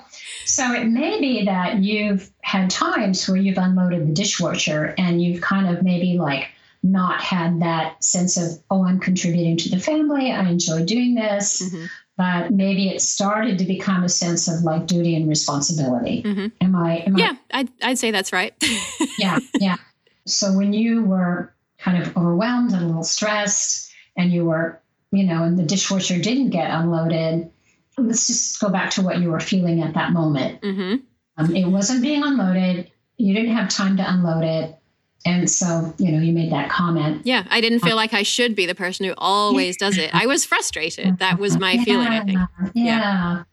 so 0.46 0.74
it 0.74 0.86
may 0.86 1.20
be 1.20 1.46
that 1.46 1.84
you've 1.84 2.32
had 2.42 2.70
times 2.70 3.28
where 3.28 3.38
you've 3.38 3.58
unloaded 3.58 4.08
the 4.08 4.14
dishwasher 4.14 4.96
and 4.98 5.22
you've 5.22 5.42
kind 5.42 5.76
of 5.76 5.84
maybe 5.84 6.18
like 6.18 6.48
not 6.84 7.20
had 7.20 7.60
that 7.62 8.02
sense 8.04 8.38
of 8.38 8.64
oh 8.70 8.86
i'm 8.86 9.00
contributing 9.00 9.58
to 9.58 9.68
the 9.68 9.80
family 9.80 10.32
i 10.32 10.48
enjoy 10.48 10.86
doing 10.86 11.16
this 11.16 11.64
mm-hmm 11.64 11.86
but 12.18 12.52
maybe 12.52 12.90
it 12.90 13.02
started 13.02 13.60
to 13.60 13.66
become 13.66 14.04
a 14.04 14.10
sense 14.10 14.48
of 14.48 14.64
like 14.64 14.88
duty 14.88 15.16
and 15.16 15.30
responsibility. 15.30 16.24
Mm-hmm. 16.24 16.48
Am 16.62 16.76
I? 16.76 16.98
Am 17.06 17.18
yeah, 17.18 17.36
I, 17.52 17.60
I'd, 17.60 17.70
I'd 17.84 18.00
say 18.00 18.12
that's 18.12 18.34
right. 18.34 18.54
yeah, 19.20 19.40
yeah. 19.60 19.78
So 20.26 20.52
when 20.52 20.74
you 20.74 21.04
were 21.04 21.54
kind 21.78 22.02
of 22.02 22.18
overwhelmed 22.18 22.74
and 22.74 22.84
a 22.84 22.88
little 22.88 23.04
stressed, 23.04 23.94
and 24.18 24.32
you 24.32 24.46
were, 24.46 24.82
you 25.12 25.24
know, 25.24 25.44
and 25.44 25.58
the 25.58 25.64
dishwasher 25.64 26.20
didn't 26.20 26.50
get 26.50 26.72
unloaded, 26.72 27.52
let's 27.98 28.28
just 28.28 28.60
go 28.60 28.70
back 28.70 28.90
to 28.92 29.02
what 29.02 29.20
you 29.20 29.32
were 29.32 29.40
feeling 29.40 29.82
at 29.82 29.94
that 29.94 30.12
moment. 30.12 30.62
Mm-hmm. 30.62 30.96
Um, 31.38 31.56
it 31.56 31.66
wasn't 31.66 32.02
being 32.02 32.24
unloaded. 32.24 32.92
You 33.18 33.34
didn't 33.34 33.56
have 33.56 33.70
time 33.70 33.98
to 33.98 34.12
unload 34.12 34.44
it. 34.44 34.77
And 35.26 35.50
so, 35.50 35.94
you 35.98 36.12
know, 36.12 36.20
you 36.20 36.32
made 36.32 36.52
that 36.52 36.70
comment. 36.70 37.26
Yeah, 37.26 37.46
I 37.50 37.60
didn't 37.60 37.80
feel 37.80 37.96
like 37.96 38.14
I 38.14 38.24
should 38.24 38.56
be 38.56 38.66
the 38.66 38.76
person 38.76 39.06
who 39.06 39.14
always 39.18 39.76
does 39.76 39.98
it. 39.98 40.14
I 40.14 40.26
was 40.26 40.46
frustrated. 40.46 41.20
That 41.20 41.38
was 41.38 41.58
my 41.58 41.74
yeah, 41.74 41.84
feeling, 41.84 42.08
I 42.08 42.24
think. 42.24 42.40
Yeah. 42.74 42.84
yeah. 42.86 43.44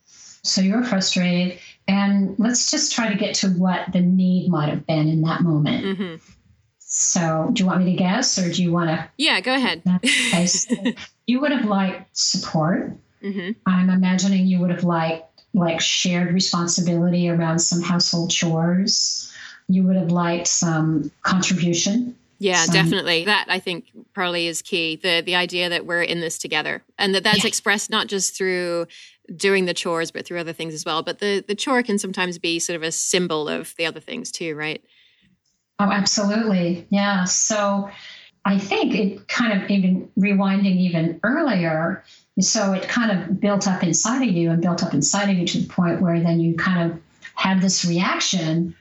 So 0.43 0.61
you 0.61 0.77
were 0.77 0.85
frustrated. 0.85 1.59
And 1.89 2.35
let's 2.39 2.71
just 2.71 2.93
try 2.93 3.09
to 3.11 3.17
get 3.17 3.35
to 3.37 3.49
what 3.49 3.93
the 3.93 4.01
need 4.01 4.49
might 4.51 4.69
have 4.69 4.87
been 4.87 5.09
in 5.09 5.23
that 5.23 5.43
moment. 5.43 5.85
Mm-hmm. 5.85 6.15
So, 6.79 7.51
do 7.53 7.63
you 7.63 7.67
want 7.67 7.85
me 7.85 7.91
to 7.91 7.97
guess 7.99 8.39
or 8.39 8.51
do 8.53 8.63
you 8.63 8.73
want 8.73 8.89
to? 8.89 9.11
Yeah, 9.19 9.41
go 9.41 9.55
ahead. 9.55 9.83
Okay, 9.97 10.47
so 10.47 10.75
you 11.27 11.41
would 11.41 11.51
have 11.51 11.65
liked 11.65 12.17
support. 12.17 12.97
Mm-hmm. 13.23 13.53
I'm 13.67 13.91
imagining 13.91 14.47
you 14.47 14.61
would 14.61 14.71
have 14.71 14.85
liked 14.85 15.43
like 15.55 15.81
shared 15.81 16.33
responsibility 16.33 17.29
around 17.29 17.59
some 17.59 17.83
household 17.83 18.31
chores 18.31 19.34
you 19.69 19.83
would 19.85 19.97
have 19.97 20.11
liked 20.11 20.47
some 20.47 21.11
contribution 21.23 22.15
yeah, 22.39 22.67
definitely. 22.67 23.25
That 23.25 23.47
I 23.49 23.59
think 23.59 23.87
probably 24.13 24.47
is 24.47 24.61
key. 24.61 24.97
The 24.97 25.23
the 25.25 25.35
idea 25.35 25.69
that 25.69 25.87
we're 25.87 26.03
in 26.03 26.21
this 26.21 26.39
together 26.39 26.83
and 26.99 27.15
that 27.15 27.23
that's 27.25 27.45
yeah. 27.45 27.49
expressed 27.49 27.91
not 27.91 28.07
just 28.07 28.37
through 28.37 28.87
doing 29.35 29.65
the 29.65 29.73
chores 29.73 30.11
but 30.11 30.27
through 30.27 30.41
other 30.41 30.53
things 30.53 30.75
as 30.75 30.85
well. 30.85 31.03
But 31.03 31.21
the 31.21 31.45
the 31.47 31.55
chore 31.55 31.83
can 31.83 31.99
sometimes 31.99 32.39
be 32.39 32.59
sort 32.59 32.77
of 32.77 32.83
a 32.83 32.93
symbol 32.93 33.49
of 33.49 33.75
the 33.77 33.87
other 33.87 34.01
things 34.01 34.31
too, 34.31 34.55
right? 34.57 34.85
Oh, 35.79 35.91
absolutely. 35.91 36.87
Yeah. 36.91 37.25
So 37.25 37.91
I 38.45 38.59
think 38.59 38.95
it 38.95 39.29
kind 39.29 39.63
of 39.63 39.71
even 39.71 40.09
rewinding 40.19 40.77
even 40.77 41.21
earlier, 41.23 42.05
so 42.41 42.75
it 42.75 42.87
kind 42.89 43.11
of 43.11 43.41
built 43.41 43.67
up 43.67 43.83
inside 43.83 44.29
of 44.29 44.35
you 44.35 44.51
and 44.51 44.61
built 44.61 44.83
up 44.83 44.93
inside 44.93 45.31
of 45.31 45.39
you 45.39 45.47
to 45.47 45.61
the 45.61 45.69
point 45.69 46.03
where 46.03 46.21
then 46.21 46.41
you 46.41 46.55
kind 46.57 46.93
of 46.93 47.01
had 47.37 47.63
this 47.63 47.87
reaction 47.87 48.77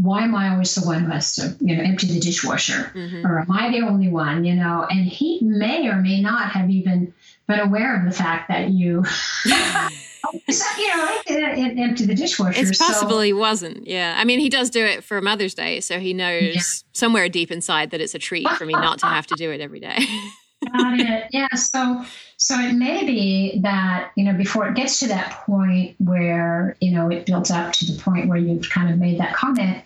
why 0.00 0.22
am 0.22 0.34
I 0.34 0.50
always 0.50 0.74
the 0.74 0.86
one 0.86 1.04
who 1.04 1.10
has 1.10 1.34
to, 1.36 1.56
you 1.60 1.76
know, 1.76 1.82
empty 1.82 2.06
the 2.06 2.20
dishwasher? 2.20 2.92
Mm-hmm. 2.94 3.26
Or 3.26 3.40
am 3.40 3.50
I 3.50 3.70
the 3.70 3.80
only 3.86 4.08
one, 4.08 4.44
you 4.44 4.54
know? 4.54 4.86
And 4.88 5.06
he 5.06 5.40
may 5.42 5.88
or 5.88 5.96
may 5.96 6.20
not 6.20 6.50
have 6.50 6.70
even 6.70 7.12
been 7.46 7.60
aware 7.60 7.98
of 7.98 8.04
the 8.04 8.10
fact 8.16 8.48
that 8.48 8.70
you, 8.70 9.04
you 9.44 10.88
know, 10.88 11.18
empty 11.82 12.06
the 12.06 12.14
dishwasher. 12.14 12.60
It's 12.60 12.78
possible 12.78 13.16
so. 13.16 13.20
he 13.20 13.32
wasn't. 13.32 13.86
Yeah. 13.86 14.14
I 14.16 14.24
mean, 14.24 14.40
he 14.40 14.48
does 14.48 14.70
do 14.70 14.84
it 14.84 15.04
for 15.04 15.20
Mother's 15.20 15.54
Day. 15.54 15.80
So 15.80 15.98
he 15.98 16.14
knows 16.14 16.54
yeah. 16.54 16.60
somewhere 16.92 17.28
deep 17.28 17.50
inside 17.50 17.90
that 17.90 18.00
it's 18.00 18.14
a 18.14 18.18
treat 18.18 18.48
for 18.50 18.64
me 18.64 18.72
not 18.72 18.98
to 19.00 19.06
have 19.06 19.26
to 19.28 19.34
do 19.34 19.50
it 19.50 19.60
every 19.60 19.80
day. 19.80 19.98
Got 20.70 21.00
it. 21.00 21.26
Yeah. 21.30 21.48
So, 21.54 22.04
so 22.36 22.58
it 22.58 22.74
may 22.74 23.04
be 23.04 23.58
that, 23.60 24.12
you 24.16 24.24
know, 24.24 24.34
before 24.34 24.68
it 24.68 24.74
gets 24.74 25.00
to 25.00 25.08
that 25.08 25.30
point 25.44 25.96
where, 25.98 26.76
you 26.80 26.92
know, 26.92 27.10
it 27.10 27.26
builds 27.26 27.50
up 27.50 27.72
to 27.74 27.92
the 27.92 28.00
point 28.00 28.28
where 28.28 28.38
you've 28.38 28.68
kind 28.70 28.90
of 28.90 28.98
made 28.98 29.18
that 29.18 29.34
comment 29.34 29.82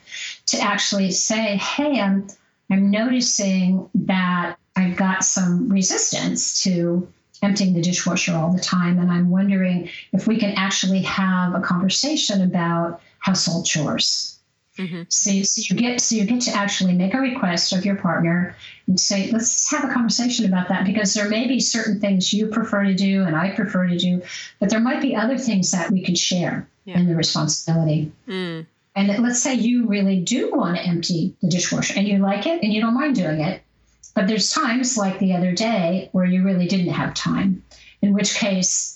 to 0.47 0.59
actually 0.59 1.11
say, 1.13 1.57
hey, 1.57 2.01
I'm, 2.01 2.29
I'm 2.71 2.91
noticing 2.91 3.89
that 3.95 4.57
I've 4.77 4.97
got 4.97 5.25
some 5.25 5.69
resistance 5.69 6.63
to 6.65 7.09
emptying 7.43 7.75
the 7.75 7.83
dishwasher 7.83 8.35
all 8.35 8.53
the 8.53 8.61
time. 8.61 8.99
And 8.99 9.11
I'm 9.11 9.31
wondering 9.31 9.89
if 10.13 10.27
we 10.27 10.39
can 10.39 10.53
actually 10.53 11.03
have 11.03 11.55
a 11.55 11.61
conversation 11.61 12.43
about 12.43 13.01
household 13.19 13.67
chores. 13.67 14.36
Mm-hmm. 14.79 15.03
So, 15.09 15.31
you, 15.31 15.45
so 15.45 15.63
you 15.63 15.81
get 15.81 16.01
so 16.01 16.17
you 16.17 16.25
get 16.25 16.43
to 16.43 16.53
actually 16.53 16.93
make 16.93 17.15
a 17.15 17.19
request 17.19 17.73
of 17.73 17.85
your 17.87 17.97
partner 17.97 18.55
and 18.87 19.01
say, 19.01 19.31
let's 19.31 19.71
have 19.71 19.85
a 19.89 19.93
conversation 19.93 20.45
about 20.45 20.69
that 20.69 20.85
because 20.85 21.15
there 21.15 21.29
may 21.29 21.47
be 21.47 21.61
certain 21.61 22.01
things 22.01 22.33
you 22.33 22.49
prefer 22.49 22.85
to 22.85 22.95
do 22.95 23.23
and 23.25 23.35
I 23.35 23.51
prefer 23.55 23.87
to 23.87 23.97
do, 23.97 24.23
but 24.61 24.71
there 24.71 24.81
might 24.81 25.01
be 25.01 25.17
other 25.17 25.39
things 25.39 25.71
that 25.71 25.91
we 25.91 26.03
could 26.03 26.19
share 26.19 26.69
yeah. 26.85 26.99
in 26.99 27.07
the 27.07 27.17
responsibility. 27.17 28.13
Mm. 28.29 28.67
And 28.95 29.23
let's 29.23 29.43
say 29.43 29.55
you 29.55 29.87
really 29.87 30.21
do 30.21 30.51
want 30.53 30.77
to 30.77 30.83
empty 30.83 31.35
the 31.43 31.49
dishwasher 31.49 31.95
and 31.99 32.09
you 32.09 32.19
like 32.19 32.47
it 32.47 32.63
and 32.63 32.73
you 32.73 32.81
don't 32.81 32.95
mind 32.95 33.15
doing 33.15 33.41
it, 33.41 33.63
but 34.15 34.27
there's 34.27 34.51
times 34.51 34.97
like 34.97 35.19
the 35.19 35.35
other 35.35 35.53
day 35.53 36.09
where 36.13 36.25
you 36.25 36.43
really 36.43 36.67
didn't 36.67 36.95
have 36.95 37.13
time, 37.13 37.63
in 38.01 38.15
which 38.15 38.35
case 38.35 38.96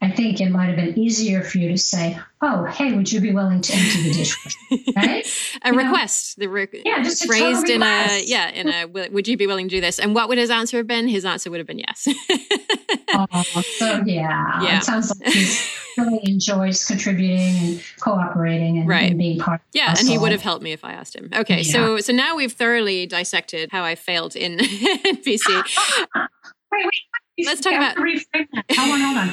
I 0.00 0.12
think 0.12 0.40
it 0.40 0.50
might 0.50 0.66
have 0.66 0.76
been 0.76 0.96
easier 0.96 1.42
for 1.42 1.58
you 1.58 1.70
to 1.70 1.76
say, 1.76 2.16
"Oh, 2.40 2.64
hey, 2.66 2.92
would 2.92 3.10
you 3.10 3.20
be 3.20 3.32
willing 3.32 3.60
to 3.62 3.72
empty 3.72 4.02
the 4.02 4.12
dishwasher?" 4.14 4.58
Right? 4.96 5.26
a 5.62 5.72
you 5.72 5.76
request, 5.76 6.38
know? 6.38 6.44
the 6.44 6.50
re- 6.50 6.68
yeah, 6.84 7.02
just 7.02 7.26
phrased 7.26 7.68
in 7.68 7.82
a 7.82 8.22
yeah, 8.24 8.48
in 8.50 8.68
a 8.68 8.86
would 8.86 9.26
you 9.26 9.36
be 9.36 9.48
willing 9.48 9.68
to 9.68 9.74
do 9.74 9.80
this? 9.80 9.98
And 9.98 10.14
what 10.14 10.28
would 10.28 10.38
his 10.38 10.50
answer 10.50 10.76
have 10.76 10.86
been? 10.86 11.08
His 11.08 11.24
answer 11.24 11.50
would 11.50 11.58
have 11.58 11.66
been 11.66 11.80
yes. 11.80 12.06
oh, 13.12 13.26
so 13.76 14.02
yeah, 14.06 14.62
yeah. 14.62 14.78
it 14.78 14.84
sounds 14.84 15.12
like 15.18 15.32
he 15.32 15.58
really 15.98 16.20
enjoys 16.22 16.84
contributing 16.84 17.56
and 17.56 17.82
cooperating 17.98 18.78
and, 18.78 18.88
right. 18.88 19.10
and 19.10 19.18
being 19.18 19.40
part. 19.40 19.62
Yeah, 19.72 19.96
and 19.98 20.06
he 20.06 20.16
would 20.16 20.30
have 20.30 20.42
helped 20.42 20.62
me 20.62 20.70
if 20.70 20.84
I 20.84 20.92
asked 20.92 21.16
him. 21.16 21.28
Okay, 21.34 21.62
yeah. 21.62 21.72
so 21.72 21.98
so 21.98 22.12
now 22.12 22.36
we've 22.36 22.52
thoroughly 22.52 23.04
dissected 23.06 23.70
how 23.72 23.82
I 23.82 23.96
failed 23.96 24.34
NVC. 24.34 25.48
wait, 26.14 26.84
wait 26.84 26.92
let's 27.44 27.60
talk 27.60 27.72
about. 27.72 27.96
Hold 27.96 28.90
on, 28.90 29.00
hold 29.00 29.16
on. 29.16 29.32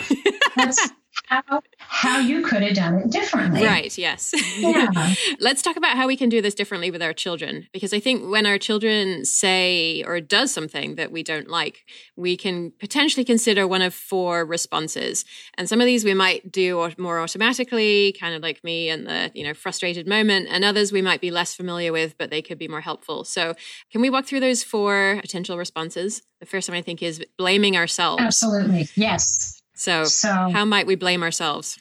Let's 0.57 0.91
how, 1.25 1.61
how 1.77 2.19
you 2.19 2.43
could 2.43 2.61
have 2.61 2.75
done 2.75 2.95
it 2.95 3.09
differently. 3.09 3.63
Right, 3.63 3.95
yes. 3.97 4.33
Yeah. 4.57 5.15
Let's 5.39 5.61
talk 5.61 5.77
about 5.77 5.95
how 5.97 6.07
we 6.07 6.17
can 6.17 6.29
do 6.29 6.41
this 6.41 6.53
differently 6.53 6.91
with 6.91 7.01
our 7.01 7.13
children 7.13 7.67
because 7.73 7.93
I 7.93 7.99
think 7.99 8.29
when 8.29 8.45
our 8.45 8.57
children 8.57 9.25
say 9.25 10.03
or 10.03 10.19
does 10.21 10.53
something 10.53 10.95
that 10.95 11.11
we 11.11 11.23
don't 11.23 11.47
like, 11.47 11.85
we 12.15 12.37
can 12.37 12.71
potentially 12.79 13.25
consider 13.25 13.67
one 13.67 13.81
of 13.81 13.93
four 13.93 14.45
responses. 14.45 15.25
And 15.57 15.67
some 15.67 15.81
of 15.81 15.85
these 15.85 16.03
we 16.03 16.13
might 16.13 16.51
do 16.51 16.91
more 16.97 17.19
automatically, 17.19 18.15
kind 18.19 18.35
of 18.35 18.43
like 18.43 18.63
me 18.63 18.89
and 18.89 19.07
the, 19.07 19.31
you 19.33 19.43
know, 19.43 19.53
frustrated 19.53 20.07
moment, 20.07 20.47
and 20.49 20.63
others 20.63 20.91
we 20.91 21.01
might 21.01 21.21
be 21.21 21.31
less 21.31 21.55
familiar 21.55 21.91
with, 21.91 22.17
but 22.17 22.29
they 22.29 22.41
could 22.41 22.57
be 22.57 22.67
more 22.67 22.81
helpful. 22.81 23.23
So, 23.23 23.55
can 23.91 24.01
we 24.01 24.09
walk 24.09 24.25
through 24.25 24.41
those 24.41 24.63
four 24.63 25.17
potential 25.21 25.57
responses? 25.57 26.21
The 26.39 26.45
first 26.45 26.69
one 26.69 26.77
I 26.77 26.81
think 26.81 27.01
is 27.01 27.23
blaming 27.37 27.77
ourselves. 27.77 28.21
Absolutely. 28.21 28.87
Yes. 28.95 29.61
So, 29.76 30.05
so 30.05 30.30
how 30.30 30.65
might 30.65 30.88
we 30.88 30.95
blame 30.95 31.21
ourselves? 31.21 31.78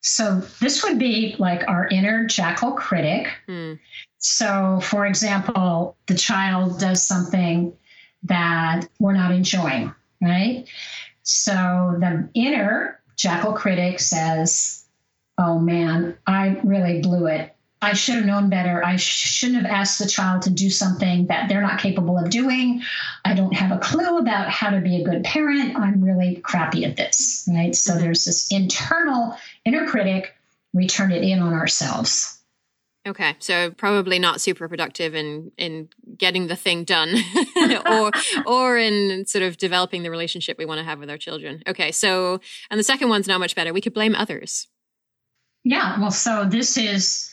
So 0.00 0.40
this 0.60 0.84
would 0.84 0.98
be 0.98 1.34
like 1.38 1.66
our 1.68 1.88
inner 1.88 2.26
jackal 2.26 2.72
critic. 2.72 3.28
Hmm. 3.46 3.74
So, 4.18 4.80
for 4.82 5.06
example, 5.06 5.96
the 6.06 6.14
child 6.14 6.80
does 6.80 7.06
something 7.06 7.72
that 8.24 8.88
we're 8.98 9.14
not 9.14 9.32
enjoying, 9.32 9.94
right? 10.20 10.66
So 11.22 11.96
the 11.98 12.28
inner 12.34 13.00
jackal 13.16 13.52
critic 13.52 14.00
says, 14.00 14.84
Oh 15.36 15.58
man, 15.58 16.16
I 16.26 16.58
really 16.64 17.00
blew 17.00 17.26
it. 17.26 17.54
I 17.80 17.92
should 17.92 18.16
have 18.16 18.24
known 18.24 18.50
better. 18.50 18.84
I 18.84 18.96
shouldn't 18.96 19.62
have 19.62 19.70
asked 19.70 20.00
the 20.00 20.08
child 20.08 20.42
to 20.42 20.50
do 20.50 20.68
something 20.68 21.26
that 21.26 21.48
they're 21.48 21.62
not 21.62 21.78
capable 21.78 22.18
of 22.18 22.28
doing. 22.28 22.82
I 23.24 23.34
don't 23.34 23.54
have 23.54 23.70
a 23.70 23.78
clue 23.78 24.18
about 24.18 24.48
how 24.48 24.70
to 24.70 24.80
be 24.80 25.00
a 25.00 25.04
good 25.04 25.22
parent. 25.22 25.76
I'm 25.76 26.02
really 26.02 26.36
crappy 26.36 26.84
at 26.84 26.96
this, 26.96 27.48
right? 27.52 27.74
So 27.74 27.92
mm-hmm. 27.92 28.00
there's 28.00 28.24
this 28.24 28.50
internal 28.50 29.36
inner 29.64 29.86
critic. 29.86 30.34
We 30.72 30.88
turn 30.88 31.12
it 31.12 31.22
in 31.22 31.38
on 31.38 31.52
ourselves. 31.52 32.38
Okay, 33.06 33.36
so 33.38 33.70
probably 33.70 34.18
not 34.18 34.40
super 34.40 34.68
productive 34.68 35.14
in 35.14 35.52
in 35.56 35.88
getting 36.18 36.48
the 36.48 36.56
thing 36.56 36.84
done, 36.84 37.14
or 37.86 38.10
or 38.44 38.76
in 38.76 39.24
sort 39.24 39.44
of 39.44 39.56
developing 39.56 40.02
the 40.02 40.10
relationship 40.10 40.58
we 40.58 40.66
want 40.66 40.78
to 40.78 40.84
have 40.84 40.98
with 40.98 41.08
our 41.08 41.16
children. 41.16 41.62
Okay, 41.66 41.90
so 41.90 42.40
and 42.70 42.78
the 42.78 42.84
second 42.84 43.08
one's 43.08 43.28
not 43.28 43.40
much 43.40 43.54
better. 43.54 43.72
We 43.72 43.80
could 43.80 43.94
blame 43.94 44.14
others. 44.14 44.66
Yeah, 45.64 45.98
well, 45.98 46.10
so 46.10 46.44
this 46.44 46.76
is 46.76 47.32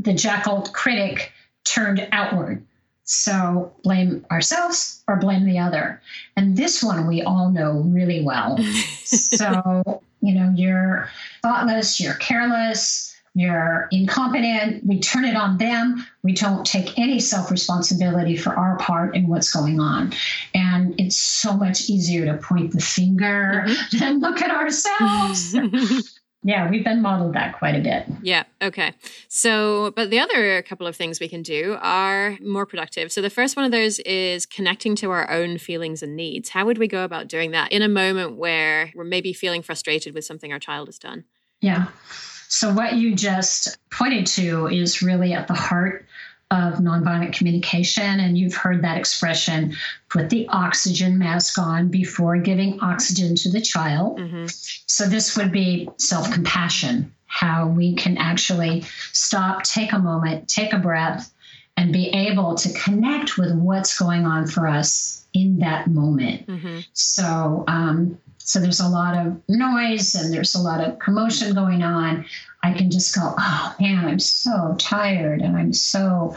the 0.00 0.14
jackal 0.14 0.62
critic 0.72 1.32
turned 1.64 2.06
outward. 2.12 2.64
So 3.04 3.72
blame 3.82 4.24
ourselves 4.30 5.02
or 5.08 5.16
blame 5.16 5.44
the 5.44 5.58
other. 5.58 6.00
And 6.36 6.56
this 6.56 6.82
one 6.82 7.06
we 7.06 7.22
all 7.22 7.50
know 7.50 7.80
really 7.80 8.22
well. 8.22 8.56
so, 9.04 10.02
you 10.20 10.34
know, 10.34 10.52
you're 10.54 11.08
thoughtless, 11.42 11.98
you're 11.98 12.14
careless, 12.14 13.10
you're 13.34 13.88
incompetent. 13.92 14.84
We 14.84 14.98
turn 14.98 15.24
it 15.24 15.36
on 15.36 15.58
them. 15.58 16.04
We 16.22 16.32
don't 16.32 16.64
take 16.64 16.98
any 16.98 17.20
self 17.20 17.50
responsibility 17.50 18.36
for 18.36 18.50
our 18.50 18.76
part 18.78 19.14
in 19.16 19.28
what's 19.28 19.52
going 19.52 19.80
on. 19.80 20.12
And 20.54 20.98
it's 20.98 21.16
so 21.16 21.54
much 21.54 21.88
easier 21.88 22.26
to 22.26 22.34
point 22.38 22.72
the 22.72 22.80
finger 22.80 23.64
mm-hmm. 23.66 23.98
than 23.98 24.20
look 24.20 24.40
at 24.42 24.50
ourselves. 24.50 25.56
Yeah, 26.42 26.70
we've 26.70 26.84
been 26.84 27.02
modeled 27.02 27.34
that 27.34 27.58
quite 27.58 27.74
a 27.74 27.80
bit. 27.80 28.06
Yeah. 28.22 28.44
Okay. 28.62 28.94
So, 29.28 29.92
but 29.94 30.08
the 30.08 30.20
other 30.20 30.62
couple 30.62 30.86
of 30.86 30.96
things 30.96 31.20
we 31.20 31.28
can 31.28 31.42
do 31.42 31.76
are 31.82 32.38
more 32.40 32.64
productive. 32.64 33.12
So, 33.12 33.20
the 33.20 33.28
first 33.28 33.56
one 33.56 33.66
of 33.66 33.72
those 33.72 33.98
is 34.00 34.46
connecting 34.46 34.96
to 34.96 35.10
our 35.10 35.30
own 35.30 35.58
feelings 35.58 36.02
and 36.02 36.16
needs. 36.16 36.48
How 36.48 36.64
would 36.64 36.78
we 36.78 36.88
go 36.88 37.04
about 37.04 37.28
doing 37.28 37.50
that 37.50 37.72
in 37.72 37.82
a 37.82 37.88
moment 37.88 38.36
where 38.36 38.90
we're 38.94 39.04
maybe 39.04 39.34
feeling 39.34 39.60
frustrated 39.60 40.14
with 40.14 40.24
something 40.24 40.50
our 40.50 40.58
child 40.58 40.88
has 40.88 40.98
done? 40.98 41.24
Yeah. 41.60 41.88
So, 42.48 42.72
what 42.72 42.94
you 42.94 43.14
just 43.14 43.76
pointed 43.90 44.26
to 44.28 44.66
is 44.66 45.02
really 45.02 45.34
at 45.34 45.46
the 45.46 45.54
heart 45.54 46.06
of 46.50 46.74
nonviolent 46.74 47.32
communication. 47.32 48.20
And 48.20 48.36
you've 48.36 48.54
heard 48.54 48.82
that 48.82 48.96
expression 48.96 49.74
put 50.08 50.30
the 50.30 50.48
oxygen 50.48 51.18
mask 51.18 51.58
on 51.58 51.88
before 51.88 52.36
giving 52.38 52.80
oxygen 52.80 53.36
to 53.36 53.50
the 53.50 53.60
child. 53.60 54.18
Mm-hmm. 54.18 54.46
So, 54.86 55.06
this 55.06 55.36
would 55.36 55.52
be 55.52 55.88
self 55.96 56.32
compassion, 56.32 57.14
how 57.26 57.68
we 57.68 57.94
can 57.94 58.18
actually 58.18 58.84
stop, 59.12 59.62
take 59.62 59.92
a 59.92 59.98
moment, 59.98 60.48
take 60.48 60.72
a 60.72 60.78
breath, 60.78 61.32
and 61.76 61.92
be 61.92 62.08
able 62.08 62.56
to 62.56 62.72
connect 62.72 63.38
with 63.38 63.52
what's 63.54 63.98
going 63.98 64.26
on 64.26 64.46
for 64.46 64.66
us 64.66 65.19
in 65.32 65.58
that 65.58 65.88
moment. 65.88 66.46
Mm-hmm. 66.46 66.80
So, 66.92 67.64
um, 67.68 68.18
so 68.38 68.58
there's 68.58 68.80
a 68.80 68.88
lot 68.88 69.16
of 69.16 69.40
noise 69.48 70.14
and 70.14 70.32
there's 70.32 70.54
a 70.54 70.60
lot 70.60 70.80
of 70.80 70.98
commotion 70.98 71.54
going 71.54 71.82
on. 71.82 72.24
I 72.62 72.72
can 72.72 72.90
just 72.90 73.14
go, 73.14 73.34
oh 73.38 73.74
man, 73.78 74.06
I'm 74.06 74.18
so 74.18 74.74
tired 74.78 75.40
and 75.40 75.56
I'm 75.56 75.72
so, 75.72 76.34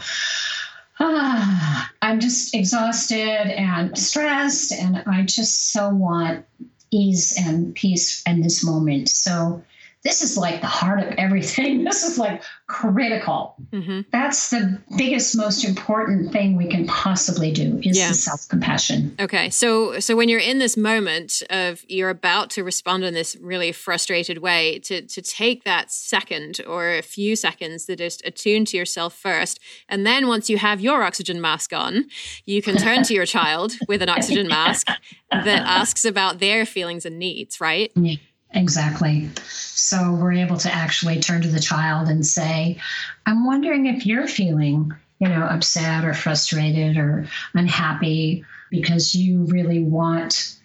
ah, 1.00 1.90
I'm 2.02 2.20
just 2.20 2.54
exhausted 2.54 3.18
and 3.18 3.96
stressed 3.98 4.72
and 4.72 5.02
I 5.06 5.22
just 5.22 5.72
so 5.72 5.90
want 5.90 6.46
ease 6.90 7.34
and 7.36 7.74
peace 7.74 8.22
in 8.26 8.42
this 8.42 8.64
moment. 8.64 9.08
So 9.08 9.62
this 10.04 10.20
is 10.20 10.36
like 10.36 10.60
the 10.60 10.66
heart 10.66 11.00
of 11.00 11.14
everything. 11.18 11.84
This 11.94 12.02
is 12.02 12.18
like 12.18 12.42
critical. 12.66 13.56
Mm-hmm. 13.70 14.00
That's 14.10 14.50
the 14.50 14.80
biggest, 14.96 15.36
most 15.36 15.64
important 15.64 16.32
thing 16.32 16.56
we 16.56 16.66
can 16.66 16.86
possibly 16.86 17.52
do 17.52 17.78
is 17.82 17.96
yeah. 17.96 18.08
the 18.08 18.14
self 18.14 18.48
compassion. 18.48 19.14
Okay, 19.20 19.50
so 19.50 20.00
so 20.00 20.16
when 20.16 20.28
you're 20.28 20.40
in 20.40 20.58
this 20.58 20.76
moment 20.76 21.42
of 21.50 21.84
you're 21.88 22.10
about 22.10 22.50
to 22.50 22.64
respond 22.64 23.04
in 23.04 23.14
this 23.14 23.36
really 23.36 23.70
frustrated 23.70 24.38
way, 24.38 24.78
to 24.80 25.02
to 25.02 25.22
take 25.22 25.64
that 25.64 25.92
second 25.92 26.60
or 26.66 26.90
a 26.90 27.02
few 27.02 27.36
seconds 27.36 27.84
to 27.86 27.96
just 27.96 28.24
attune 28.24 28.64
to 28.66 28.76
yourself 28.76 29.14
first, 29.14 29.60
and 29.88 30.06
then 30.06 30.26
once 30.26 30.50
you 30.50 30.58
have 30.58 30.80
your 30.80 31.02
oxygen 31.02 31.40
mask 31.40 31.72
on, 31.72 32.06
you 32.44 32.60
can 32.62 32.76
turn 32.76 33.02
to 33.04 33.14
your 33.14 33.26
child 33.26 33.74
with 33.88 34.02
an 34.02 34.08
oxygen 34.16 34.48
mask 34.48 34.88
that 35.30 35.62
asks 35.66 36.04
about 36.04 36.40
their 36.40 36.66
feelings 36.66 37.06
and 37.06 37.18
needs. 37.18 37.60
Right. 37.60 37.92
Yeah. 37.94 38.16
Exactly. 38.54 39.28
So 39.48 40.12
we're 40.12 40.32
able 40.32 40.56
to 40.58 40.72
actually 40.72 41.20
turn 41.20 41.42
to 41.42 41.48
the 41.48 41.60
child 41.60 42.08
and 42.08 42.24
say, 42.24 42.78
I'm 43.26 43.44
wondering 43.44 43.86
if 43.86 44.06
you're 44.06 44.28
feeling, 44.28 44.92
you 45.18 45.28
know, 45.28 45.44
upset 45.44 46.04
or 46.04 46.14
frustrated 46.14 46.96
or 46.96 47.26
unhappy 47.54 48.44
because 48.70 49.14
you 49.14 49.44
really 49.44 49.82
want 49.82 50.56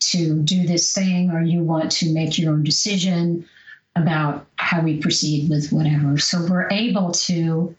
to 0.00 0.40
do 0.42 0.66
this 0.66 0.92
thing 0.92 1.30
or 1.30 1.42
you 1.42 1.62
want 1.62 1.90
to 1.92 2.12
make 2.12 2.38
your 2.38 2.52
own 2.52 2.64
decision 2.64 3.46
about 3.96 4.46
how 4.56 4.80
we 4.80 4.98
proceed 4.98 5.48
with 5.50 5.70
whatever. 5.70 6.18
So 6.18 6.46
we're 6.48 6.68
able 6.70 7.12
to 7.12 7.76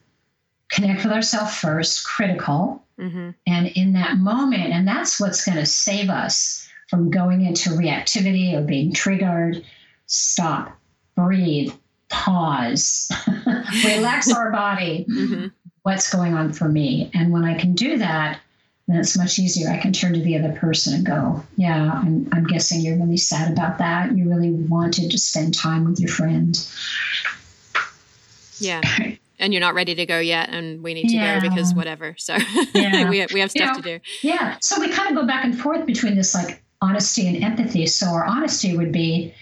connect 0.70 1.04
with 1.04 1.14
ourselves 1.14 1.56
first, 1.56 2.06
critical. 2.06 2.84
Mm-hmm. 3.00 3.32
And 3.48 3.68
in 3.68 3.94
that 3.94 4.18
moment, 4.18 4.72
and 4.72 4.88
that's 4.88 5.20
what's 5.20 5.44
going 5.44 5.58
to 5.58 5.66
save 5.66 6.10
us 6.10 6.65
from 6.96 7.10
going 7.10 7.46
into 7.46 7.72
reactivity 7.72 8.54
or 8.54 8.62
being 8.62 8.94
triggered, 8.94 9.66
stop, 10.06 10.80
breathe, 11.16 11.74
pause, 12.08 13.12
relax 13.84 14.32
our 14.36 14.50
body. 14.50 15.06
Mm-hmm. 15.10 15.48
What's 15.84 16.12
going 16.12 16.34
on 16.34 16.54
for 16.54 16.70
me? 16.70 17.12
And 17.14 17.34
when 17.34 17.44
I 17.44 17.60
can 17.60 17.76
do 17.76 17.98
that, 17.98 18.40
then 18.88 18.98
it's 18.98 19.18
much 19.18 19.40
easier. 19.40 19.70
I 19.70 19.78
can 19.78 19.92
turn 19.92 20.14
to 20.14 20.22
the 20.22 20.38
other 20.38 20.54
person 20.54 20.94
and 20.94 21.06
go, 21.06 21.44
Yeah, 21.58 21.92
I'm, 21.92 22.30
I'm 22.32 22.46
guessing 22.46 22.80
you're 22.80 22.98
really 22.98 23.18
sad 23.18 23.52
about 23.52 23.80
that. 23.80 24.16
You 24.16 24.30
really 24.30 24.52
wanted 24.52 25.12
to 25.12 25.18
spend 25.18 25.54
time 25.54 25.84
with 25.84 26.00
your 26.00 26.10
friend. 26.10 26.58
Yeah. 28.60 28.82
and 29.40 29.54
you're 29.54 29.62
not 29.62 29.74
ready 29.74 29.96
to 29.96 30.06
go 30.06 30.20
yet 30.20 30.50
and 30.50 30.82
we 30.82 30.94
need 30.94 31.10
to 31.10 31.16
yeah. 31.16 31.40
go 31.40 31.50
because 31.50 31.74
whatever 31.74 32.16
so 32.18 32.38
yeah. 32.74 33.10
we, 33.10 33.26
we 33.34 33.42
have 33.42 33.52
stuff 33.52 33.62
you 33.62 33.66
know, 33.66 33.76
to 33.76 33.82
do 33.82 34.00
yeah 34.22 34.56
so 34.62 34.80
we 34.80 34.90
kind 34.90 35.10
of 35.10 35.16
go 35.16 35.28
back 35.28 35.44
and 35.44 35.60
forth 35.60 35.86
between 35.86 36.16
this 36.16 36.34
like 36.34 36.64
honesty 36.82 37.28
and 37.28 37.44
empathy 37.44 37.86
so 37.86 38.08
our 38.08 38.26
honesty 38.26 38.76
would 38.76 38.92
be 38.92 39.34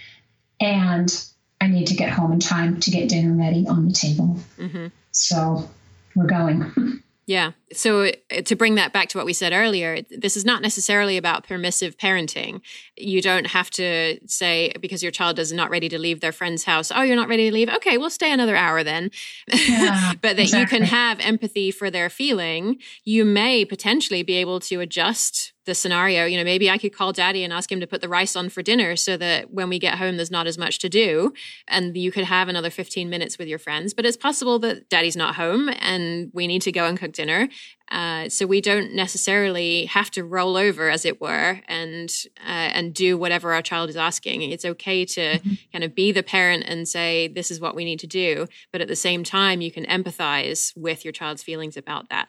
and 0.60 1.26
i 1.60 1.66
need 1.66 1.86
to 1.86 1.94
get 1.94 2.10
home 2.10 2.32
in 2.32 2.40
time 2.40 2.78
to 2.80 2.90
get 2.90 3.08
dinner 3.08 3.32
ready 3.34 3.66
on 3.68 3.86
the 3.86 3.92
table 3.92 4.38
mm-hmm. 4.58 4.86
so 5.10 5.68
we're 6.14 6.26
going 6.26 7.00
Yeah. 7.26 7.52
So 7.72 8.04
uh, 8.04 8.42
to 8.44 8.54
bring 8.54 8.74
that 8.74 8.92
back 8.92 9.08
to 9.10 9.18
what 9.18 9.24
we 9.24 9.32
said 9.32 9.52
earlier, 9.52 10.02
this 10.10 10.36
is 10.36 10.44
not 10.44 10.60
necessarily 10.60 11.16
about 11.16 11.46
permissive 11.46 11.96
parenting. 11.96 12.60
You 12.98 13.22
don't 13.22 13.46
have 13.46 13.70
to 13.70 14.18
say 14.26 14.72
because 14.80 15.02
your 15.02 15.12
child 15.12 15.38
is 15.38 15.52
not 15.52 15.70
ready 15.70 15.88
to 15.88 15.98
leave 15.98 16.20
their 16.20 16.32
friend's 16.32 16.64
house, 16.64 16.92
oh, 16.94 17.02
you're 17.02 17.16
not 17.16 17.28
ready 17.28 17.48
to 17.48 17.54
leave. 17.54 17.70
Okay, 17.70 17.96
we'll 17.96 18.10
stay 18.10 18.30
another 18.30 18.56
hour 18.56 18.84
then. 18.84 19.10
Yeah, 19.52 20.12
but 20.20 20.36
that 20.36 20.42
exactly. 20.42 20.60
you 20.60 20.66
can 20.66 20.82
have 20.82 21.18
empathy 21.20 21.70
for 21.70 21.90
their 21.90 22.10
feeling. 22.10 22.78
You 23.04 23.24
may 23.24 23.64
potentially 23.64 24.22
be 24.22 24.34
able 24.34 24.60
to 24.60 24.80
adjust 24.80 25.53
the 25.66 25.74
scenario, 25.74 26.26
you 26.26 26.36
know, 26.36 26.44
maybe 26.44 26.68
I 26.68 26.78
could 26.78 26.94
call 26.94 27.12
daddy 27.12 27.42
and 27.42 27.52
ask 27.52 27.70
him 27.70 27.80
to 27.80 27.86
put 27.86 28.00
the 28.00 28.08
rice 28.08 28.36
on 28.36 28.48
for 28.48 28.62
dinner 28.62 28.96
so 28.96 29.16
that 29.16 29.52
when 29.52 29.68
we 29.68 29.78
get 29.78 29.98
home, 29.98 30.16
there's 30.16 30.30
not 30.30 30.46
as 30.46 30.58
much 30.58 30.78
to 30.80 30.88
do. 30.88 31.32
And 31.66 31.96
you 31.96 32.12
could 32.12 32.24
have 32.24 32.48
another 32.48 32.70
15 32.70 33.08
minutes 33.08 33.38
with 33.38 33.48
your 33.48 33.58
friends. 33.58 33.94
But 33.94 34.04
it's 34.04 34.16
possible 34.16 34.58
that 34.60 34.88
daddy's 34.90 35.16
not 35.16 35.36
home 35.36 35.70
and 35.80 36.30
we 36.34 36.46
need 36.46 36.62
to 36.62 36.72
go 36.72 36.86
and 36.86 36.98
cook 36.98 37.12
dinner. 37.12 37.48
Uh, 37.90 38.28
so 38.28 38.46
we 38.46 38.60
don't 38.60 38.94
necessarily 38.94 39.84
have 39.86 40.10
to 40.10 40.24
roll 40.24 40.56
over, 40.56 40.88
as 40.88 41.04
it 41.04 41.20
were, 41.20 41.60
and 41.68 42.10
uh, 42.40 42.72
and 42.72 42.94
do 42.94 43.16
whatever 43.18 43.52
our 43.52 43.60
child 43.60 43.90
is 43.90 43.96
asking. 43.96 44.40
It's 44.40 44.64
okay 44.64 45.04
to 45.04 45.20
mm-hmm. 45.20 45.52
kind 45.70 45.84
of 45.84 45.94
be 45.94 46.10
the 46.10 46.22
parent 46.22 46.64
and 46.66 46.88
say, 46.88 47.28
this 47.28 47.50
is 47.50 47.60
what 47.60 47.76
we 47.76 47.84
need 47.84 48.00
to 48.00 48.06
do. 48.06 48.46
But 48.72 48.80
at 48.80 48.88
the 48.88 48.96
same 48.96 49.22
time, 49.22 49.60
you 49.60 49.70
can 49.70 49.84
empathize 49.84 50.72
with 50.76 51.04
your 51.04 51.12
child's 51.12 51.42
feelings 51.42 51.76
about 51.76 52.08
that. 52.08 52.28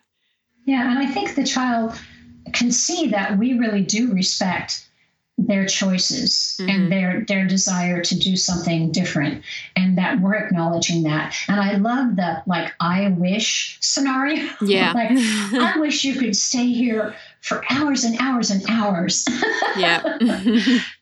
Yeah. 0.65 0.89
And 0.89 0.99
I 0.99 1.05
think 1.05 1.35
the 1.35 1.45
child 1.45 1.97
can 2.53 2.71
see 2.71 3.07
that 3.07 3.37
we 3.37 3.57
really 3.57 3.81
do 3.81 4.13
respect 4.13 4.85
their 5.37 5.65
choices 5.65 6.57
mm-hmm. 6.59 6.69
and 6.69 6.91
their 6.91 7.25
their 7.27 7.45
desire 7.45 8.01
to 8.01 8.17
do 8.17 8.37
something 8.37 8.91
different 8.91 9.43
and 9.75 9.97
that 9.97 10.19
we're 10.21 10.35
acknowledging 10.35 11.03
that. 11.03 11.35
And 11.49 11.59
i 11.59 11.75
love 11.75 12.15
the 12.15 12.41
like 12.47 12.73
i 12.79 13.09
wish 13.09 13.77
scenario. 13.81 14.49
Yeah. 14.61 14.93
Like 14.95 15.11
i 15.11 15.73
wish 15.79 16.05
you 16.05 16.15
could 16.15 16.37
stay 16.37 16.67
here 16.67 17.15
for 17.41 17.63
hours 17.69 18.05
and 18.05 18.17
hours 18.19 18.49
and 18.49 18.63
hours. 18.69 19.27
Yeah. 19.77 20.17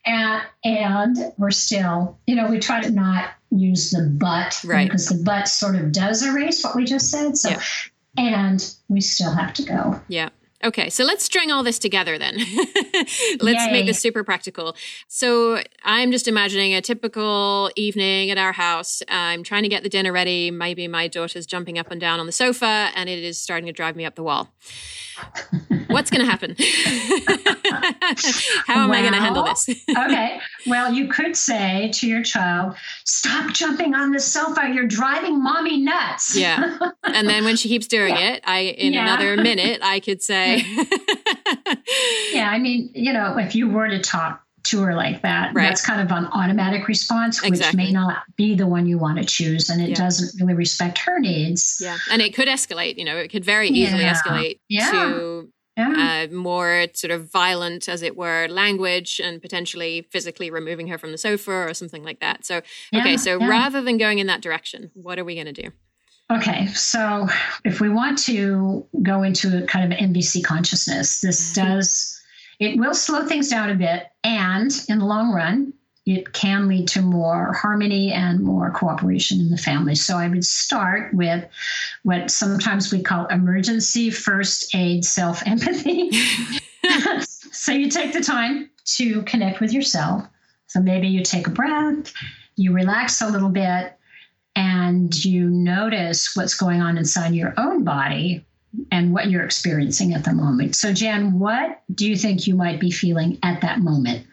And 0.03 0.41
and 0.63 1.17
we're 1.37 1.51
still 1.51 2.17
you 2.25 2.35
know 2.35 2.47
we 2.47 2.57
try 2.57 2.81
to 2.81 2.89
not 2.89 3.29
use 3.51 3.91
the 3.91 4.09
but 4.17 4.59
right. 4.65 4.87
because 4.87 5.09
the 5.09 5.23
but 5.23 5.47
sort 5.47 5.75
of 5.75 5.91
does 5.91 6.25
erase 6.25 6.63
what 6.63 6.75
we 6.75 6.85
just 6.85 7.11
said. 7.11 7.37
So 7.37 7.49
yeah. 7.49 7.61
and 8.17 8.75
we 8.89 8.99
still 8.99 9.31
have 9.31 9.53
to 9.53 9.63
go. 9.63 10.01
Yeah 10.07 10.29
Okay, 10.63 10.89
so 10.89 11.03
let's 11.03 11.25
string 11.25 11.51
all 11.51 11.61
this 11.61 11.77
together 11.77 12.17
then. 12.17 12.37
let's 13.41 13.65
Yay. 13.65 13.71
make 13.71 13.85
this 13.85 13.99
super 13.99 14.23
practical. 14.23 14.75
So 15.09 15.61
I'm 15.83 16.11
just 16.11 16.27
imagining 16.27 16.73
a 16.73 16.81
typical 16.81 17.69
evening 17.75 18.31
at 18.31 18.37
our 18.37 18.53
house. 18.53 19.03
I'm 19.09 19.43
trying 19.43 19.63
to 19.63 19.69
get 19.69 19.83
the 19.83 19.89
dinner 19.89 20.13
ready. 20.13 20.51
Maybe 20.51 20.87
my 20.87 21.09
daughter's 21.09 21.45
jumping 21.45 21.77
up 21.77 21.91
and 21.91 21.99
down 21.99 22.21
on 22.21 22.27
the 22.27 22.31
sofa 22.31 22.91
and 22.95 23.09
it 23.09 23.23
is 23.23 23.41
starting 23.41 23.65
to 23.67 23.73
drive 23.73 23.97
me 23.97 24.05
up 24.05 24.15
the 24.15 24.23
wall. 24.23 24.53
What's 25.93 26.09
going 26.09 26.25
to 26.25 26.29
happen? 26.29 26.55
How 28.67 28.83
am 28.83 28.89
well, 28.89 28.99
I 28.99 29.01
going 29.01 29.13
to 29.13 29.19
handle 29.19 29.43
this? 29.43 29.69
okay. 29.69 30.39
Well, 30.67 30.93
you 30.93 31.07
could 31.07 31.35
say 31.35 31.91
to 31.95 32.07
your 32.07 32.23
child, 32.23 32.75
stop 33.05 33.53
jumping 33.53 33.93
on 33.93 34.11
the 34.11 34.19
sofa. 34.19 34.71
You're 34.73 34.87
driving 34.87 35.41
mommy 35.41 35.77
nuts. 35.77 36.35
yeah. 36.35 36.77
And 37.03 37.27
then 37.27 37.43
when 37.43 37.55
she 37.55 37.69
keeps 37.69 37.87
doing 37.87 38.15
yeah. 38.15 38.33
it, 38.33 38.43
I 38.45 38.59
in 38.59 38.93
yeah. 38.93 39.03
another 39.03 39.37
minute, 39.41 39.81
I 39.83 39.99
could 39.99 40.21
say 40.21 40.63
Yeah, 42.33 42.49
I 42.51 42.59
mean, 42.59 42.91
you 42.93 43.13
know, 43.13 43.37
if 43.37 43.55
you 43.55 43.69
were 43.69 43.87
to 43.87 43.99
talk 43.99 44.43
to 44.63 44.81
her 44.81 44.95
like 44.95 45.21
that. 45.21 45.53
Right. 45.53 45.67
That's 45.67 45.85
kind 45.85 46.01
of 46.01 46.15
an 46.15 46.25
automatic 46.27 46.87
response, 46.87 47.41
which 47.41 47.49
exactly. 47.49 47.83
may 47.83 47.91
not 47.91 48.23
be 48.37 48.55
the 48.55 48.65
one 48.65 48.87
you 48.87 48.97
want 48.97 49.17
to 49.17 49.25
choose, 49.25 49.69
and 49.69 49.81
it 49.81 49.89
yeah. 49.89 49.95
doesn't 49.95 50.41
really 50.41 50.53
respect 50.53 50.97
her 50.99 51.19
needs. 51.19 51.81
Yeah, 51.83 51.97
and 52.09 52.21
it 52.21 52.33
could 52.33 52.47
escalate. 52.47 52.97
You 52.97 53.05
know, 53.05 53.17
it 53.17 53.29
could 53.29 53.43
very 53.43 53.69
easily 53.69 54.03
yeah. 54.03 54.13
escalate 54.13 54.59
yeah. 54.69 54.91
to 54.91 55.42
yeah. 55.77 56.27
Uh, 56.29 56.33
more 56.33 56.85
sort 56.93 57.11
of 57.11 57.31
violent, 57.31 57.89
as 57.89 58.01
it 58.03 58.15
were, 58.15 58.47
language 58.47 59.19
and 59.23 59.41
potentially 59.41 60.07
physically 60.11 60.51
removing 60.51 60.87
her 60.87 60.97
from 60.97 61.11
the 61.11 61.17
sofa 61.17 61.51
or 61.51 61.73
something 61.73 62.03
like 62.03 62.19
that. 62.19 62.45
So, 62.45 62.61
yeah, 62.91 62.99
okay, 62.99 63.17
so 63.17 63.39
yeah. 63.39 63.47
rather 63.47 63.81
than 63.81 63.97
going 63.97 64.19
in 64.19 64.27
that 64.27 64.41
direction, 64.41 64.91
what 64.93 65.17
are 65.17 65.23
we 65.23 65.35
going 65.35 65.53
to 65.53 65.61
do? 65.61 65.71
Okay, 66.31 66.67
so 66.67 67.27
if 67.65 67.81
we 67.81 67.89
want 67.89 68.17
to 68.19 68.87
go 69.01 69.23
into 69.23 69.65
kind 69.67 69.91
of 69.91 69.99
NVC 69.99 70.43
consciousness, 70.43 71.21
this 71.21 71.53
mm-hmm. 71.53 71.75
does, 71.75 72.21
it 72.59 72.77
will 72.77 72.93
slow 72.93 73.25
things 73.27 73.49
down 73.49 73.69
a 73.69 73.75
bit. 73.75 74.07
And 74.23 74.71
in 74.87 74.99
the 74.99 75.05
long 75.05 75.33
run, 75.33 75.73
it 76.05 76.33
can 76.33 76.67
lead 76.67 76.87
to 76.89 77.01
more 77.01 77.53
harmony 77.53 78.11
and 78.11 78.41
more 78.41 78.71
cooperation 78.71 79.39
in 79.39 79.49
the 79.49 79.57
family. 79.57 79.95
So 79.95 80.17
I 80.17 80.27
would 80.27 80.43
start 80.43 81.13
with 81.13 81.47
what 82.03 82.29
sometimes 82.29 82.91
we 82.91 83.01
call 83.01 83.25
emergency 83.27 84.09
first 84.09 84.75
aid 84.75 85.05
self 85.05 85.45
empathy. 85.47 86.11
so 87.21 87.71
you 87.71 87.89
take 87.89 88.11
the 88.11 88.21
time 88.21 88.69
to 88.85 89.21
connect 89.23 89.61
with 89.61 89.71
yourself. 89.71 90.27
So 90.67 90.81
maybe 90.81 91.07
you 91.07 91.23
take 91.23 91.47
a 91.47 91.51
breath, 91.51 92.11
you 92.55 92.73
relax 92.73 93.21
a 93.21 93.29
little 93.29 93.49
bit, 93.49 93.93
and 94.55 95.23
you 95.23 95.49
notice 95.49 96.35
what's 96.35 96.55
going 96.55 96.81
on 96.81 96.97
inside 96.97 97.33
your 97.33 97.53
own 97.57 97.83
body 97.83 98.45
and 98.91 99.13
what 99.13 99.29
you're 99.29 99.43
experiencing 99.43 100.13
at 100.13 100.25
the 100.25 100.33
moment. 100.33 100.75
So, 100.75 100.93
Jen, 100.93 101.39
what 101.39 101.81
do 101.93 102.07
you 102.09 102.17
think 102.17 102.47
you 102.47 102.55
might 102.55 102.79
be 102.79 102.91
feeling 102.91 103.37
at 103.43 103.61
that 103.61 103.79
moment? 103.79 104.25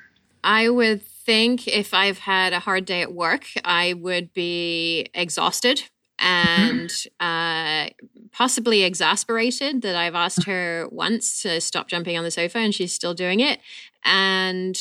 I 0.42 0.68
would 0.68 1.02
think 1.24 1.68
if 1.68 1.94
I've 1.94 2.18
had 2.18 2.52
a 2.52 2.58
hard 2.58 2.84
day 2.84 3.02
at 3.02 3.12
work, 3.12 3.46
I 3.64 3.94
would 3.94 4.32
be 4.32 5.08
exhausted 5.14 5.82
and 6.18 6.92
uh, 7.18 7.88
possibly 8.32 8.82
exasperated 8.82 9.82
that 9.82 9.96
I've 9.96 10.14
asked 10.14 10.44
her 10.44 10.86
once 10.90 11.42
to 11.42 11.60
stop 11.60 11.88
jumping 11.88 12.18
on 12.18 12.24
the 12.24 12.30
sofa 12.30 12.58
and 12.58 12.74
she's 12.74 12.92
still 12.92 13.14
doing 13.14 13.40
it. 13.40 13.60
And 14.04 14.78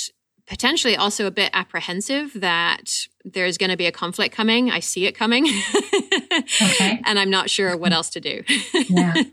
potentially 0.49 0.97
also 0.97 1.27
a 1.27 1.31
bit 1.31 1.51
apprehensive 1.53 2.31
that 2.35 3.05
there's 3.23 3.57
going 3.57 3.69
to 3.69 3.77
be 3.77 3.85
a 3.85 3.91
conflict 3.91 4.35
coming. 4.35 4.71
I 4.71 4.79
see 4.79 5.05
it 5.05 5.13
coming. 5.13 5.45
okay. 6.61 6.99
And 7.05 7.19
I'm 7.19 7.29
not 7.29 7.49
sure 7.49 7.77
what 7.77 7.93
else 7.93 8.09
to 8.11 8.19
do. 8.19 8.43
yeah. 8.89 9.13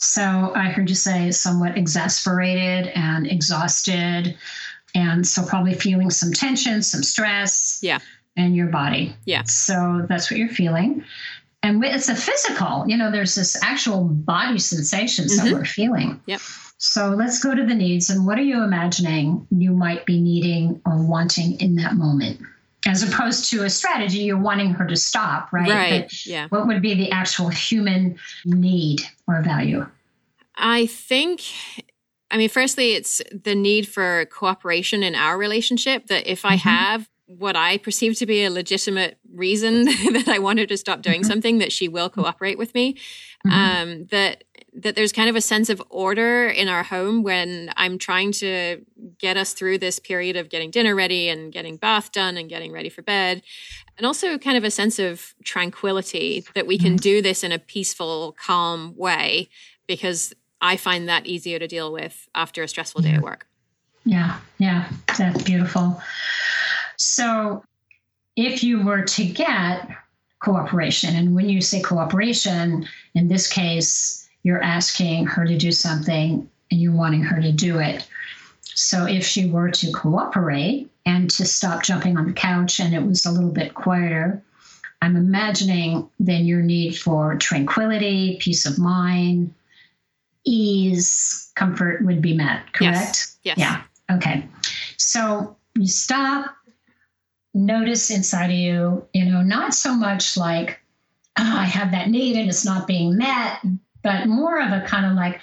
So 0.00 0.52
I 0.54 0.68
heard 0.68 0.88
you 0.88 0.94
say 0.94 1.32
somewhat 1.32 1.76
exasperated 1.76 2.86
and 2.94 3.26
exhausted. 3.26 4.36
And 4.94 5.26
so 5.26 5.44
probably 5.44 5.74
feeling 5.74 6.10
some 6.10 6.32
tension, 6.32 6.82
some 6.82 7.02
stress. 7.02 7.80
Yeah. 7.82 7.98
In 8.36 8.54
your 8.54 8.68
body. 8.68 9.16
Yeah. 9.24 9.42
So 9.42 10.06
that's 10.08 10.30
what 10.30 10.38
you're 10.38 10.48
feeling. 10.48 11.04
And 11.64 11.84
it's 11.84 12.08
a 12.08 12.14
physical, 12.14 12.84
you 12.86 12.96
know, 12.96 13.10
there's 13.10 13.34
this 13.34 13.60
actual 13.64 14.04
body 14.04 14.60
sensations 14.60 15.36
mm-hmm. 15.36 15.48
that 15.48 15.54
we're 15.54 15.64
feeling. 15.64 16.20
Yep. 16.26 16.40
So 16.78 17.10
let's 17.10 17.42
go 17.42 17.52
to 17.52 17.66
the 17.66 17.74
needs. 17.74 18.10
And 18.10 18.24
what 18.24 18.38
are 18.38 18.42
you 18.42 18.62
imagining 18.62 19.44
you 19.50 19.72
might 19.72 20.06
be 20.06 20.20
needing 20.20 20.80
or 20.86 21.02
wanting 21.02 21.60
in 21.60 21.74
that 21.76 21.94
moment? 21.94 22.40
As 22.86 23.02
opposed 23.02 23.50
to 23.50 23.64
a 23.64 23.70
strategy, 23.70 24.18
you're 24.18 24.38
wanting 24.38 24.70
her 24.70 24.86
to 24.86 24.94
stop, 24.94 25.52
right? 25.52 25.68
Right. 25.68 26.02
But 26.02 26.26
yeah. 26.26 26.46
What 26.48 26.68
would 26.68 26.80
be 26.80 26.94
the 26.94 27.10
actual 27.10 27.48
human 27.48 28.20
need 28.44 29.00
or 29.26 29.42
value? 29.42 29.84
I 30.54 30.86
think 30.86 31.42
I 32.30 32.36
mean, 32.36 32.48
firstly, 32.48 32.92
it's 32.92 33.22
the 33.32 33.54
need 33.54 33.88
for 33.88 34.26
cooperation 34.26 35.02
in 35.02 35.14
our 35.14 35.38
relationship. 35.38 36.06
That 36.08 36.30
if 36.30 36.44
I 36.44 36.56
mm-hmm. 36.56 36.68
have 36.68 37.08
what 37.26 37.56
I 37.56 37.76
perceive 37.76 38.16
to 38.18 38.26
be 38.26 38.44
a 38.44 38.50
legitimate 38.50 39.18
reason 39.34 39.84
that 40.12 40.28
I 40.28 40.38
want 40.38 40.58
her 40.58 40.66
to 40.66 40.76
stop 40.76 41.02
doing 41.02 41.20
mm-hmm. 41.20 41.30
something, 41.30 41.58
that 41.58 41.72
she 41.72 41.88
will 41.88 42.08
cooperate 42.08 42.58
with 42.58 42.74
me. 42.74 42.94
Mm-hmm. 43.46 43.50
Um, 43.50 44.06
that 44.10 44.44
that 44.74 44.94
there's 44.94 45.12
kind 45.12 45.28
of 45.28 45.34
a 45.34 45.40
sense 45.40 45.70
of 45.70 45.82
order 45.90 46.46
in 46.48 46.68
our 46.68 46.82
home 46.82 47.22
when 47.22 47.72
I'm 47.76 47.98
trying 47.98 48.32
to 48.32 48.84
get 49.18 49.36
us 49.36 49.52
through 49.52 49.78
this 49.78 49.98
period 49.98 50.36
of 50.36 50.50
getting 50.50 50.70
dinner 50.70 50.94
ready 50.94 51.28
and 51.28 51.52
getting 51.52 51.76
bath 51.76 52.12
done 52.12 52.36
and 52.36 52.48
getting 52.48 52.70
ready 52.70 52.88
for 52.88 53.02
bed. 53.02 53.42
And 53.96 54.06
also 54.06 54.38
kind 54.38 54.56
of 54.56 54.64
a 54.64 54.70
sense 54.70 54.98
of 54.98 55.34
tranquility 55.42 56.44
that 56.54 56.66
we 56.66 56.78
can 56.78 56.92
mm-hmm. 56.92 56.96
do 56.96 57.22
this 57.22 57.42
in 57.42 57.50
a 57.50 57.58
peaceful, 57.58 58.36
calm 58.38 58.94
way 58.96 59.48
because 59.88 60.32
I 60.60 60.76
find 60.76 61.08
that 61.08 61.26
easier 61.26 61.58
to 61.58 61.66
deal 61.66 61.92
with 61.92 62.28
after 62.34 62.62
a 62.62 62.68
stressful 62.68 63.02
day 63.02 63.12
at 63.12 63.22
work. 63.22 63.46
Yeah, 64.04 64.38
yeah, 64.58 64.90
that's 65.16 65.42
beautiful. 65.42 66.00
So, 66.96 67.64
if 68.36 68.62
you 68.62 68.82
were 68.84 69.02
to 69.02 69.24
get 69.24 69.88
cooperation, 70.40 71.14
and 71.16 71.34
when 71.34 71.48
you 71.48 71.60
say 71.60 71.80
cooperation, 71.80 72.86
in 73.14 73.28
this 73.28 73.48
case, 73.48 74.28
you're 74.42 74.62
asking 74.62 75.26
her 75.26 75.44
to 75.44 75.56
do 75.56 75.72
something 75.72 76.48
and 76.70 76.80
you're 76.80 76.92
wanting 76.92 77.22
her 77.22 77.40
to 77.40 77.52
do 77.52 77.78
it. 77.78 78.06
So 78.62 79.06
if 79.06 79.26
she 79.26 79.46
were 79.46 79.70
to 79.70 79.92
cooperate 79.92 80.88
and 81.04 81.28
to 81.30 81.44
stop 81.44 81.82
jumping 81.82 82.16
on 82.16 82.26
the 82.26 82.32
couch 82.32 82.78
and 82.78 82.94
it 82.94 83.04
was 83.04 83.26
a 83.26 83.32
little 83.32 83.50
bit 83.50 83.74
quieter, 83.74 84.42
I'm 85.02 85.16
imagining 85.16 86.08
then 86.20 86.44
your 86.44 86.62
need 86.62 86.96
for 86.96 87.36
tranquility, 87.36 88.38
peace 88.40 88.66
of 88.66 88.78
mind, 88.78 89.54
ease, 90.48 91.52
comfort 91.54 92.04
would 92.04 92.22
be 92.22 92.34
met, 92.34 92.72
correct? 92.72 92.80
Yes. 92.82 93.38
yes. 93.42 93.58
Yeah. 93.58 93.82
Okay. 94.10 94.48
So 94.96 95.56
you 95.74 95.86
stop, 95.86 96.54
notice 97.54 98.10
inside 98.10 98.50
of 98.50 98.56
you, 98.56 99.06
you 99.12 99.26
know, 99.26 99.42
not 99.42 99.74
so 99.74 99.94
much 99.94 100.36
like, 100.36 100.80
oh, 101.38 101.56
I 101.58 101.64
have 101.64 101.92
that 101.92 102.08
need 102.08 102.36
and 102.36 102.48
it's 102.48 102.64
not 102.64 102.86
being 102.86 103.16
met, 103.16 103.60
but 104.02 104.26
more 104.26 104.60
of 104.60 104.72
a 104.72 104.86
kind 104.86 105.06
of 105.06 105.12
like, 105.12 105.40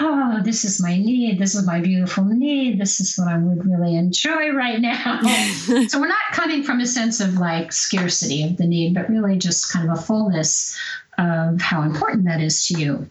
oh, 0.00 0.40
this 0.42 0.64
is 0.64 0.80
my 0.80 0.96
need. 0.96 1.38
This 1.38 1.54
is 1.54 1.66
my 1.66 1.80
beautiful 1.80 2.24
need. 2.24 2.80
This 2.80 3.00
is 3.00 3.16
what 3.16 3.28
I 3.28 3.36
would 3.36 3.64
really 3.66 3.96
enjoy 3.96 4.52
right 4.52 4.80
now. 4.80 5.20
so 5.88 6.00
we're 6.00 6.08
not 6.08 6.18
coming 6.32 6.62
from 6.62 6.80
a 6.80 6.86
sense 6.86 7.20
of 7.20 7.34
like 7.34 7.72
scarcity 7.72 8.44
of 8.44 8.56
the 8.56 8.66
need, 8.66 8.94
but 8.94 9.08
really 9.08 9.36
just 9.36 9.70
kind 9.70 9.90
of 9.90 9.98
a 9.98 10.02
fullness 10.02 10.78
of 11.18 11.60
how 11.60 11.82
important 11.82 12.24
that 12.24 12.40
is 12.40 12.66
to 12.68 12.80
you. 12.80 13.10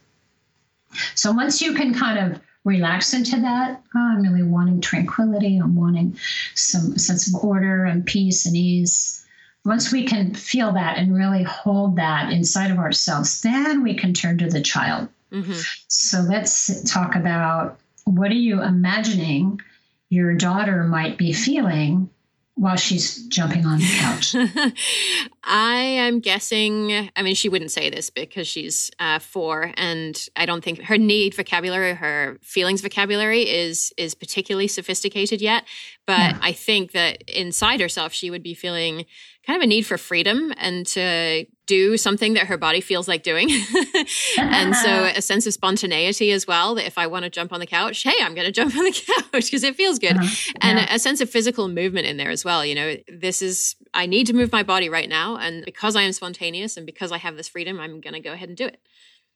So 1.15 1.31
once 1.31 1.61
you 1.61 1.73
can 1.73 1.93
kind 1.93 2.19
of 2.19 2.41
relax 2.63 3.13
into 3.13 3.39
that, 3.41 3.81
oh, 3.95 3.99
I'm 3.99 4.21
really 4.21 4.43
wanting 4.43 4.81
tranquility. 4.81 5.57
I'm 5.57 5.75
wanting 5.75 6.17
some 6.55 6.97
sense 6.97 7.27
of 7.27 7.43
order 7.43 7.85
and 7.85 8.05
peace 8.05 8.45
and 8.45 8.55
ease. 8.55 9.25
Once 9.65 9.91
we 9.91 10.03
can 10.03 10.33
feel 10.33 10.71
that 10.73 10.97
and 10.97 11.15
really 11.15 11.43
hold 11.43 11.95
that 11.95 12.31
inside 12.31 12.71
of 12.71 12.77
ourselves, 12.77 13.41
then 13.41 13.83
we 13.83 13.93
can 13.93 14.13
turn 14.13 14.37
to 14.39 14.47
the 14.47 14.61
child 14.61 15.07
Mm-hmm. 15.31 15.59
So 15.87 16.19
let's 16.21 16.91
talk 16.91 17.15
about 17.15 17.79
what 18.05 18.31
are 18.31 18.35
you 18.35 18.61
imagining 18.61 19.61
your 20.09 20.33
daughter 20.33 20.83
might 20.83 21.17
be 21.17 21.31
feeling 21.31 22.09
while 22.55 22.75
she's 22.75 23.25
jumping 23.27 23.65
on 23.65 23.79
the 23.79 23.97
couch? 23.97 24.35
I 25.43 25.75
am 25.75 26.19
guessing, 26.19 27.09
I 27.15 27.21
mean, 27.21 27.35
she 27.35 27.49
wouldn't 27.49 27.71
say 27.71 27.89
this 27.89 28.09
because 28.09 28.47
she's 28.47 28.91
uh, 28.99 29.19
four, 29.19 29.71
and 29.75 30.17
I 30.35 30.45
don't 30.45 30.63
think 30.63 30.81
her 30.83 30.97
need 30.97 31.33
vocabulary, 31.33 31.93
her 31.93 32.37
feelings 32.41 32.81
vocabulary 32.81 33.49
is 33.49 33.93
is 33.97 34.13
particularly 34.13 34.67
sophisticated 34.67 35.41
yet. 35.41 35.65
But 36.05 36.19
yeah. 36.19 36.39
I 36.41 36.51
think 36.51 36.91
that 36.91 37.23
inside 37.29 37.79
herself, 37.79 38.13
she 38.13 38.29
would 38.29 38.43
be 38.43 38.53
feeling 38.53 39.05
kind 39.45 39.57
of 39.57 39.63
a 39.63 39.67
need 39.67 39.83
for 39.83 39.97
freedom 39.97 40.53
and 40.57 40.85
to 40.87 41.45
do 41.71 41.95
something 41.95 42.33
that 42.33 42.47
her 42.47 42.57
body 42.57 42.81
feels 42.81 43.07
like 43.07 43.23
doing. 43.23 43.49
and 44.37 44.75
so 44.75 45.05
a 45.15 45.21
sense 45.21 45.47
of 45.47 45.53
spontaneity 45.53 46.33
as 46.33 46.45
well 46.45 46.75
that 46.75 46.85
if 46.85 46.97
I 46.97 47.07
want 47.07 47.23
to 47.23 47.29
jump 47.29 47.53
on 47.53 47.61
the 47.61 47.65
couch, 47.65 48.03
hey, 48.03 48.13
I'm 48.21 48.35
going 48.35 48.45
to 48.51 48.51
jump 48.51 48.75
on 48.75 48.83
the 48.83 48.91
couch 48.91 49.45
because 49.45 49.63
it 49.63 49.77
feels 49.77 49.97
good. 49.97 50.17
Uh-huh. 50.17 50.53
And 50.59 50.77
yeah. 50.77 50.91
a, 50.91 50.95
a 50.95 50.99
sense 50.99 51.21
of 51.21 51.29
physical 51.29 51.69
movement 51.69 52.07
in 52.07 52.17
there 52.17 52.29
as 52.29 52.43
well. 52.43 52.65
You 52.65 52.75
know, 52.75 52.95
this 53.07 53.41
is, 53.41 53.77
I 53.93 54.05
need 54.05 54.27
to 54.27 54.33
move 54.33 54.51
my 54.51 54.63
body 54.63 54.89
right 54.89 55.07
now. 55.07 55.37
And 55.37 55.63
because 55.63 55.95
I 55.95 56.01
am 56.01 56.11
spontaneous 56.11 56.75
and 56.75 56.85
because 56.85 57.13
I 57.13 57.17
have 57.19 57.37
this 57.37 57.47
freedom, 57.47 57.79
I'm 57.79 58.01
going 58.01 58.15
to 58.15 58.19
go 58.19 58.33
ahead 58.33 58.49
and 58.49 58.57
do 58.57 58.65
it. 58.65 58.81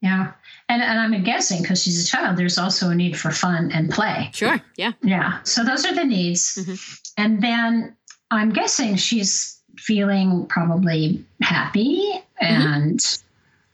Yeah. 0.02 0.34
And, 0.68 0.82
and 0.82 1.00
I'm 1.00 1.24
guessing 1.24 1.62
because 1.62 1.82
she's 1.82 2.04
a 2.04 2.08
child, 2.08 2.36
there's 2.36 2.58
also 2.58 2.90
a 2.90 2.96
need 2.96 3.18
for 3.18 3.32
fun 3.32 3.72
and 3.72 3.90
play. 3.90 4.30
Sure. 4.34 4.62
Yeah. 4.76 4.92
Yeah. 5.02 5.40
So 5.44 5.64
those 5.64 5.86
are 5.86 5.96
the 5.96 6.04
needs. 6.04 6.56
Mm-hmm. 6.56 6.76
And 7.18 7.42
then 7.42 7.96
I'm 8.30 8.52
guessing 8.52 8.98
she's 8.98 9.55
feeling 9.78 10.46
probably 10.48 11.24
happy 11.42 12.12
mm-hmm. 12.42 12.46
and 12.46 13.00
mm-hmm. 13.00 13.26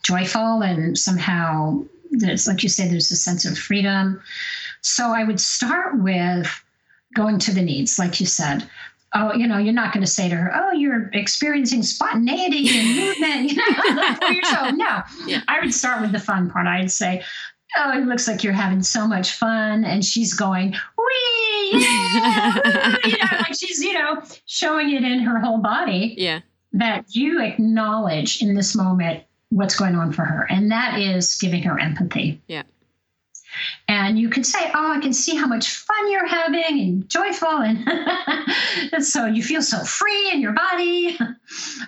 joyful 0.04 0.62
and 0.62 0.98
somehow 0.98 1.84
there's 2.12 2.48
like 2.48 2.64
you 2.64 2.70
say 2.70 2.88
there's 2.88 3.12
a 3.12 3.16
sense 3.16 3.46
of 3.46 3.58
freedom 3.58 4.22
so 4.82 5.08
i 5.08 5.24
would 5.24 5.40
start 5.40 6.02
with 6.02 6.64
going 7.16 7.40
to 7.40 7.54
the 7.54 7.62
needs 7.62 7.98
like 7.98 8.20
you 8.20 8.26
said 8.26 8.68
oh 9.14 9.34
you 9.34 9.48
know 9.48 9.58
you're 9.58 9.74
not 9.74 9.94
going 9.94 10.04
to 10.04 10.12
say 10.12 10.28
to 10.28 10.36
her 10.36 10.52
oh 10.54 10.72
you're 10.72 11.10
experiencing 11.14 11.84
spontaneity 11.84 12.70
and 12.78 12.96
movement 12.98 13.52
you 13.52 13.58
know 13.58 14.30
years 14.30 14.74
no 14.74 15.02
yeah. 15.26 15.42
i 15.48 15.60
would 15.62 15.74
start 15.74 16.02
with 16.02 16.12
the 16.12 16.20
fun 16.20 16.50
part 16.50 16.68
i'd 16.68 16.92
say 16.92 17.24
oh, 17.78 17.98
it 17.98 18.06
looks 18.06 18.28
like 18.28 18.44
you're 18.44 18.54
having 18.54 18.84
so 18.84 19.08
much 19.08 19.34
fun. 19.34 19.84
And 19.86 20.04
she's 20.04 20.34
going, 20.34 20.76
wee, 20.98 21.70
yeah, 21.74 22.96
you 23.06 23.18
know, 23.18 23.41
she's, 23.62 23.82
you 23.82 23.94
know, 23.94 24.22
showing 24.46 24.92
it 24.92 25.04
in 25.04 25.20
her 25.20 25.40
whole 25.40 25.60
body. 25.60 26.16
Yeah. 26.18 26.42
That 26.74 27.06
you 27.16 27.42
acknowledge 27.42 28.42
in 28.42 28.56
this 28.56 28.76
moment 28.76 29.24
what's 29.50 29.76
going 29.76 29.96
on 29.96 30.14
for 30.14 30.24
her. 30.24 30.48
And 30.50 30.72
that 30.72 31.00
is 31.00 31.36
giving 31.36 31.64
her 31.64 31.78
empathy. 31.78 32.42
Yeah. 32.48 32.64
And 33.90 34.18
you 34.18 34.30
can 34.30 34.46
say, 34.46 34.72
Oh, 34.74 34.94
I 34.94 35.02
can 35.02 35.12
see 35.12 35.36
how 35.36 35.48
much 35.48 35.70
fun 35.70 36.12
you're 36.12 36.28
having 36.28 36.80
and 36.80 37.10
joyful. 37.10 37.50
And, 37.50 37.86
and 38.94 39.04
so 39.06 39.26
you 39.26 39.44
feel 39.44 39.62
so 39.62 39.84
free 39.84 40.32
in 40.32 40.42
your 40.42 40.54
body. 40.54 41.18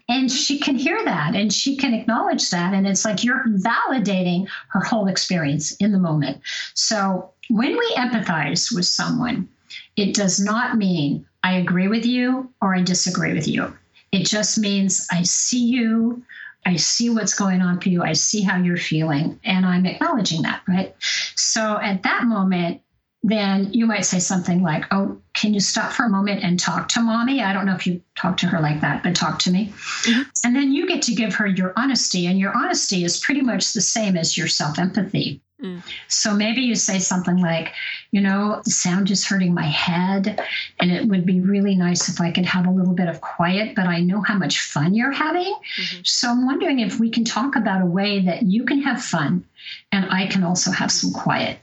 And 0.09 0.29
she 0.29 0.59
can 0.59 0.75
hear 0.75 1.03
that 1.05 1.35
and 1.35 1.53
she 1.53 1.77
can 1.77 1.93
acknowledge 1.93 2.49
that. 2.49 2.73
And 2.73 2.85
it's 2.85 3.05
like 3.05 3.23
you're 3.23 3.45
validating 3.47 4.47
her 4.69 4.81
whole 4.81 5.07
experience 5.07 5.71
in 5.77 5.93
the 5.93 5.99
moment. 5.99 6.41
So 6.73 7.31
when 7.49 7.77
we 7.77 7.95
empathize 7.95 8.75
with 8.75 8.85
someone, 8.85 9.47
it 9.95 10.13
does 10.13 10.39
not 10.39 10.77
mean 10.77 11.25
I 11.43 11.57
agree 11.57 11.87
with 11.87 12.05
you 12.05 12.51
or 12.61 12.75
I 12.75 12.81
disagree 12.81 13.33
with 13.33 13.47
you. 13.47 13.75
It 14.11 14.25
just 14.25 14.57
means 14.59 15.07
I 15.11 15.23
see 15.23 15.65
you, 15.65 16.23
I 16.65 16.77
see 16.77 17.09
what's 17.09 17.33
going 17.33 17.61
on 17.61 17.81
for 17.81 17.89
you. 17.89 18.03
I 18.03 18.13
see 18.13 18.41
how 18.41 18.57
you're 18.57 18.77
feeling, 18.77 19.39
and 19.43 19.65
I'm 19.65 19.85
acknowledging 19.85 20.43
that, 20.43 20.61
right? 20.67 20.95
So 21.35 21.79
at 21.81 22.03
that 22.03 22.23
moment, 22.23 22.81
then 23.23 23.73
you 23.73 23.85
might 23.85 24.05
say 24.05 24.19
something 24.19 24.61
like, 24.61 24.85
Oh, 24.91 25.21
can 25.33 25.53
you 25.53 25.59
stop 25.59 25.93
for 25.93 26.05
a 26.05 26.09
moment 26.09 26.43
and 26.43 26.59
talk 26.59 26.89
to 26.89 27.01
mommy? 27.01 27.41
I 27.41 27.53
don't 27.53 27.65
know 27.65 27.75
if 27.75 27.87
you 27.87 28.01
talk 28.15 28.37
to 28.37 28.47
her 28.47 28.59
like 28.59 28.81
that, 28.81 29.01
but 29.01 29.15
talk 29.15 29.39
to 29.39 29.51
me. 29.51 29.67
Mm-hmm. 30.03 30.21
And 30.45 30.55
then 30.55 30.73
you 30.73 30.87
get 30.87 31.01
to 31.03 31.15
give 31.15 31.35
her 31.35 31.47
your 31.47 31.73
honesty, 31.75 32.27
and 32.27 32.37
your 32.37 32.55
honesty 32.55 33.03
is 33.03 33.19
pretty 33.19 33.41
much 33.41 33.73
the 33.73 33.81
same 33.81 34.15
as 34.15 34.37
your 34.37 34.47
self 34.47 34.77
empathy. 34.77 35.41
Mm. 35.63 35.81
So 36.09 36.33
maybe 36.33 36.61
you 36.61 36.75
say 36.75 36.99
something 36.99 37.37
like, 37.37 37.73
you 38.11 38.19
know, 38.19 38.61
the 38.65 38.71
sound 38.71 39.09
is 39.09 39.25
hurting 39.25 39.53
my 39.53 39.65
head, 39.65 40.41
and 40.79 40.91
it 40.91 41.07
would 41.07 41.25
be 41.25 41.39
really 41.39 41.75
nice 41.75 42.09
if 42.09 42.19
I 42.19 42.31
could 42.31 42.45
have 42.45 42.67
a 42.67 42.71
little 42.71 42.93
bit 42.93 43.07
of 43.07 43.21
quiet, 43.21 43.75
but 43.75 43.87
I 43.87 44.01
know 44.01 44.21
how 44.21 44.37
much 44.37 44.59
fun 44.59 44.93
you're 44.93 45.11
having. 45.11 45.55
Mm-hmm. 45.79 46.01
So 46.03 46.29
I'm 46.29 46.45
wondering 46.45 46.79
if 46.79 46.99
we 46.99 47.09
can 47.09 47.23
talk 47.23 47.55
about 47.55 47.81
a 47.81 47.85
way 47.85 48.19
that 48.21 48.43
you 48.43 48.65
can 48.65 48.81
have 48.81 49.01
fun 49.01 49.45
and 49.91 50.05
I 50.11 50.27
can 50.27 50.43
also 50.43 50.71
have 50.71 50.91
some 50.91 51.13
quiet. 51.13 51.59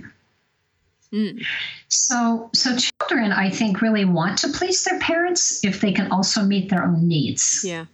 Mm. 1.13 1.45
So, 1.89 2.51
so 2.55 2.77
children, 2.77 3.33
I 3.33 3.51
think, 3.51 3.83
really 3.83 4.05
want 4.05 4.39
to 4.39 4.49
please 4.49 4.83
their 4.85 4.99
parents 5.01 5.63
if 5.65 5.81
they 5.81 5.93
can 5.93 6.11
also 6.11 6.43
meet 6.43 6.71
their 6.71 6.85
own 6.85 7.07
needs. 7.07 7.63
Yeah. 7.65 7.87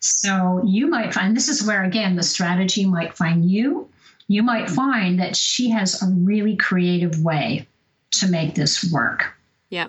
So 0.00 0.62
you 0.66 0.88
might 0.88 1.14
find 1.14 1.34
this 1.34 1.48
is 1.48 1.66
where 1.66 1.84
again 1.84 2.16
the 2.16 2.22
strategy 2.22 2.84
might 2.84 3.16
find 3.16 3.50
you 3.50 3.88
you 4.28 4.42
might 4.42 4.70
find 4.70 5.18
that 5.20 5.36
she 5.36 5.70
has 5.70 6.02
a 6.02 6.06
really 6.06 6.56
creative 6.56 7.22
way 7.22 7.66
to 8.12 8.28
make 8.28 8.54
this 8.54 8.90
work. 8.92 9.34
Yeah. 9.70 9.88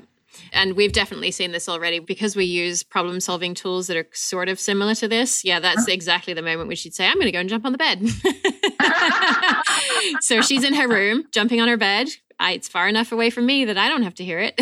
And 0.52 0.76
we've 0.76 0.92
definitely 0.92 1.32
seen 1.32 1.52
this 1.52 1.70
already 1.70 2.00
because 2.00 2.36
we 2.36 2.46
use 2.46 2.84
problem 2.84 3.20
solving 3.20 3.54
tools 3.54 3.88
that 3.88 3.98
are 3.98 4.08
sort 4.12 4.50
of 4.50 4.60
similar 4.60 4.94
to 4.96 5.08
this. 5.08 5.46
Yeah, 5.46 5.60
that's 5.60 5.84
uh-huh. 5.84 5.94
exactly 5.94 6.34
the 6.34 6.42
moment 6.42 6.68
when 6.68 6.76
she'd 6.76 6.94
say, 6.94 7.08
I'm 7.08 7.16
going 7.16 7.26
to 7.28 7.32
go 7.32 7.40
and 7.40 7.50
jump 7.50 7.66
on 7.66 7.72
the 7.72 7.78
bed. 7.78 8.06
so 10.22 10.42
she's 10.42 10.64
in 10.64 10.74
her 10.74 10.88
room, 10.88 11.26
jumping 11.32 11.62
on 11.62 11.68
her 11.68 11.78
bed. 11.78 12.10
I, 12.38 12.52
it's 12.52 12.68
far 12.68 12.90
enough 12.90 13.14
away 13.14 13.30
from 13.30 13.46
me 13.46 13.64
that 13.66 13.78
I 13.78 13.88
don't 13.88 14.04
have 14.04 14.16
to 14.16 14.26
hear 14.26 14.40
it. 14.42 14.60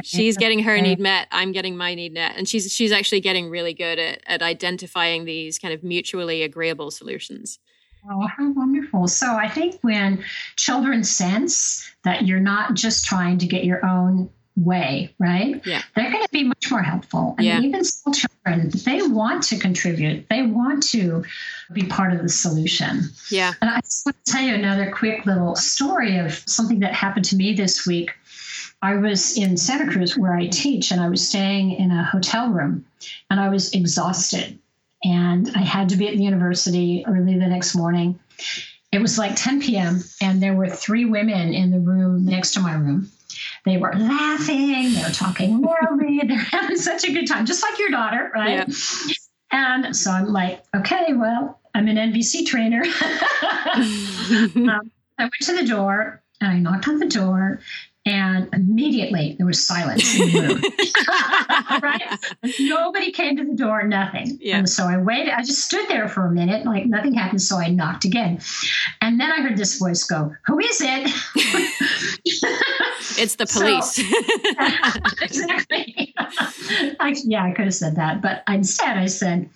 she's 0.04 0.36
getting 0.36 0.60
her 0.64 0.80
need 0.80 0.98
met. 0.98 1.28
I'm 1.30 1.52
getting 1.52 1.76
my 1.76 1.94
need 1.94 2.12
met. 2.12 2.36
And 2.36 2.48
she's 2.48 2.72
she's 2.72 2.90
actually 2.90 3.20
getting 3.20 3.50
really 3.50 3.72
good 3.72 4.00
at, 4.00 4.20
at 4.26 4.42
identifying 4.42 5.26
these 5.26 5.60
kind 5.60 5.72
of 5.72 5.84
mutually 5.84 6.42
agreeable 6.42 6.90
solutions. 6.90 7.60
Oh, 8.08 8.26
how 8.26 8.50
wonderful. 8.52 9.08
So 9.08 9.36
I 9.36 9.48
think 9.48 9.78
when 9.82 10.24
children 10.56 11.04
sense 11.04 11.90
that 12.04 12.26
you're 12.26 12.40
not 12.40 12.74
just 12.74 13.04
trying 13.04 13.38
to 13.38 13.46
get 13.46 13.64
your 13.64 13.84
own 13.84 14.30
way, 14.56 15.14
right? 15.18 15.60
Yeah. 15.64 15.82
They're 15.94 16.10
going 16.10 16.22
to 16.22 16.28
be 16.30 16.44
much 16.44 16.70
more 16.70 16.82
helpful. 16.82 17.34
And 17.38 17.46
yeah. 17.46 17.60
even 17.60 17.84
small 17.84 18.14
children, 18.14 18.70
they 18.84 19.02
want 19.02 19.42
to 19.44 19.58
contribute. 19.58 20.28
They 20.28 20.42
want 20.42 20.82
to 20.88 21.24
be 21.72 21.84
part 21.84 22.12
of 22.12 22.22
the 22.22 22.28
solution. 22.28 23.10
Yeah. 23.30 23.54
And 23.60 23.70
I 23.70 23.80
just 23.80 24.04
want 24.06 24.22
to 24.24 24.32
tell 24.32 24.42
you 24.42 24.54
another 24.54 24.90
quick 24.90 25.26
little 25.26 25.56
story 25.56 26.18
of 26.18 26.32
something 26.46 26.80
that 26.80 26.94
happened 26.94 27.24
to 27.26 27.36
me 27.36 27.54
this 27.54 27.86
week. 27.86 28.12
I 28.82 28.96
was 28.96 29.36
in 29.36 29.56
Santa 29.56 29.90
Cruz 29.92 30.16
where 30.16 30.34
I 30.34 30.46
teach, 30.46 30.90
and 30.90 31.02
I 31.02 31.10
was 31.10 31.26
staying 31.26 31.72
in 31.72 31.90
a 31.90 32.02
hotel 32.02 32.48
room, 32.48 32.86
and 33.28 33.38
I 33.38 33.50
was 33.50 33.72
exhausted 33.72 34.58
and 35.02 35.50
I 35.54 35.60
had 35.60 35.88
to 35.90 35.96
be 35.96 36.08
at 36.08 36.16
the 36.16 36.22
university 36.22 37.04
early 37.06 37.38
the 37.38 37.46
next 37.46 37.74
morning. 37.74 38.18
It 38.92 39.00
was 39.00 39.18
like 39.18 39.36
10 39.36 39.62
p.m., 39.62 40.02
and 40.20 40.42
there 40.42 40.54
were 40.54 40.68
three 40.68 41.04
women 41.04 41.54
in 41.54 41.70
the 41.70 41.78
room 41.78 42.24
next 42.24 42.54
to 42.54 42.60
my 42.60 42.74
room. 42.74 43.10
They 43.64 43.76
were 43.76 43.92
laughing, 43.92 44.94
they 44.94 45.02
were 45.02 45.10
talking 45.10 45.60
normally, 45.62 46.20
they're 46.26 46.36
having 46.36 46.76
such 46.76 47.04
a 47.04 47.12
good 47.12 47.26
time, 47.26 47.46
just 47.46 47.62
like 47.62 47.78
your 47.78 47.90
daughter, 47.90 48.30
right? 48.34 48.68
Yeah. 48.68 49.14
And 49.52 49.96
so 49.96 50.10
I'm 50.10 50.26
like, 50.26 50.62
okay, 50.74 51.12
well, 51.12 51.60
I'm 51.74 51.88
an 51.88 51.96
NVC 51.96 52.46
trainer. 52.46 52.82
um, 53.74 54.90
I 55.18 55.24
went 55.24 55.32
to 55.42 55.56
the 55.56 55.66
door 55.66 56.22
and 56.40 56.50
I 56.50 56.58
knocked 56.58 56.88
on 56.88 56.98
the 56.98 57.06
door, 57.06 57.60
and 58.10 58.48
immediately 58.52 59.36
there 59.38 59.46
was 59.46 59.64
silence 59.64 60.18
in 60.18 60.32
the 60.32 60.40
room. 60.40 61.80
right? 61.80 62.18
Nobody 62.58 63.12
came 63.12 63.36
to 63.36 63.44
the 63.44 63.54
door, 63.54 63.84
nothing. 63.84 64.36
Yeah. 64.40 64.58
And 64.58 64.68
so 64.68 64.84
I 64.84 64.98
waited. 64.98 65.32
I 65.32 65.42
just 65.42 65.64
stood 65.64 65.88
there 65.88 66.08
for 66.08 66.26
a 66.26 66.30
minute, 66.32 66.66
like 66.66 66.86
nothing 66.86 67.14
happened. 67.14 67.40
So 67.40 67.58
I 67.58 67.68
knocked 67.68 68.04
again. 68.04 68.40
And 69.00 69.20
then 69.20 69.30
I 69.30 69.42
heard 69.42 69.56
this 69.56 69.78
voice 69.78 70.02
go, 70.02 70.32
Who 70.46 70.58
is 70.58 70.80
it? 70.80 71.08
it's 73.16 73.36
the 73.36 73.46
police. 73.46 73.94
So, 73.94 74.02
exactly. 75.24 76.12
I, 76.18 77.14
yeah, 77.24 77.44
I 77.44 77.52
could 77.52 77.66
have 77.66 77.74
said 77.74 77.94
that. 77.94 78.20
But 78.20 78.42
instead, 78.48 78.98
I 78.98 79.06
said, 79.06 79.48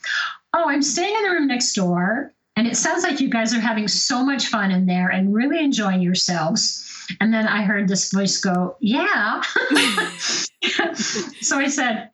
Oh, 0.54 0.68
I'm 0.68 0.82
staying 0.82 1.16
in 1.16 1.22
the 1.24 1.30
room 1.30 1.48
next 1.48 1.74
door. 1.74 2.32
And 2.54 2.68
it 2.68 2.76
sounds 2.76 3.02
like 3.02 3.20
you 3.20 3.28
guys 3.28 3.52
are 3.52 3.58
having 3.58 3.88
so 3.88 4.24
much 4.24 4.46
fun 4.46 4.70
in 4.70 4.86
there 4.86 5.08
and 5.08 5.34
really 5.34 5.58
enjoying 5.58 6.00
yourselves. 6.00 6.83
And 7.20 7.32
then 7.32 7.46
I 7.46 7.62
heard 7.62 7.88
this 7.88 8.12
voice 8.12 8.38
go, 8.38 8.76
Yeah. 8.80 9.40
so 11.40 11.58
I 11.58 11.68
said, 11.68 12.10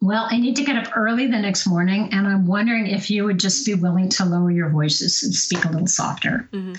Well, 0.00 0.26
I 0.30 0.38
need 0.38 0.56
to 0.56 0.64
get 0.64 0.76
up 0.76 0.96
early 0.96 1.26
the 1.26 1.38
next 1.38 1.66
morning, 1.66 2.10
and 2.12 2.26
I'm 2.26 2.46
wondering 2.46 2.86
if 2.86 3.10
you 3.10 3.24
would 3.24 3.40
just 3.40 3.64
be 3.66 3.74
willing 3.74 4.08
to 4.10 4.24
lower 4.24 4.50
your 4.50 4.70
voices 4.70 5.22
and 5.22 5.34
speak 5.34 5.64
a 5.64 5.68
little 5.68 5.86
softer. 5.86 6.48
Mm-hmm. 6.52 6.74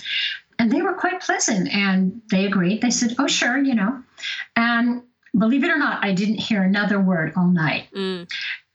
And 0.58 0.70
they 0.70 0.82
were 0.82 0.94
quite 0.94 1.20
pleasant 1.20 1.72
and 1.74 2.22
they 2.30 2.46
agreed. 2.46 2.82
They 2.82 2.90
said, 2.90 3.16
Oh, 3.18 3.26
sure, 3.26 3.58
you 3.58 3.74
know. 3.74 4.02
And 4.54 5.02
believe 5.36 5.64
it 5.64 5.70
or 5.70 5.78
not, 5.78 6.04
I 6.04 6.12
didn't 6.12 6.36
hear 6.36 6.62
another 6.62 7.00
word 7.00 7.32
all 7.36 7.48
night. 7.48 7.88
Mm. 7.94 8.28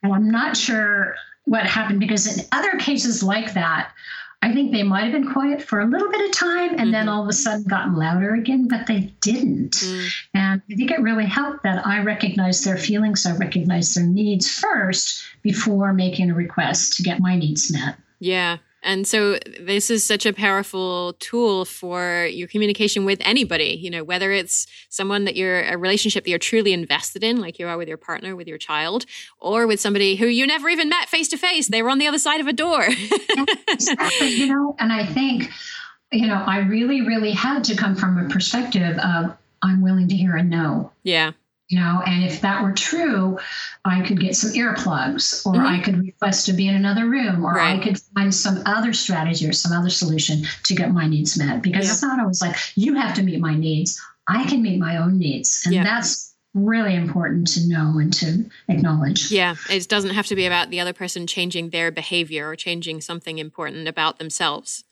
And 0.03 0.13
I'm 0.13 0.29
not 0.29 0.57
sure 0.57 1.15
what 1.45 1.65
happened 1.65 2.01
because 2.01 2.37
in 2.37 2.45
other 2.51 2.77
cases 2.77 3.23
like 3.23 3.53
that, 3.53 3.93
I 4.41 4.53
think 4.53 4.71
they 4.71 4.83
might 4.83 5.03
have 5.05 5.13
been 5.13 5.31
quiet 5.31 5.61
for 5.61 5.81
a 5.81 5.85
little 5.85 6.11
bit 6.11 6.29
of 6.29 6.35
time 6.35 6.71
and 6.71 6.79
mm-hmm. 6.79 6.91
then 6.91 7.09
all 7.09 7.23
of 7.23 7.27
a 7.27 7.33
sudden 7.33 7.63
gotten 7.63 7.95
louder 7.95 8.35
again, 8.35 8.67
but 8.67 8.85
they 8.85 9.13
didn't. 9.21 9.71
Mm. 9.71 10.09
And 10.35 10.61
I 10.71 10.75
think 10.75 10.91
it 10.91 11.01
really 11.01 11.25
helped 11.25 11.63
that 11.63 11.85
I 11.85 12.03
recognized 12.03 12.63
their 12.63 12.77
feelings, 12.77 13.25
I 13.25 13.35
recognized 13.35 13.97
their 13.97 14.05
needs 14.05 14.49
first 14.49 15.23
before 15.41 15.91
making 15.91 16.29
a 16.29 16.35
request 16.35 16.97
to 16.97 17.03
get 17.03 17.19
my 17.19 17.35
needs 17.35 17.71
met. 17.71 17.97
Yeah. 18.19 18.57
And 18.87 19.05
so 19.05 19.37
this 19.59 19.91
is 19.91 20.05
such 20.05 20.25
a 20.25 20.31
powerful 20.31 21.13
tool 21.19 21.65
for 21.65 22.25
your 22.31 22.47
communication 22.47 23.03
with 23.03 23.19
anybody, 23.19 23.77
you 23.81 23.89
know, 23.89 24.01
whether 24.01 24.31
it's 24.31 24.65
someone 24.87 25.25
that 25.25 25.35
you're 25.35 25.61
a 25.63 25.77
relationship 25.77 26.23
that 26.23 26.29
you're 26.29 26.39
truly 26.39 26.71
invested 26.71 27.21
in, 27.21 27.41
like 27.41 27.59
you 27.59 27.67
are 27.67 27.77
with 27.77 27.89
your 27.89 27.97
partner, 27.97 28.33
with 28.33 28.47
your 28.47 28.57
child, 28.57 29.05
or 29.41 29.67
with 29.67 29.81
somebody 29.81 30.15
who 30.15 30.25
you 30.25 30.47
never 30.47 30.69
even 30.69 30.87
met 30.87 31.09
face 31.09 31.27
to 31.27 31.37
face. 31.37 31.67
They 31.67 31.83
were 31.83 31.89
on 31.89 31.97
the 31.97 32.07
other 32.07 32.17
side 32.17 32.39
of 32.39 32.47
a 32.47 32.53
door. 32.53 32.87
exactly. 33.67 34.29
You 34.29 34.47
know, 34.47 34.77
and 34.79 34.93
I 34.93 35.05
think, 35.05 35.51
you 36.13 36.27
know, 36.27 36.41
I 36.47 36.59
really, 36.59 37.01
really 37.01 37.31
had 37.31 37.65
to 37.65 37.75
come 37.75 37.93
from 37.93 38.17
a 38.17 38.29
perspective 38.29 38.97
of 38.99 39.35
I'm 39.61 39.81
willing 39.81 40.07
to 40.07 40.15
hear 40.15 40.37
a 40.37 40.43
no. 40.43 40.93
Yeah 41.03 41.33
you 41.69 41.79
know 41.79 42.01
and 42.05 42.23
if 42.23 42.41
that 42.41 42.63
were 42.63 42.71
true 42.71 43.37
i 43.85 44.01
could 44.01 44.19
get 44.19 44.35
some 44.35 44.51
earplugs 44.51 45.45
or 45.45 45.53
mm-hmm. 45.53 45.65
i 45.65 45.79
could 45.79 45.97
request 45.99 46.45
to 46.45 46.53
be 46.53 46.67
in 46.67 46.75
another 46.75 47.07
room 47.07 47.43
or 47.45 47.53
right. 47.53 47.79
i 47.79 47.83
could 47.83 47.99
find 47.99 48.33
some 48.33 48.61
other 48.65 48.93
strategy 48.93 49.47
or 49.47 49.53
some 49.53 49.77
other 49.77 49.89
solution 49.89 50.43
to 50.63 50.75
get 50.75 50.91
my 50.91 51.07
needs 51.07 51.37
met 51.37 51.61
because 51.61 51.85
yeah. 51.85 51.91
it's 51.91 52.01
not 52.01 52.19
always 52.19 52.41
like 52.41 52.55
you 52.75 52.95
have 52.95 53.13
to 53.13 53.23
meet 53.23 53.39
my 53.39 53.55
needs 53.55 54.01
i 54.27 54.45
can 54.45 54.61
meet 54.61 54.79
my 54.79 54.97
own 54.97 55.17
needs 55.17 55.63
and 55.65 55.75
yeah. 55.75 55.83
that's 55.83 56.27
really 56.53 56.95
important 56.95 57.47
to 57.47 57.67
know 57.67 57.99
and 57.99 58.11
to 58.11 58.43
acknowledge. 58.67 59.29
Yeah, 59.29 59.55
it 59.69 59.87
doesn't 59.87 60.15
have 60.15 60.25
to 60.27 60.35
be 60.35 60.47
about 60.47 60.71
the 60.71 60.79
other 60.79 60.93
person 60.93 61.27
changing 61.27 61.69
their 61.69 61.91
behavior 61.91 62.49
or 62.49 62.55
changing 62.55 63.01
something 63.01 63.37
important 63.37 63.87
about 63.87 64.17
themselves 64.17 64.83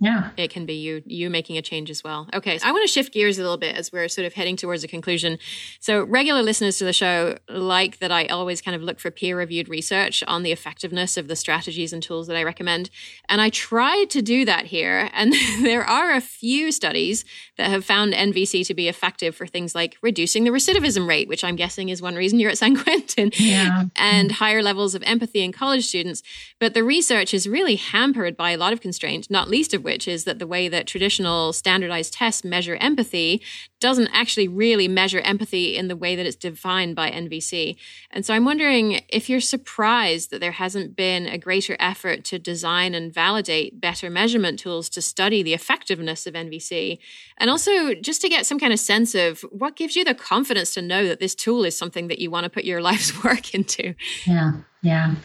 yeah. 0.00 0.30
it 0.36 0.50
can 0.50 0.66
be 0.66 0.74
you 0.74 1.02
you 1.06 1.30
making 1.30 1.56
a 1.56 1.62
change 1.62 1.90
as 1.90 2.02
well. 2.02 2.28
Okay 2.34 2.58
so 2.58 2.66
i 2.66 2.72
want 2.72 2.86
to 2.86 2.92
shift 2.92 3.12
gears 3.12 3.38
a 3.38 3.42
little 3.42 3.56
bit 3.56 3.76
as 3.76 3.92
we're 3.92 4.08
sort 4.08 4.26
of 4.26 4.34
heading 4.34 4.56
towards 4.56 4.84
a 4.84 4.88
conclusion. 4.88 5.38
So 5.78 6.04
regular 6.04 6.42
listeners 6.42 6.78
to 6.78 6.84
the 6.84 6.92
show 6.92 7.38
like 7.48 7.98
that 7.98 8.10
i 8.10 8.26
always 8.26 8.60
kind 8.60 8.74
of 8.74 8.82
look 8.82 8.98
for 8.98 9.10
peer 9.10 9.36
reviewed 9.36 9.68
research 9.68 10.24
on 10.26 10.42
the 10.42 10.52
effectiveness 10.52 11.16
of 11.16 11.28
the 11.28 11.36
strategies 11.36 11.92
and 11.92 12.02
tools 12.02 12.26
that 12.26 12.36
i 12.36 12.42
recommend 12.42 12.90
and 13.28 13.40
i 13.40 13.48
tried 13.50 14.10
to 14.10 14.22
do 14.22 14.44
that 14.44 14.66
here 14.66 15.10
and 15.12 15.32
there 15.62 15.84
are 15.84 16.12
a 16.12 16.20
few 16.20 16.72
studies 16.72 17.24
that 17.56 17.70
have 17.70 17.84
found 17.84 18.12
nvc 18.12 18.66
to 18.66 18.74
be 18.74 18.88
effective 18.88 19.34
for 19.34 19.46
things 19.46 19.74
like 19.74 19.96
reducing 20.02 20.44
the 20.44 20.50
recidivism 20.50 21.06
rate 21.06 21.28
which 21.28 21.44
i'm 21.44 21.56
guessing 21.56 21.88
is 21.88 22.00
one 22.02 22.14
reason 22.14 22.38
you're 22.38 22.50
at 22.50 22.58
san 22.64 22.76
quentin 22.76 23.30
yeah. 23.38 23.84
and 23.96 24.32
higher 24.32 24.62
levels 24.62 24.94
of 24.94 25.02
empathy 25.04 25.42
in 25.42 25.52
college 25.52 25.86
students. 25.86 26.22
But 26.58 26.74
the 26.74 26.84
research 26.84 27.34
is 27.34 27.48
really 27.48 27.76
hampered 27.76 28.36
by 28.36 28.52
a 28.52 28.56
lot 28.56 28.72
of 28.72 28.80
constraints 28.80 29.30
not 29.30 29.48
least 29.48 29.74
of 29.74 29.84
which 29.84 29.89
which 29.90 30.06
is 30.06 30.22
that 30.22 30.38
the 30.38 30.46
way 30.46 30.68
that 30.68 30.86
traditional 30.86 31.52
standardized 31.52 32.12
tests 32.12 32.44
measure 32.44 32.76
empathy 32.76 33.42
doesn't 33.80 34.08
actually 34.12 34.46
really 34.46 34.86
measure 34.86 35.18
empathy 35.20 35.76
in 35.76 35.88
the 35.88 35.96
way 35.96 36.14
that 36.14 36.26
it's 36.26 36.36
defined 36.36 36.94
by 36.94 37.10
NVC. 37.10 37.76
And 38.12 38.24
so 38.24 38.32
I'm 38.32 38.44
wondering 38.44 39.00
if 39.08 39.28
you're 39.28 39.40
surprised 39.40 40.30
that 40.30 40.40
there 40.40 40.52
hasn't 40.52 40.94
been 40.94 41.26
a 41.26 41.38
greater 41.38 41.76
effort 41.80 42.22
to 42.26 42.38
design 42.38 42.94
and 42.94 43.12
validate 43.12 43.80
better 43.80 44.08
measurement 44.10 44.60
tools 44.60 44.88
to 44.90 45.02
study 45.02 45.42
the 45.42 45.54
effectiveness 45.54 46.24
of 46.24 46.34
NVC. 46.34 46.98
And 47.38 47.50
also 47.50 47.94
just 47.94 48.20
to 48.20 48.28
get 48.28 48.46
some 48.46 48.60
kind 48.60 48.72
of 48.72 48.78
sense 48.78 49.16
of 49.16 49.40
what 49.50 49.74
gives 49.74 49.96
you 49.96 50.04
the 50.04 50.14
confidence 50.14 50.72
to 50.74 50.82
know 50.82 51.08
that 51.08 51.18
this 51.18 51.34
tool 51.34 51.64
is 51.64 51.76
something 51.76 52.06
that 52.06 52.20
you 52.20 52.30
want 52.30 52.44
to 52.44 52.50
put 52.50 52.64
your 52.64 52.80
life's 52.90 53.24
work 53.24 53.54
into. 53.54 53.94
Yeah. 54.24 54.52
Yeah. 54.82 55.16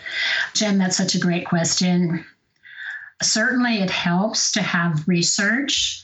Jen, 0.53 0.79
that's 0.79 0.97
such 0.97 1.13
a 1.13 1.19
great 1.19 1.45
question. 1.45 2.25
Certainly, 3.25 3.81
it 3.81 3.89
helps 3.89 4.51
to 4.53 4.61
have 4.61 5.07
research 5.07 6.03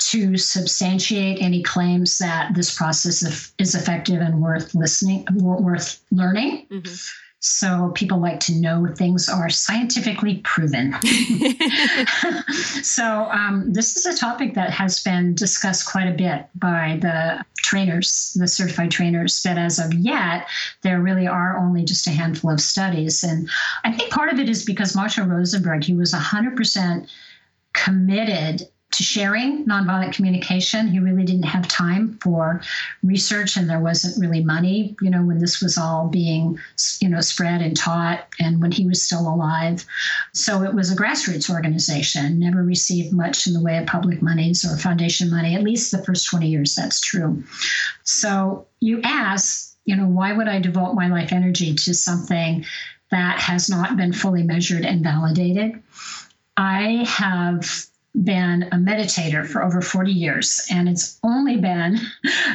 to 0.00 0.36
substantiate 0.36 1.42
any 1.42 1.62
claims 1.62 2.18
that 2.18 2.54
this 2.54 2.76
process 2.76 3.52
is 3.58 3.74
effective 3.74 4.20
and 4.20 4.40
worth 4.40 4.74
listening, 4.74 5.26
worth 5.34 6.00
learning. 6.10 6.66
Mm-hmm. 6.70 6.94
So 7.40 7.92
people 7.94 8.18
like 8.18 8.40
to 8.40 8.54
know 8.54 8.86
things 8.96 9.28
are 9.28 9.48
scientifically 9.48 10.38
proven. 10.38 10.94
so 12.82 13.28
um, 13.30 13.72
this 13.72 13.96
is 13.96 14.06
a 14.06 14.16
topic 14.16 14.54
that 14.54 14.70
has 14.70 15.02
been 15.02 15.34
discussed 15.34 15.90
quite 15.90 16.08
a 16.08 16.16
bit 16.16 16.46
by 16.56 16.98
the 17.00 17.44
trainers, 17.58 18.36
the 18.38 18.48
certified 18.48 18.90
trainers, 18.90 19.42
that 19.42 19.56
as 19.56 19.78
of 19.78 19.94
yet, 19.94 20.48
there 20.82 21.00
really 21.00 21.28
are 21.28 21.56
only 21.56 21.84
just 21.84 22.06
a 22.08 22.10
handful 22.10 22.50
of 22.50 22.60
studies. 22.60 23.22
And 23.22 23.48
I 23.84 23.92
think 23.92 24.10
part 24.10 24.32
of 24.32 24.40
it 24.40 24.48
is 24.48 24.64
because 24.64 24.96
Marshall 24.96 25.26
Rosenberg, 25.26 25.84
he 25.84 25.94
was 25.94 26.12
100% 26.12 27.08
committed 27.72 28.68
to 28.98 29.04
sharing 29.04 29.64
nonviolent 29.64 30.12
communication. 30.12 30.88
He 30.88 30.98
really 30.98 31.24
didn't 31.24 31.44
have 31.44 31.68
time 31.68 32.18
for 32.20 32.60
research, 33.04 33.56
and 33.56 33.70
there 33.70 33.78
wasn't 33.78 34.20
really 34.20 34.42
money, 34.42 34.96
you 35.00 35.08
know, 35.08 35.22
when 35.22 35.38
this 35.38 35.62
was 35.62 35.78
all 35.78 36.08
being, 36.08 36.58
you 36.98 37.08
know, 37.08 37.20
spread 37.20 37.62
and 37.62 37.76
taught, 37.76 38.26
and 38.40 38.60
when 38.60 38.72
he 38.72 38.88
was 38.88 39.00
still 39.00 39.32
alive. 39.32 39.86
So 40.34 40.64
it 40.64 40.74
was 40.74 40.90
a 40.90 40.96
grassroots 40.96 41.48
organization, 41.48 42.40
never 42.40 42.64
received 42.64 43.12
much 43.12 43.46
in 43.46 43.52
the 43.52 43.62
way 43.62 43.78
of 43.78 43.86
public 43.86 44.20
monies 44.20 44.64
or 44.64 44.76
foundation 44.76 45.30
money, 45.30 45.54
at 45.54 45.62
least 45.62 45.92
the 45.92 46.02
first 46.02 46.28
20 46.28 46.48
years, 46.48 46.74
that's 46.74 47.00
true. 47.00 47.44
So 48.02 48.66
you 48.80 49.00
ask, 49.04 49.76
you 49.84 49.94
know, 49.94 50.08
why 50.08 50.32
would 50.32 50.48
I 50.48 50.58
devote 50.58 50.94
my 50.94 51.06
life 51.06 51.32
energy 51.32 51.72
to 51.72 51.94
something 51.94 52.64
that 53.12 53.38
has 53.38 53.68
not 53.68 53.96
been 53.96 54.12
fully 54.12 54.42
measured 54.42 54.84
and 54.84 55.04
validated? 55.04 55.80
I 56.56 57.04
have 57.06 57.86
been 58.14 58.64
a 58.64 58.76
meditator 58.76 59.46
for 59.46 59.62
over 59.62 59.80
40 59.80 60.10
years. 60.12 60.66
And 60.70 60.88
it's 60.88 61.18
only 61.22 61.56
been, 61.56 61.98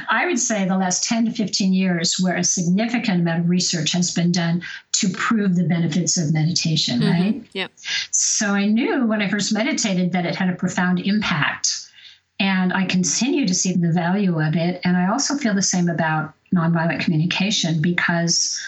I 0.10 0.26
would 0.26 0.40
say, 0.40 0.66
the 0.66 0.78
last 0.78 1.04
10 1.06 1.26
to 1.26 1.32
15 1.32 1.74
years 1.74 2.18
where 2.20 2.36
a 2.36 2.44
significant 2.44 3.22
amount 3.22 3.42
of 3.42 3.50
research 3.50 3.92
has 3.94 4.14
been 4.14 4.32
done 4.32 4.64
to 4.94 5.10
prove 5.10 5.56
the 5.56 5.64
benefits 5.64 6.18
of 6.18 6.34
meditation, 6.34 7.00
mm-hmm. 7.00 7.12
right? 7.12 7.46
Yep. 7.54 7.72
So 8.12 8.48
I 8.48 8.66
knew 8.66 9.06
when 9.06 9.22
I 9.22 9.30
first 9.30 9.54
meditated 9.54 10.12
that 10.14 10.26
it 10.26 10.36
had 10.36 10.50
a 10.50 10.56
profound 10.56 11.00
impact. 11.00 11.80
And 12.40 12.74
I 12.74 12.86
continue 12.86 13.48
to 13.48 13.54
see 13.54 13.74
the 13.74 13.92
value 13.92 14.42
of 14.42 14.56
it. 14.56 14.82
And 14.84 14.98
I 14.98 15.08
also 15.10 15.36
feel 15.36 15.54
the 15.54 15.62
same 15.62 15.88
about 15.88 16.34
nonviolent 16.54 17.00
communication 17.00 17.82
because 17.82 18.62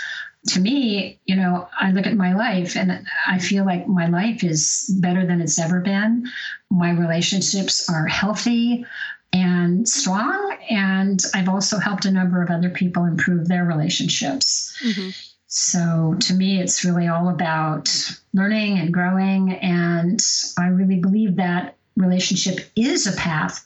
to 0.47 0.59
me, 0.59 1.19
you 1.25 1.35
know, 1.35 1.67
I 1.79 1.91
look 1.91 2.05
at 2.05 2.15
my 2.15 2.33
life 2.33 2.75
and 2.75 3.05
I 3.27 3.39
feel 3.39 3.65
like 3.65 3.87
my 3.87 4.07
life 4.07 4.43
is 4.43 4.95
better 5.01 5.25
than 5.25 5.41
it's 5.41 5.59
ever 5.59 5.79
been. 5.79 6.27
My 6.69 6.91
relationships 6.91 7.89
are 7.89 8.05
healthy 8.05 8.85
and 9.33 9.87
strong. 9.87 10.57
And 10.69 11.21
I've 11.33 11.49
also 11.49 11.79
helped 11.79 12.05
a 12.05 12.11
number 12.11 12.43
of 12.43 12.49
other 12.49 12.69
people 12.69 13.05
improve 13.05 13.47
their 13.47 13.65
relationships. 13.65 14.77
Mm-hmm. 14.83 15.09
So 15.47 16.15
to 16.19 16.33
me, 16.33 16.61
it's 16.61 16.85
really 16.85 17.07
all 17.07 17.29
about 17.29 17.89
learning 18.33 18.77
and 18.77 18.93
growing. 18.93 19.53
And 19.53 20.21
I 20.59 20.67
really 20.67 20.99
believe 20.99 21.37
that 21.37 21.75
relationship 21.95 22.59
is 22.75 23.07
a 23.07 23.17
path 23.17 23.65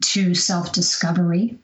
to 0.00 0.34
self 0.34 0.72
discovery 0.72 1.58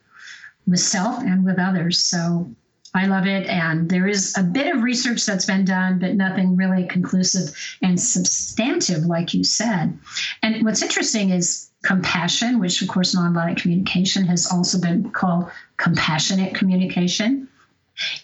with 0.66 0.80
self 0.80 1.22
and 1.22 1.44
with 1.44 1.58
others. 1.58 1.98
So 1.98 2.50
I 2.94 3.06
love 3.06 3.26
it. 3.26 3.46
And 3.48 3.88
there 3.90 4.06
is 4.06 4.36
a 4.38 4.42
bit 4.42 4.74
of 4.74 4.84
research 4.84 5.26
that's 5.26 5.46
been 5.46 5.64
done, 5.64 5.98
but 5.98 6.14
nothing 6.14 6.56
really 6.56 6.86
conclusive 6.86 7.54
and 7.82 8.00
substantive, 8.00 9.04
like 9.04 9.34
you 9.34 9.42
said. 9.42 9.98
And 10.42 10.64
what's 10.64 10.82
interesting 10.82 11.30
is 11.30 11.70
compassion, 11.82 12.60
which 12.60 12.80
of 12.82 12.88
course 12.88 13.14
nonviolent 13.14 13.60
communication 13.60 14.24
has 14.26 14.50
also 14.50 14.80
been 14.80 15.10
called 15.10 15.50
compassionate 15.76 16.54
communication. 16.54 17.48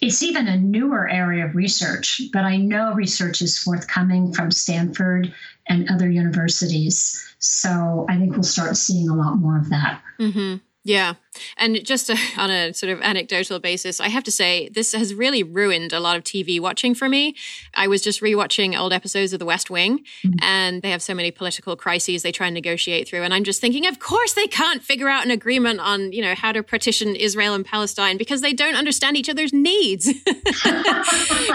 It's 0.01 0.23
even 0.23 0.47
a 0.47 0.57
newer 0.57 1.07
area 1.09 1.45
of 1.45 1.55
research, 1.55 2.21
but 2.33 2.43
I 2.43 2.57
know 2.57 2.93
research 2.93 3.41
is 3.41 3.57
forthcoming 3.57 4.33
from 4.33 4.51
Stanford 4.51 5.33
and 5.67 5.89
other 5.89 6.09
universities. 6.09 7.35
So 7.39 8.05
I 8.09 8.17
think 8.17 8.33
we'll 8.33 8.43
start 8.43 8.75
seeing 8.75 9.09
a 9.09 9.15
lot 9.15 9.35
more 9.35 9.57
of 9.57 9.69
that. 9.69 10.01
Mm-hmm. 10.19 10.57
Yeah. 10.83 11.13
And 11.57 11.83
just 11.85 12.07
to, 12.07 12.17
on 12.37 12.49
a 12.49 12.73
sort 12.73 12.91
of 12.91 13.01
anecdotal 13.01 13.59
basis, 13.59 13.99
I 13.99 14.09
have 14.09 14.23
to 14.25 14.31
say 14.31 14.69
this 14.69 14.93
has 14.93 15.13
really 15.13 15.43
ruined 15.43 15.93
a 15.93 15.99
lot 15.99 16.17
of 16.17 16.23
TV 16.23 16.59
watching 16.59 16.95
for 16.95 17.07
me. 17.07 17.35
I 17.73 17.87
was 17.87 18.01
just 18.01 18.21
rewatching 18.21 18.77
old 18.77 18.93
episodes 18.93 19.33
of 19.33 19.39
The 19.39 19.45
West 19.45 19.69
Wing, 19.69 19.99
mm-hmm. 19.99 20.33
and 20.41 20.81
they 20.81 20.91
have 20.91 21.01
so 21.01 21.13
many 21.13 21.31
political 21.31 21.75
crises 21.75 22.23
they 22.23 22.31
try 22.31 22.47
and 22.47 22.53
negotiate 22.53 23.07
through. 23.07 23.23
And 23.23 23.33
I'm 23.33 23.43
just 23.43 23.61
thinking, 23.61 23.87
of 23.87 23.99
course, 23.99 24.33
they 24.33 24.47
can't 24.47 24.83
figure 24.83 25.07
out 25.07 25.23
an 25.23 25.31
agreement 25.31 25.79
on, 25.79 26.11
you 26.11 26.21
know, 26.21 26.35
how 26.35 26.51
to 26.51 26.63
partition 26.63 27.15
Israel 27.15 27.53
and 27.53 27.65
Palestine 27.65 28.17
because 28.17 28.41
they 28.41 28.53
don't 28.53 28.75
understand 28.75 29.17
each 29.17 29.29
other's 29.29 29.53
needs. 29.53 30.11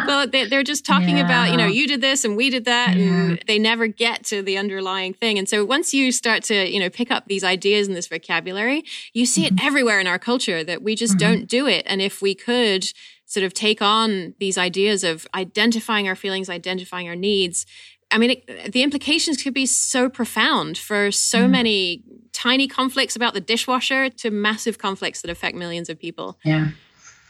well, 0.07 0.27
they're 0.29 0.63
just 0.63 0.87
talking 0.87 1.19
yeah. 1.19 1.25
about, 1.25 1.51
you 1.51 1.57
know, 1.57 1.67
you 1.67 1.87
did 1.87 2.01
this 2.01 2.25
and 2.25 2.37
we 2.37 2.51
did 2.51 2.65
that, 2.65 2.97
yeah. 2.97 3.05
and 3.05 3.43
they 3.47 3.59
never 3.59 3.87
get 3.87 4.25
to 4.27 4.43
the 4.43 4.57
underlying 4.57 5.13
thing. 5.13 5.39
And 5.39 5.49
so 5.49 5.65
once 5.65 5.93
you 5.93 6.13
start 6.13 6.45
to, 6.45 6.71
you 6.71 6.81
know, 6.81 6.89
pick 6.89 7.11
up 7.11 7.27
these 7.27 7.45
ideas 7.45 7.89
and 7.89 7.97
this 7.97 8.07
vocabulary, 8.07 8.85
you 9.17 9.25
see 9.25 9.47
mm-hmm. 9.47 9.57
it 9.57 9.65
everywhere 9.65 9.99
in 9.99 10.07
our 10.07 10.19
culture 10.19 10.63
that 10.63 10.83
we 10.83 10.95
just 10.95 11.17
mm-hmm. 11.17 11.33
don't 11.33 11.49
do 11.49 11.67
it. 11.67 11.85
And 11.87 12.03
if 12.03 12.21
we 12.21 12.35
could 12.35 12.85
sort 13.25 13.45
of 13.45 13.55
take 13.55 13.81
on 13.81 14.35
these 14.39 14.59
ideas 14.59 15.05
of 15.05 15.27
identifying 15.35 16.07
our 16.07 16.15
feelings, 16.15 16.51
identifying 16.51 17.09
our 17.09 17.17
needs, 17.17 17.65
I 18.11 18.19
mean, 18.19 18.33
it, 18.33 18.73
the 18.73 18.83
implications 18.83 19.43
could 19.43 19.55
be 19.55 19.65
so 19.65 20.11
profound 20.11 20.77
for 20.77 21.11
so 21.11 21.41
mm-hmm. 21.41 21.51
many 21.51 22.03
tiny 22.35 22.69
conflicts 22.69 23.17
about 23.17 23.33
the 23.33 23.41
dishwasher 23.41 24.11
to 24.11 24.31
massive 24.31 24.77
conflicts 24.77 25.23
that 25.23 25.31
affect 25.31 25.57
millions 25.57 25.89
of 25.89 25.99
people. 25.99 26.39
Yeah. 26.45 26.69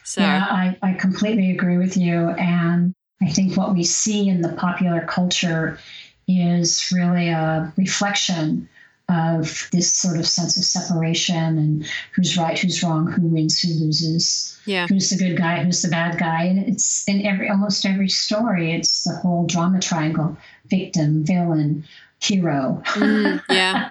So 0.03 0.23
yeah, 0.23 0.45
I, 0.51 0.77
I 0.83 0.93
completely 0.95 1.53
agree 1.53 1.79
with 1.79 1.97
you. 1.97 2.31
And 2.31 2.95
I 3.23 3.31
think 3.31 3.57
what 3.57 3.75
we 3.75 3.85
see 3.85 4.29
in 4.29 4.43
the 4.43 4.53
popular 4.55 5.03
culture 5.03 5.79
is 6.27 6.91
really 6.93 7.29
a 7.29 7.73
reflection 7.77 8.69
of 9.09 9.69
this 9.71 9.93
sort 9.93 10.19
of 10.19 10.27
sense 10.27 10.57
of 10.57 10.65
separation 10.65 11.59
and 11.59 11.89
who's 12.13 12.37
right, 12.37 12.59
who's 12.59 12.83
wrong, 12.83 13.07
who 13.07 13.23
wins, 13.23 13.61
who 13.61 13.69
loses, 13.69 14.59
yeah. 14.65 14.87
who's 14.89 15.11
the 15.11 15.17
good 15.17 15.37
guy, 15.37 15.63
who's 15.63 15.83
the 15.83 15.89
bad 15.89 16.19
guy. 16.19 16.45
And 16.45 16.59
it's 16.59 17.07
in 17.09 17.25
every 17.25 17.49
almost 17.49 17.87
every 17.87 18.09
story, 18.09 18.73
it's 18.73 19.05
the 19.05 19.15
whole 19.15 19.47
drama 19.47 19.81
triangle, 19.81 20.37
victim, 20.69 21.25
villain, 21.25 21.85
hero. 22.21 22.83
mm, 22.85 23.43
yeah. 23.49 23.91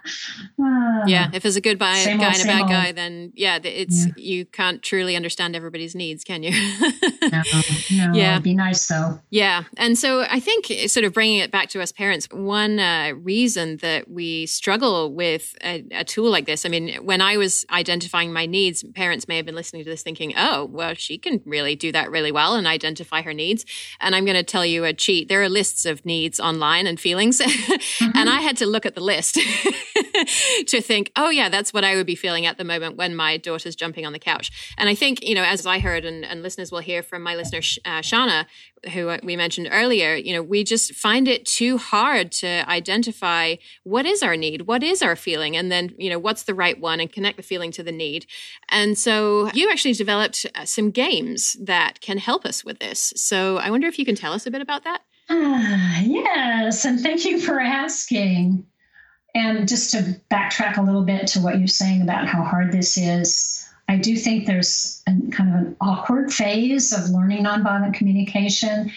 Uh, 0.61 1.01
yeah. 1.07 1.29
If 1.33 1.45
it's 1.45 1.55
a 1.55 1.61
good 1.61 1.79
guy, 1.79 1.97
and 1.99 2.21
a 2.21 2.45
bad 2.45 2.61
old. 2.61 2.69
guy, 2.69 2.91
then 2.91 3.31
yeah, 3.35 3.59
it's 3.63 4.07
yeah. 4.07 4.13
you 4.17 4.45
can't 4.45 4.81
truly 4.81 5.15
understand 5.15 5.55
everybody's 5.55 5.95
needs, 5.95 6.23
can 6.23 6.43
you? 6.43 6.51
no, 6.51 7.29
no, 7.91 8.13
yeah. 8.13 8.39
Be 8.39 8.53
nice 8.53 8.87
though. 8.87 9.19
Yeah. 9.29 9.63
And 9.77 9.97
so 9.97 10.25
I 10.29 10.39
think 10.39 10.65
sort 10.89 11.03
of 11.03 11.13
bringing 11.13 11.39
it 11.39 11.51
back 11.51 11.69
to 11.69 11.81
us 11.81 11.91
parents, 11.91 12.27
one 12.31 12.79
uh, 12.79 13.13
reason 13.15 13.77
that 13.77 14.09
we 14.09 14.45
struggle 14.47 15.13
with 15.13 15.55
a, 15.63 15.85
a 15.91 16.03
tool 16.03 16.29
like 16.29 16.45
this, 16.45 16.65
I 16.65 16.69
mean, 16.69 16.95
when 17.05 17.21
I 17.21 17.37
was 17.37 17.65
identifying 17.71 18.33
my 18.33 18.45
needs, 18.45 18.83
parents 18.95 19.27
may 19.27 19.37
have 19.37 19.45
been 19.45 19.55
listening 19.55 19.83
to 19.83 19.89
this 19.89 20.03
thinking, 20.03 20.33
oh, 20.35 20.65
well, 20.65 20.93
she 20.95 21.17
can 21.17 21.41
really 21.45 21.75
do 21.75 21.91
that 21.91 22.09
really 22.09 22.31
well 22.31 22.55
and 22.55 22.67
identify 22.67 23.21
her 23.21 23.33
needs. 23.33 23.65
And 23.99 24.15
I'm 24.15 24.25
going 24.25 24.37
to 24.37 24.43
tell 24.43 24.65
you 24.65 24.83
a 24.83 24.93
cheat. 24.93 25.29
There 25.29 25.41
are 25.41 25.49
lists 25.49 25.85
of 25.85 26.05
needs 26.05 26.39
online 26.39 26.87
and 26.87 26.99
feelings. 26.99 27.41
Mm-hmm. 28.15 28.27
And 28.27 28.29
I 28.29 28.41
had 28.41 28.55
to 28.57 28.65
look 28.65 28.85
at 28.85 28.95
the 28.95 29.01
list 29.01 29.35
to 30.67 30.81
think, 30.81 31.11
oh, 31.17 31.29
yeah, 31.29 31.49
that's 31.49 31.73
what 31.73 31.83
I 31.83 31.95
would 31.95 32.05
be 32.05 32.15
feeling 32.15 32.45
at 32.45 32.57
the 32.57 32.63
moment 32.63 32.95
when 32.95 33.13
my 33.13 33.35
daughter's 33.35 33.75
jumping 33.75 34.05
on 34.05 34.13
the 34.13 34.19
couch. 34.19 34.51
And 34.77 34.87
I 34.87 34.95
think, 34.95 35.21
you 35.21 35.35
know, 35.35 35.43
as 35.43 35.65
I 35.65 35.79
heard, 35.79 36.05
and, 36.05 36.23
and 36.23 36.41
listeners 36.41 36.71
will 36.71 36.79
hear 36.79 37.03
from 37.03 37.23
my 37.23 37.35
listener, 37.35 37.59
uh, 37.83 37.99
Shauna, 37.99 38.45
who 38.93 39.13
we 39.23 39.35
mentioned 39.35 39.67
earlier, 39.69 40.15
you 40.15 40.33
know, 40.33 40.41
we 40.41 40.63
just 40.63 40.93
find 40.93 41.27
it 41.27 41.45
too 41.45 41.77
hard 41.77 42.31
to 42.31 42.47
identify 42.69 43.55
what 43.83 44.05
is 44.05 44.23
our 44.23 44.37
need, 44.37 44.61
what 44.61 44.81
is 44.81 45.01
our 45.01 45.17
feeling, 45.17 45.57
and 45.57 45.69
then, 45.69 45.93
you 45.97 46.09
know, 46.09 46.19
what's 46.19 46.43
the 46.43 46.53
right 46.53 46.79
one 46.79 47.01
and 47.01 47.11
connect 47.11 47.35
the 47.35 47.43
feeling 47.43 47.71
to 47.71 47.83
the 47.83 47.91
need. 47.91 48.25
And 48.69 48.97
so 48.97 49.49
you 49.53 49.69
actually 49.69 49.93
developed 49.93 50.45
uh, 50.55 50.63
some 50.63 50.91
games 50.91 51.57
that 51.59 51.99
can 51.99 52.17
help 52.17 52.45
us 52.45 52.63
with 52.63 52.79
this. 52.79 53.11
So 53.15 53.57
I 53.57 53.71
wonder 53.71 53.87
if 53.87 53.99
you 53.99 54.05
can 54.05 54.15
tell 54.15 54.31
us 54.31 54.45
a 54.45 54.51
bit 54.51 54.61
about 54.61 54.83
that. 54.85 55.01
Ah, 55.29 56.01
yes, 56.01 56.85
and 56.85 56.99
thank 56.99 57.25
you 57.25 57.39
for 57.39 57.59
asking. 57.59 58.65
And 59.33 59.67
just 59.67 59.91
to 59.91 60.19
backtrack 60.31 60.77
a 60.77 60.81
little 60.81 61.03
bit 61.03 61.27
to 61.27 61.41
what 61.41 61.57
you're 61.59 61.67
saying 61.67 62.01
about 62.01 62.27
how 62.27 62.43
hard 62.43 62.71
this 62.71 62.97
is, 62.97 63.67
I 63.87 63.97
do 63.97 64.15
think 64.15 64.45
there's 64.45 65.01
a, 65.07 65.11
kind 65.31 65.49
of 65.49 65.55
an 65.55 65.75
awkward 65.81 66.33
phase 66.33 66.93
of 66.93 67.09
learning 67.09 67.43
nonviolent 67.43 67.93
communication 67.93 68.91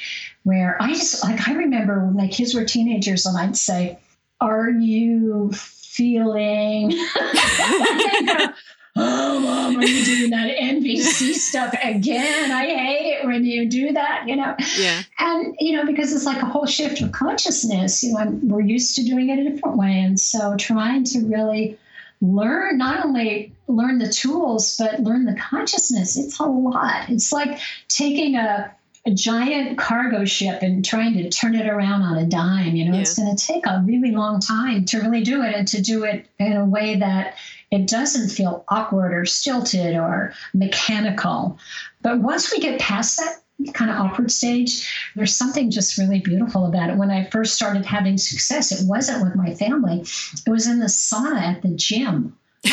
where 0.45 0.81
I 0.81 0.95
just 0.95 1.23
like 1.25 1.47
I 1.49 1.55
remember 1.55 2.05
when 2.05 2.17
my 2.17 2.29
kids 2.29 2.55
were 2.55 2.65
teenagers 2.65 3.27
and 3.27 3.37
I'd 3.37 3.57
say, 3.57 3.99
Are 4.41 4.71
you 4.71 5.51
feeling 5.53 6.91
oh, 8.99 9.41
mom, 9.41 9.77
are 9.77 9.85
you 9.85 10.05
doing 10.05 10.31
that 10.31 10.57
NVC 10.57 11.35
stuff 11.35 11.75
again? 11.83 12.51
I 12.51 12.67
hate 12.67 13.19
it 13.19 13.27
when 13.27 13.45
you 13.45 13.69
do 13.69 13.93
that, 13.93 14.25
you 14.27 14.37
know? 14.37 14.55
Yeah. 14.79 15.03
And, 15.19 15.57
you 15.61 15.77
know, 15.77 15.87
because 15.87 16.13
it's 16.13 16.25
like 16.25 16.43
a 16.43 16.47
whole 16.47 16.67
shift 16.67 17.01
of 17.01 17.13
consciousness, 17.13 18.03
you 18.03 18.13
know, 18.13 18.39
we're 18.43 18.61
used 18.61 18.97
to 18.97 19.05
doing 19.05 19.29
it 19.29 19.39
a 19.39 19.51
different 19.51 19.77
way. 19.77 20.01
And 20.01 20.19
so 20.19 20.57
trying 20.57 21.05
to 21.05 21.21
really 21.21 21.79
learn, 22.21 22.79
not 22.79 23.05
only 23.05 23.53
learn 23.69 23.99
the 23.99 24.09
tools, 24.09 24.77
but 24.77 25.01
learn 25.01 25.25
the 25.25 25.37
consciousness, 25.37 26.17
it's 26.17 26.39
a 26.41 26.45
lot. 26.45 27.09
It's 27.09 27.33
like 27.33 27.61
taking 27.89 28.37
a, 28.37 28.75
a 29.07 29.11
giant 29.11 29.79
cargo 29.79 30.25
ship 30.25 30.63
and 30.63 30.85
trying 30.85 31.15
to 31.15 31.29
turn 31.31 31.55
it 31.55 31.67
around 31.67 32.03
on 32.03 32.19
a 32.19 32.27
dime. 32.27 32.75
You 32.75 32.87
know, 32.87 32.95
yeah. 32.95 33.03
it's 33.03 33.17
going 33.17 33.35
to 33.35 33.47
take 33.47 33.67
a 33.67 33.83
really 33.87 34.11
long 34.11 34.41
time 34.41 34.85
to 34.87 35.01
really 35.01 35.23
do 35.23 35.43
it 35.43 35.55
and 35.55 35.69
to 35.69 35.81
do 35.81 36.05
it 36.05 36.27
in 36.39 36.57
a 36.57 36.65
way 36.65 36.97
that 36.97 37.37
it 37.71 37.87
doesn't 37.87 38.31
feel 38.31 38.65
awkward 38.69 39.13
or 39.13 39.25
stilted 39.27 39.97
or 39.97 40.33
mechanical. 40.55 41.59
But 42.03 42.21
once 42.21 42.51
we 42.51 42.61
get 42.61 42.81
past 42.81 43.19
that 43.19 43.75
kind 43.75 43.91
of 43.91 43.97
awkward 43.99 44.31
stage, 44.31 44.89
there's 45.17 45.35
something 45.35 45.71
just 45.71 45.99
really 45.99 46.21
beautiful 46.21 46.67
about 46.67 46.91
it. 46.91 46.97
When 46.97 47.11
I 47.11 47.25
first 47.25 47.55
started 47.55 47.85
having 47.85 48.17
success, 48.17 48.73
it 48.73 48.87
wasn't 48.87 49.23
with 49.23 49.35
my 49.35 49.55
family, 49.55 50.01
it 50.01 50.51
was 50.51 50.67
in 50.67 50.79
the 50.79 50.87
sauna 50.87 51.41
at 51.41 51.63
the 51.63 51.71
gym. 51.71 52.37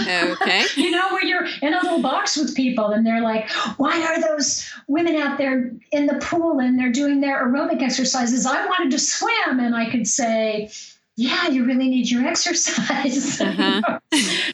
okay. 0.00 0.64
You 0.76 0.90
know, 0.90 1.08
where 1.10 1.24
you're 1.24 1.46
in 1.62 1.72
a 1.72 1.80
little 1.82 2.02
box 2.02 2.36
with 2.36 2.54
people 2.54 2.88
and 2.88 3.06
they're 3.06 3.22
like, 3.22 3.50
why 3.76 4.02
are 4.02 4.20
those 4.20 4.68
women 4.88 5.16
out 5.16 5.38
there 5.38 5.70
in 5.92 6.06
the 6.06 6.14
pool 6.14 6.58
and 6.58 6.78
they're 6.78 6.92
doing 6.92 7.20
their 7.20 7.46
aerobic 7.46 7.80
exercises? 7.82 8.44
I 8.44 8.66
wanted 8.66 8.90
to 8.90 8.98
swim. 8.98 9.60
And 9.60 9.74
I 9.74 9.90
could 9.90 10.06
say, 10.06 10.70
yeah, 11.16 11.48
you 11.48 11.64
really 11.64 11.88
need 11.88 12.10
your 12.10 12.26
exercise. 12.26 13.40
Uh-huh. 13.40 14.00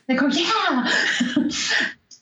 they 0.07 0.15
go, 0.15 0.27
yeah. 0.29 0.89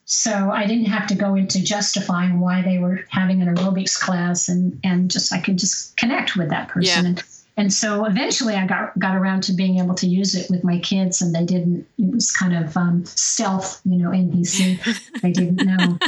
so 0.04 0.50
I 0.50 0.66
didn't 0.66 0.86
have 0.86 1.06
to 1.08 1.14
go 1.14 1.34
into 1.34 1.62
justifying 1.62 2.40
why 2.40 2.62
they 2.62 2.78
were 2.78 3.04
having 3.08 3.42
an 3.42 3.54
aerobics 3.54 3.98
class 3.98 4.48
and, 4.48 4.78
and 4.84 5.10
just, 5.10 5.32
I 5.32 5.40
could 5.40 5.58
just 5.58 5.96
connect 5.96 6.36
with 6.36 6.50
that 6.50 6.68
person. 6.68 7.04
Yeah. 7.04 7.10
And, 7.10 7.22
and 7.56 7.72
so 7.72 8.04
eventually 8.04 8.54
I 8.54 8.66
got, 8.66 8.96
got 8.98 9.16
around 9.16 9.42
to 9.44 9.52
being 9.52 9.78
able 9.80 9.94
to 9.96 10.06
use 10.06 10.36
it 10.36 10.48
with 10.48 10.62
my 10.62 10.78
kids 10.78 11.20
and 11.20 11.34
they 11.34 11.44
didn't, 11.44 11.86
it 11.98 12.14
was 12.14 12.30
kind 12.30 12.56
of 12.56 12.76
um, 12.76 13.04
stealth, 13.04 13.80
you 13.84 13.96
know, 13.96 14.10
NVC. 14.10 14.78
they 15.22 15.32
didn't 15.32 15.66
know. 15.66 15.98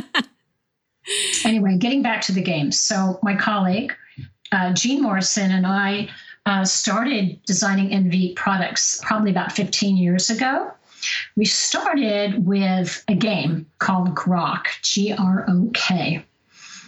anyway, 1.44 1.76
getting 1.76 2.02
back 2.02 2.20
to 2.22 2.32
the 2.32 2.42
game. 2.42 2.70
So 2.70 3.18
my 3.24 3.34
colleague, 3.34 3.92
uh, 4.52 4.72
Jean 4.72 5.02
Morrison 5.02 5.50
and 5.50 5.66
I, 5.66 6.08
uh, 6.46 6.64
started 6.64 7.40
designing 7.44 7.90
NV 7.90 8.36
products 8.36 9.00
probably 9.02 9.30
about 9.30 9.52
15 9.52 9.96
years 9.96 10.30
ago. 10.30 10.72
We 11.36 11.44
started 11.44 12.46
with 12.46 13.02
a 13.08 13.14
game 13.14 13.66
called 13.78 14.14
Grok, 14.14 14.66
G 14.82 15.12
R 15.12 15.44
O 15.48 15.70
K. 15.72 16.24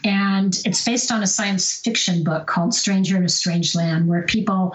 And 0.05 0.61
it's 0.64 0.84
based 0.84 1.12
on 1.12 1.22
a 1.22 1.26
science 1.26 1.80
fiction 1.80 2.24
book 2.24 2.46
called 2.46 2.74
Stranger 2.74 3.16
in 3.16 3.24
a 3.24 3.28
Strange 3.28 3.74
Land, 3.74 4.09
where 4.09 4.22
people 4.22 4.74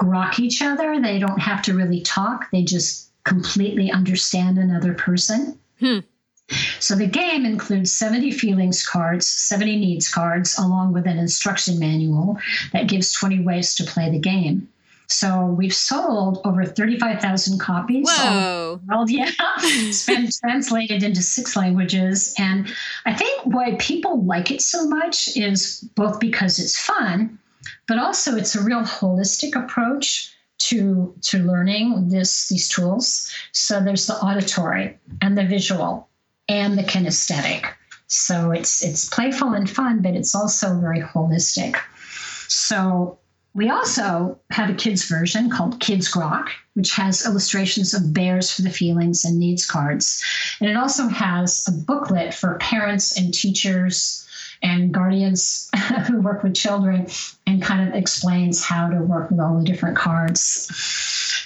grok 0.00 0.38
each 0.38 0.62
other. 0.62 1.00
They 1.00 1.18
don't 1.18 1.40
have 1.40 1.62
to 1.62 1.74
really 1.74 2.00
talk, 2.00 2.50
they 2.52 2.62
just 2.62 3.10
completely 3.24 3.90
understand 3.90 4.58
another 4.58 4.94
person. 4.94 5.58
Hmm. 5.80 5.98
So 6.80 6.94
the 6.94 7.06
game 7.06 7.44
includes 7.44 7.92
70 7.92 8.32
feelings 8.32 8.86
cards, 8.86 9.26
70 9.26 9.76
needs 9.76 10.08
cards, 10.08 10.56
along 10.58 10.92
with 10.92 11.06
an 11.06 11.18
instruction 11.18 11.78
manual 11.78 12.38
that 12.72 12.88
gives 12.88 13.12
20 13.12 13.40
ways 13.40 13.74
to 13.76 13.84
play 13.84 14.10
the 14.10 14.18
game. 14.18 14.68
So 15.10 15.46
we've 15.46 15.74
sold 15.74 16.40
over 16.44 16.64
35,000 16.64 17.58
copies. 17.58 18.08
Whoa. 18.10 18.80
Well, 18.86 19.04
yeah, 19.10 19.30
it's 19.58 20.04
been 20.04 20.28
translated 20.30 21.02
into 21.02 21.22
six 21.22 21.56
languages. 21.56 22.34
And 22.38 22.72
I 23.06 23.14
think 23.14 23.40
why 23.44 23.74
people 23.78 24.22
like 24.24 24.50
it 24.50 24.60
so 24.60 24.86
much 24.86 25.34
is 25.36 25.88
both 25.94 26.20
because 26.20 26.58
it's 26.58 26.78
fun, 26.78 27.38
but 27.86 27.98
also 27.98 28.36
it's 28.36 28.54
a 28.54 28.62
real 28.62 28.82
holistic 28.82 29.56
approach 29.56 30.34
to 30.58 31.14
to 31.22 31.38
learning 31.38 32.08
this 32.08 32.48
these 32.48 32.68
tools. 32.68 33.32
So 33.52 33.80
there's 33.80 34.06
the 34.06 34.14
auditory 34.14 34.98
and 35.22 35.38
the 35.38 35.44
visual 35.44 36.07
and 36.48 36.78
the 36.78 36.82
kinesthetic. 36.82 37.66
So 38.06 38.50
it's 38.52 38.82
it's 38.82 39.08
playful 39.08 39.52
and 39.52 39.68
fun, 39.68 40.00
but 40.00 40.14
it's 40.14 40.34
also 40.34 40.78
very 40.80 41.00
holistic. 41.00 41.76
So 42.48 43.18
we 43.54 43.70
also 43.70 44.38
have 44.50 44.70
a 44.70 44.74
kids 44.74 45.04
version 45.06 45.50
called 45.50 45.80
Kids 45.80 46.10
Grok, 46.10 46.48
which 46.74 46.92
has 46.92 47.26
illustrations 47.26 47.92
of 47.92 48.14
bears 48.14 48.52
for 48.52 48.62
the 48.62 48.70
feelings 48.70 49.24
and 49.24 49.38
needs 49.38 49.66
cards. 49.66 50.24
And 50.60 50.70
it 50.70 50.76
also 50.76 51.08
has 51.08 51.66
a 51.66 51.72
booklet 51.72 52.34
for 52.34 52.56
parents 52.58 53.18
and 53.18 53.34
teachers 53.34 54.26
and 54.62 54.92
guardians 54.92 55.68
who 56.06 56.20
work 56.20 56.42
with 56.42 56.54
children 56.54 57.08
and 57.46 57.62
kind 57.62 57.88
of 57.88 57.94
explains 57.94 58.64
how 58.64 58.88
to 58.88 59.00
work 59.00 59.30
with 59.30 59.40
all 59.40 59.58
the 59.58 59.64
different 59.64 59.96
cards. 59.96 60.68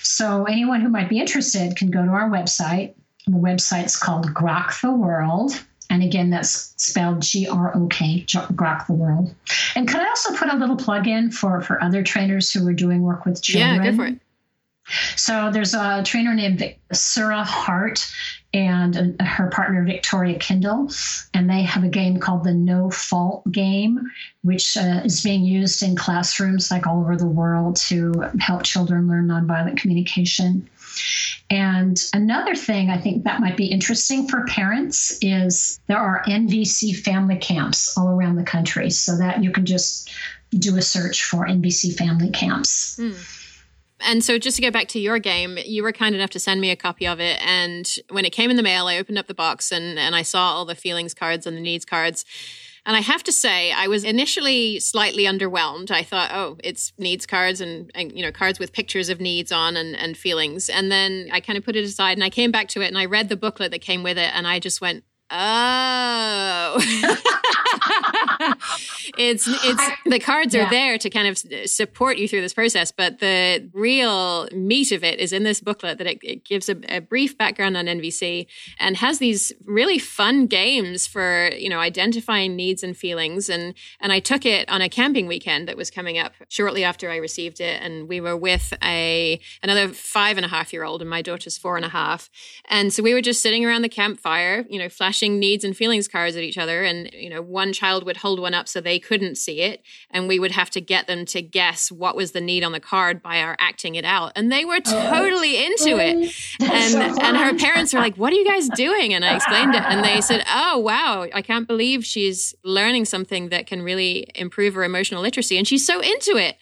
So 0.03 0.45
anyone 0.45 0.81
who 0.81 0.89
might 0.89 1.09
be 1.09 1.19
interested 1.19 1.77
can 1.77 1.91
go 1.91 2.05
to 2.05 2.11
our 2.11 2.29
website. 2.29 2.95
The 3.27 3.39
website's 3.39 3.97
called 3.97 4.27
Grok 4.35 4.81
the 4.81 4.93
World. 4.93 5.53
And 5.91 6.03
again, 6.03 6.31
that's 6.31 6.73
spelled 6.83 7.21
G 7.21 7.47
R 7.47 7.77
O 7.77 7.87
K, 7.89 8.25
Grok 8.27 8.87
the 8.87 8.95
World. 8.95 9.35
And 9.75 9.87
could 9.87 10.01
I 10.01 10.09
also 10.09 10.35
put 10.35 10.53
a 10.53 10.57
little 10.57 10.77
plug 10.77 11.07
in 11.07 11.31
for, 11.31 11.61
for 11.61 11.83
other 11.83 12.03
trainers 12.03 12.53
who 12.53 12.67
are 12.67 12.73
doing 12.73 13.03
work 13.03 13.27
with 13.27 13.43
children? 13.43 13.85
Yeah, 13.85 13.91
go 13.91 13.97
for 13.97 14.07
it. 14.07 14.19
So 15.17 15.51
there's 15.53 15.75
a 15.75 16.03
trainer 16.03 16.35
named 16.35 16.75
Sarah 16.93 17.45
Hart 17.45 18.11
and 18.55 19.17
her 19.21 19.49
partner 19.51 19.85
Victoria 19.85 20.39
Kindle, 20.39 20.91
and 21.33 21.49
they 21.49 21.63
have 21.63 21.85
a 21.85 21.89
game 21.89 22.19
called 22.19 22.45
the 22.45 22.53
No 22.53 22.91
Fault 22.91 23.51
Game, 23.51 24.11
which 24.43 24.77
uh, 24.77 25.03
is 25.05 25.23
being 25.23 25.45
used 25.45 25.83
in 25.83 25.95
classrooms 25.95 26.71
like 26.71 26.87
all 26.87 27.01
over 27.01 27.17
the 27.17 27.27
world 27.27 27.77
to 27.77 28.13
help 28.41 28.65
children 28.65 29.09
learn 29.09 29.29
nonviolent 29.29 29.79
communication. 29.79 30.69
And 31.51 32.03
another 32.15 32.55
thing 32.55 32.91
I 32.91 32.97
think 32.97 33.25
that 33.25 33.41
might 33.41 33.57
be 33.57 33.67
interesting 33.67 34.27
for 34.29 34.45
parents 34.47 35.19
is 35.21 35.81
there 35.87 35.99
are 35.99 36.23
NVC 36.27 36.97
family 36.97 37.37
camps 37.37 37.97
all 37.97 38.09
around 38.09 38.37
the 38.37 38.45
country, 38.45 38.91
so 38.91 39.17
that 39.19 39.43
you 39.43 39.51
can 39.51 39.67
just 39.67 40.11
do 40.59 40.77
a 40.77 40.83
search 40.83 41.25
for 41.25 41.47
NVC 41.47 41.97
family 41.97 42.31
camps. 42.31 42.99
Mm. 42.99 43.39
And 44.05 44.25
so, 44.25 44.39
just 44.39 44.57
to 44.57 44.63
go 44.63 44.71
back 44.71 44.89
to 44.89 44.99
your 44.99 45.19
game, 45.19 45.59
you 45.65 45.83
were 45.83 45.93
kind 45.93 46.15
enough 46.15 46.31
to 46.31 46.41
send 46.41 46.61
me 46.61 46.71
a 46.71 46.77
copy 46.77 47.07
of 47.07 47.21
it. 47.21 47.41
And 47.47 47.89
when 48.11 48.25
it 48.25 48.31
came 48.31 48.51
in 48.51 48.57
the 48.57 48.63
mail, 48.63 48.87
I 48.87 48.99
opened 48.99 49.19
up 49.19 49.27
the 49.27 49.35
box 49.35 49.71
and, 49.71 49.99
and 49.99 50.17
I 50.17 50.23
saw 50.23 50.53
all 50.53 50.65
the 50.65 50.75
feelings 50.75 51.15
cards 51.15 51.47
and 51.47 51.57
the 51.57 51.61
needs 51.61 51.85
cards. 51.85 52.25
And 52.85 52.97
I 52.97 53.01
have 53.01 53.23
to 53.25 53.33
say, 53.33 53.71
I 53.71 53.87
was 53.87 54.03
initially 54.03 54.81
slightly 54.81 55.25
underwhelmed. 55.25 55.93
I 55.93 56.03
thought, 56.03 56.31
oh, 56.35 56.57
it's 56.65 56.93
needs 56.99 57.27
cards 57.27 57.61
and, 57.61 57.91
and, 57.95 58.11
you 58.17 58.23
know 58.23 58.33
cards 58.33 58.59
with 58.59 58.73
pictures 58.73 59.09
of 59.09 59.21
needs 59.21 59.53
on 59.53 59.77
and, 59.77 59.95
and 59.95 60.17
feelings. 60.17 60.69
And 60.69 60.91
then 60.91 61.29
I 61.33 61.41
kind 61.41 61.57
of 61.57 61.65
put 61.65 61.77
it 61.77 61.85
aside 61.85 62.17
and 62.17 62.25
I 62.25 62.31
came 62.31 62.51
back 62.51 62.69
to 62.69 62.81
it 62.81 62.89
and 62.89 62.99
I 62.99 63.05
read 63.05 63.29
the 63.29 63.37
booklet 63.37 63.71
that 63.71 63.81
came 63.81 64.03
with 64.03 64.19
it 64.19 64.31
and 64.35 64.49
I 64.49 64.59
just 64.59 64.81
went, 64.81 65.05
Oh. 65.35 66.79
it's 69.19 69.47
it's 69.49 69.91
the 70.05 70.19
cards 70.19 70.55
are 70.55 70.69
there 70.69 70.99
to 70.99 71.09
kind 71.09 71.27
of 71.27 71.39
support 71.69 72.19
you 72.19 72.29
through 72.29 72.43
this 72.43 72.53
process, 72.53 72.93
but 72.93 73.19
the 73.19 73.69
real 73.73 74.47
meat 74.53 74.93
of 74.93 75.03
it 75.03 75.19
is 75.19 75.33
in 75.33 75.43
this 75.43 75.61
booklet 75.61 75.97
that 75.99 76.07
it, 76.07 76.19
it 76.23 76.45
gives 76.45 76.69
a, 76.69 76.77
a, 76.89 77.01
brief 77.01 77.39
background 77.39 77.77
on 77.77 77.87
NVC 77.87 78.47
and 78.79 78.97
has 78.99 79.19
these 79.19 79.53
really 79.65 79.99
fun 79.99 80.47
games 80.47 81.07
for 81.07 81.51
you 81.57 81.71
know 81.71 81.79
identifying 81.79 82.55
needs 82.55 82.83
and 82.83 82.95
feelings. 82.95 83.49
and 83.49 83.75
And 84.01 84.13
I 84.13 84.21
took 84.21 84.45
it 84.45 84.69
on 84.69 84.83
a 84.83 84.89
camping 84.89 85.27
weekend 85.27 85.67
that 85.69 85.79
was 85.79 85.91
coming 85.91 86.19
up 86.19 86.35
shortly 86.49 86.85
after 86.85 87.11
I 87.11 87.17
received 87.17 87.61
it, 87.61 87.81
and 87.83 88.07
we 88.07 88.21
were 88.21 88.37
with 88.37 88.75
a 88.83 89.41
another 89.63 89.89
five 89.89 90.37
and 90.37 90.45
a 90.45 90.51
half 90.51 90.75
year 90.75 90.85
old, 90.85 91.01
and 91.01 91.09
my 91.09 91.23
daughter's 91.23 91.57
four 91.57 91.77
and 91.77 91.87
a 91.87 91.91
half, 91.91 92.29
and 92.69 92.93
so 92.93 93.03
we 93.03 93.15
were 93.15 93.23
just 93.23 93.41
sitting 93.41 93.65
around 93.65 93.81
the 93.81 93.89
campfire, 93.89 94.67
you 94.69 94.79
know, 94.79 94.89
flashing 94.91 95.22
flashing 95.23 95.39
needs 95.39 95.65
and 95.65 95.77
feelings 95.77 96.09
cards 96.09 96.37
at 96.37 96.43
each 96.43 96.59
other. 96.59 96.83
And 96.83 97.11
you 97.13 97.31
know 97.31 97.43
one 97.43 97.73
child 97.73 98.05
would 98.05 98.19
hold 98.19 98.41
one 98.41 98.55
up 98.55 98.69
so 98.69 98.81
they 98.81 98.99
couldn't 98.99 99.37
see 99.37 99.61
it. 99.61 99.83
And 100.11 100.29
we 100.29 100.39
would 100.39 100.51
have 100.51 100.71
to 100.71 100.81
get 100.81 101.07
them 101.07 101.25
to 101.27 101.43
guess 101.43 101.93
what 101.93 102.17
was 102.17 102.33
the 102.33 102.41
need 102.41 102.65
on 102.65 102.73
the 102.73 102.81
card 102.81 103.23
by 103.23 103.41
our 103.41 103.57
acting 103.59 103.95
it 103.95 104.05
out. 104.05 104.33
And 104.35 104.51
they 104.51 104.65
were 104.65 104.81
oh, 104.85 105.11
totally 105.11 105.65
into 105.65 105.99
it. 105.99 106.35
and 106.61 106.93
so 106.93 107.01
and 107.01 107.37
her 107.37 107.57
parents 107.57 107.93
were 107.93 108.01
like 108.01 108.17
what 108.17 108.33
are 108.33 108.37
you 108.37 108.45
guys 108.45 108.69
doing? 108.71 109.15
And 109.15 109.25
I 109.25 109.37
explained 109.37 109.75
it. 109.75 109.83
And 109.83 110.05
they 110.05 110.21
said 110.21 110.45
oh 110.49 110.79
wow. 110.79 111.27
I 111.33 111.43
can't 111.43 111.67
believe 111.67 112.05
she's 112.05 112.55
learning 112.65 113.05
something 113.05 113.51
that 113.51 113.67
can 113.67 113.83
really 113.83 114.27
improve 114.35 114.75
her 114.75 114.85
emotional 114.85 115.23
literacy. 115.23 115.57
And 115.57 115.67
she's 115.67 115.87
so 115.87 116.01
into 116.01 116.37
it. 116.37 116.57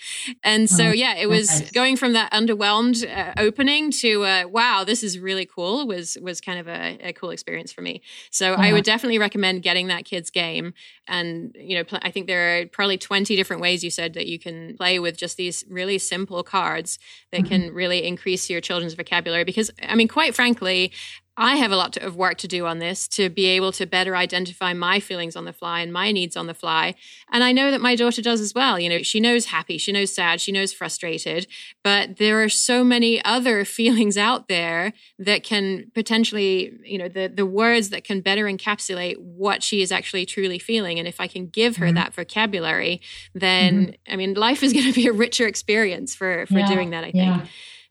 And 0.45 0.69
so 0.69 0.89
oh, 0.89 0.93
yeah 0.93 1.17
it 1.17 1.29
was 1.29 1.71
going 1.73 1.97
from 1.97 2.13
that 2.13 2.31
underwhelmed 2.33 3.07
uh, 3.09 3.33
opening 3.39 3.91
to 3.91 4.25
uh, 4.25 4.45
wow 4.47 4.85
this 4.85 5.03
is 5.03 5.19
really 5.19 5.47
cool 5.47 5.87
was 5.87 6.19
was 6.21 6.41
kind 6.41 6.59
of 6.59 6.69
a, 6.69 6.99
a 7.09 7.13
cool 7.13 7.31
experience 7.31 7.73
for 7.73 7.83
me. 7.83 8.03
So 8.31 8.50
so 8.57 8.63
I 8.63 8.73
would 8.73 8.85
definitely 8.85 9.19
recommend 9.19 9.63
getting 9.63 9.89
that 9.89 10.05
kid's 10.05 10.31
game. 10.31 10.75
And, 11.07 11.55
you 11.59 11.77
know, 11.77 11.85
pl- 11.85 12.01
I 12.03 12.11
think 12.11 12.27
there 12.27 12.61
are 12.61 12.67
probably 12.67 12.99
20 12.99 13.37
different 13.37 13.63
ways 13.63 13.83
you 13.83 13.91
said 13.91 14.15
that 14.15 14.27
you 14.27 14.39
can 14.39 14.77
play 14.77 14.99
with 14.99 15.17
just 15.17 15.37
these 15.37 15.65
really 15.69 15.99
simple 15.99 16.43
cards 16.43 16.99
that 17.33 17.43
mm-hmm. 17.43 17.49
can 17.49 17.75
really 17.75 18.07
increase 18.07 18.49
your 18.49 18.61
children's 18.61 18.95
vocabulary. 18.95 19.45
Because, 19.45 19.71
I 19.83 19.95
mean, 19.95 20.09
quite 20.09 20.35
frankly, 20.35 20.93
I 21.37 21.57
have 21.57 21.73
a 21.73 21.77
lot 21.77 21.97
of 21.97 22.17
work 22.17 22.37
to 22.39 22.49
do 22.49 22.67
on 22.67 22.81
this 22.81 23.09
to 23.09 23.31
be 23.31 23.47
able 23.47 23.73
to 23.73 23.87
better 23.87 24.17
identify 24.17 24.73
my 24.73 25.01
feelings 25.01 25.37
on 25.37 25.45
the 25.45 25.53
fly 25.53 25.81
and 25.81 25.93
my 25.93 26.13
needs 26.13 26.37
on 26.37 26.47
the 26.47 26.55
fly. 26.55 26.95
And 27.33 27.43
I 27.43 27.53
know 27.53 27.71
that 27.71 27.81
my 27.81 27.97
daughter 27.97 28.21
does 28.21 28.41
as 28.41 28.53
well. 28.55 28.79
You 28.79 28.89
know, 28.89 29.03
she 29.03 29.21
knows 29.21 29.47
happy, 29.47 29.79
she 29.79 29.93
knows 29.93 30.13
sad, 30.13 30.41
she 30.41 30.53
knows 30.53 30.73
frustrated, 30.73 31.47
but 31.83 32.17
there 32.17 32.43
are 32.43 32.49
so 32.49 32.85
many 32.85 33.25
other 33.25 33.65
feelings 33.81 34.19
out 34.19 34.49
there 34.49 34.93
that 35.19 35.43
can 35.43 35.91
potentially, 35.95 36.73
you 36.85 36.99
know, 36.99 37.09
the, 37.09 37.33
the 37.35 37.47
words 37.47 37.91
that 37.91 38.05
can 38.05 38.21
better 38.21 38.45
encapsulate 38.45 39.17
what 39.19 39.63
she 39.63 39.83
is 39.83 39.91
actually 39.93 40.27
truly 40.27 40.59
feeling. 40.59 40.99
And 40.99 41.09
if 41.09 41.21
I 41.21 41.27
can 41.27 41.47
give 41.47 41.77
her 41.77 41.87
mm-hmm. 41.87 41.95
that 41.95 42.15
vocabulary, 42.15 43.01
then 43.35 43.87
mm-hmm. 43.87 44.13
I 44.13 44.17
mean, 44.17 44.35
life 44.35 44.63
is 44.63 44.73
going 44.75 44.87
to 44.87 44.93
be 44.93 45.07
a 45.07 45.13
richer 45.13 45.47
experience 45.47 46.15
for, 46.15 46.45
for 46.47 46.59
yeah, 46.59 46.69
doing 46.69 46.91
that, 46.91 47.05
I 47.05 47.13
think. 47.13 47.15
Yeah. 47.15 47.47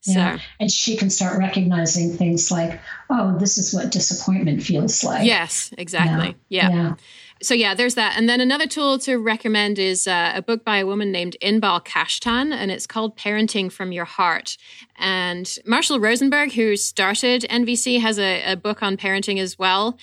Yeah. 0.05 0.39
And 0.59 0.71
she 0.71 0.95
can 0.95 1.09
start 1.09 1.37
recognizing 1.37 2.13
things 2.13 2.51
like, 2.51 2.79
oh, 3.09 3.37
this 3.37 3.57
is 3.57 3.73
what 3.73 3.91
disappointment 3.91 4.63
feels 4.63 5.03
like. 5.03 5.25
Yes, 5.25 5.73
exactly. 5.77 6.35
Yeah. 6.47 6.69
yeah. 6.69 6.75
yeah. 6.75 6.93
So, 7.41 7.53
yeah, 7.53 7.73
there's 7.73 7.95
that. 7.95 8.17
And 8.17 8.27
then 8.27 8.41
another 8.41 8.67
tool 8.67 8.99
to 8.99 9.15
recommend 9.15 9.79
is 9.79 10.07
uh, 10.07 10.33
a 10.35 10.41
book 10.41 10.65
by 10.65 10.77
a 10.77 10.85
woman 10.85 11.09
named 11.09 11.37
Inbal 11.41 11.85
Kashtan, 11.85 12.51
and 12.51 12.69
it's 12.69 12.85
called 12.85 13.17
Parenting 13.17 13.71
from 13.71 13.93
Your 13.93 14.03
Heart. 14.03 14.57
And 14.97 15.49
Marshall 15.65 16.01
Rosenberg, 16.01 16.51
who 16.51 16.75
started 16.75 17.45
NVC, 17.49 18.01
has 18.01 18.19
a, 18.19 18.43
a 18.43 18.55
book 18.57 18.83
on 18.83 18.97
parenting 18.97 19.39
as 19.39 19.57
well. 19.57 19.97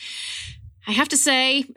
I 0.89 0.93
have 0.93 1.09
to 1.09 1.17
say, 1.17 1.65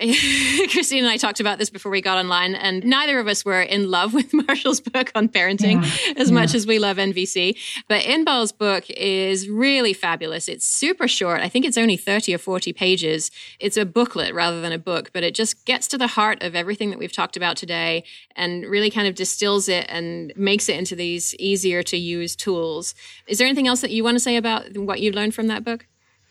Christine 0.71 1.03
and 1.03 1.07
I 1.07 1.17
talked 1.17 1.39
about 1.39 1.57
this 1.57 1.71
before 1.71 1.91
we 1.91 1.99
got 1.99 2.19
online, 2.19 2.53
and 2.53 2.83
neither 2.83 3.19
of 3.19 3.27
us 3.27 3.43
were 3.43 3.61
in 3.61 3.89
love 3.89 4.13
with 4.19 4.31
Marshall's 4.33 4.79
book 4.79 5.11
on 5.15 5.29
parenting 5.29 5.83
yeah, 5.83 6.13
as 6.17 6.29
yeah. 6.29 6.35
much 6.35 6.53
as 6.53 6.67
we 6.67 6.77
love 6.77 6.97
NVC. 6.97 7.57
But 7.87 8.05
Inbal's 8.05 8.51
book 8.51 8.87
is 8.91 9.49
really 9.49 9.93
fabulous. 9.93 10.47
It's 10.47 10.67
super 10.67 11.07
short. 11.07 11.41
I 11.41 11.49
think 11.49 11.65
it's 11.65 11.77
only 11.77 11.97
30 11.97 12.35
or 12.35 12.37
40 12.37 12.71
pages. 12.73 13.31
It's 13.59 13.77
a 13.77 13.85
booklet 13.85 14.33
rather 14.35 14.61
than 14.61 14.71
a 14.71 14.77
book, 14.77 15.09
but 15.11 15.23
it 15.23 15.33
just 15.33 15.65
gets 15.65 15.87
to 15.87 15.97
the 15.97 16.07
heart 16.07 16.43
of 16.43 16.53
everything 16.53 16.91
that 16.91 16.99
we've 16.99 17.11
talked 17.11 17.35
about 17.35 17.57
today 17.57 18.03
and 18.35 18.63
really 18.65 18.91
kind 18.91 19.07
of 19.07 19.15
distills 19.15 19.67
it 19.67 19.87
and 19.89 20.31
makes 20.35 20.69
it 20.69 20.77
into 20.77 20.95
these 20.95 21.33
easier 21.35 21.81
to 21.81 21.97
use 21.97 22.35
tools. 22.35 22.93
Is 23.25 23.39
there 23.39 23.47
anything 23.47 23.67
else 23.67 23.81
that 23.81 23.91
you 23.91 24.03
want 24.03 24.15
to 24.15 24.19
say 24.19 24.35
about 24.35 24.77
what 24.77 24.99
you 24.99 25.11
learned 25.11 25.33
from 25.33 25.47
that 25.47 25.63
book? 25.63 25.87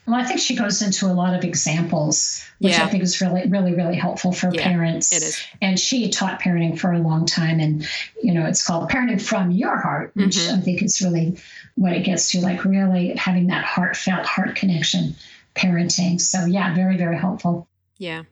Well, 0.09 0.19
I 0.19 0.25
think 0.25 0.41
she 0.41 0.57
goes 0.57 0.81
into 0.81 1.07
a 1.07 1.13
lot 1.13 1.35
of 1.35 1.45
examples, 1.45 2.43
which 2.61 2.73
yeah. 2.73 2.85
I 2.85 2.89
think 2.89 3.03
is 3.03 3.21
really, 3.21 3.47
really, 3.47 3.75
really 3.75 3.95
helpful 3.95 4.33
for 4.33 4.49
yeah, 4.51 4.63
parents. 4.63 5.13
It 5.13 5.23
is. 5.23 5.41
And 5.61 5.79
she 5.79 6.09
taught 6.09 6.41
parenting 6.41 6.79
for 6.79 6.93
a 6.93 6.99
long 6.99 7.27
time. 7.27 7.61
And, 7.61 7.87
you 8.23 8.33
know, 8.33 8.47
it's 8.47 8.67
called 8.67 8.89
Parenting 8.89 9.21
from 9.21 9.51
Your 9.51 9.77
Heart, 9.77 10.13
which 10.15 10.37
mm-hmm. 10.37 10.57
I 10.57 10.61
think 10.63 10.83
is 10.83 11.03
really 11.03 11.39
what 11.75 11.93
it 11.93 12.05
gets 12.05 12.31
to, 12.31 12.41
like 12.41 12.65
really 12.65 13.15
having 13.17 13.49
that 13.49 13.67
heartfelt 13.67 14.25
heart 14.25 14.57
connection 14.57 15.15
parenting. 15.55 16.19
So, 16.19 16.47
yeah, 16.47 16.75
very, 16.75 16.97
very 16.97 17.19
helpful. 17.19 17.69
Yeah. 17.99 18.23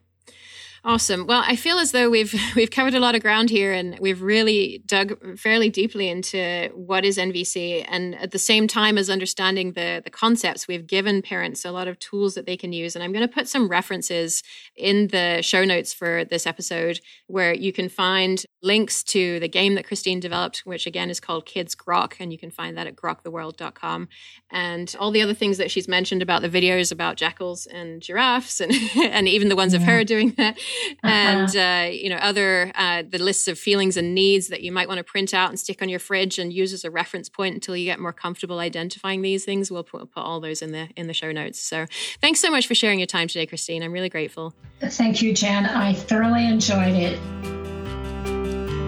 Awesome. 0.86 1.26
Well, 1.26 1.42
I 1.44 1.56
feel 1.56 1.80
as 1.80 1.90
though 1.90 2.08
we've 2.08 2.32
we've 2.54 2.70
covered 2.70 2.94
a 2.94 3.00
lot 3.00 3.16
of 3.16 3.20
ground 3.20 3.50
here, 3.50 3.72
and 3.72 3.98
we've 3.98 4.22
really 4.22 4.84
dug 4.86 5.36
fairly 5.36 5.68
deeply 5.68 6.08
into 6.08 6.70
what 6.76 7.04
is 7.04 7.18
NVC, 7.18 7.84
and 7.88 8.14
at 8.14 8.30
the 8.30 8.38
same 8.38 8.68
time 8.68 8.96
as 8.96 9.10
understanding 9.10 9.72
the 9.72 10.00
the 10.04 10.10
concepts, 10.10 10.68
we've 10.68 10.86
given 10.86 11.22
parents 11.22 11.64
a 11.64 11.72
lot 11.72 11.88
of 11.88 11.98
tools 11.98 12.34
that 12.34 12.46
they 12.46 12.56
can 12.56 12.72
use. 12.72 12.94
And 12.94 13.02
I'm 13.02 13.12
going 13.12 13.26
to 13.26 13.34
put 13.34 13.48
some 13.48 13.66
references 13.66 14.44
in 14.76 15.08
the 15.08 15.42
show 15.42 15.64
notes 15.64 15.92
for 15.92 16.24
this 16.24 16.46
episode, 16.46 17.00
where 17.26 17.52
you 17.52 17.72
can 17.72 17.88
find 17.88 18.44
links 18.62 19.02
to 19.04 19.40
the 19.40 19.48
game 19.48 19.74
that 19.74 19.88
Christine 19.88 20.20
developed, 20.20 20.62
which 20.64 20.86
again 20.86 21.10
is 21.10 21.18
called 21.18 21.46
Kids 21.46 21.74
Grok, 21.74 22.14
and 22.20 22.30
you 22.30 22.38
can 22.38 22.52
find 22.52 22.78
that 22.78 22.86
at 22.86 22.94
groktheworld.com, 22.94 24.08
and 24.52 24.94
all 25.00 25.10
the 25.10 25.22
other 25.22 25.34
things 25.34 25.58
that 25.58 25.72
she's 25.72 25.88
mentioned 25.88 26.22
about 26.22 26.42
the 26.42 26.48
videos 26.48 26.92
about 26.92 27.16
jackals 27.16 27.66
and 27.66 28.00
giraffes, 28.00 28.60
and 28.60 28.72
and 28.96 29.26
even 29.26 29.48
the 29.48 29.56
ones 29.56 29.74
yeah. 29.74 29.80
of 29.80 29.84
her 29.84 30.04
doing 30.04 30.32
that 30.36 30.56
and 31.02 31.56
uh, 31.56 31.88
you 31.90 32.08
know 32.08 32.16
other 32.16 32.72
uh, 32.74 33.02
the 33.08 33.18
lists 33.18 33.48
of 33.48 33.58
feelings 33.58 33.96
and 33.96 34.14
needs 34.14 34.48
that 34.48 34.62
you 34.62 34.72
might 34.72 34.88
want 34.88 34.98
to 34.98 35.04
print 35.04 35.34
out 35.34 35.48
and 35.48 35.58
stick 35.58 35.82
on 35.82 35.88
your 35.88 35.98
fridge 35.98 36.38
and 36.38 36.52
use 36.52 36.72
as 36.72 36.84
a 36.84 36.90
reference 36.90 37.28
point 37.28 37.54
until 37.54 37.76
you 37.76 37.84
get 37.84 37.98
more 37.98 38.12
comfortable 38.12 38.58
identifying 38.58 39.22
these 39.22 39.44
things. 39.44 39.70
We'll 39.70 39.84
put, 39.84 40.10
put 40.12 40.20
all 40.20 40.40
those 40.40 40.62
in 40.62 40.72
the 40.72 40.88
in 40.96 41.06
the 41.06 41.14
show 41.14 41.32
notes. 41.32 41.60
So 41.60 41.86
thanks 42.20 42.40
so 42.40 42.50
much 42.50 42.66
for 42.66 42.74
sharing 42.74 42.98
your 42.98 43.06
time 43.06 43.28
today, 43.28 43.46
Christine. 43.46 43.82
I'm 43.82 43.92
really 43.92 44.08
grateful. 44.08 44.54
Thank 44.80 45.22
you, 45.22 45.32
Jen. 45.32 45.66
I 45.66 45.94
thoroughly 45.94 46.46
enjoyed 46.46 46.94
it. 46.94 47.75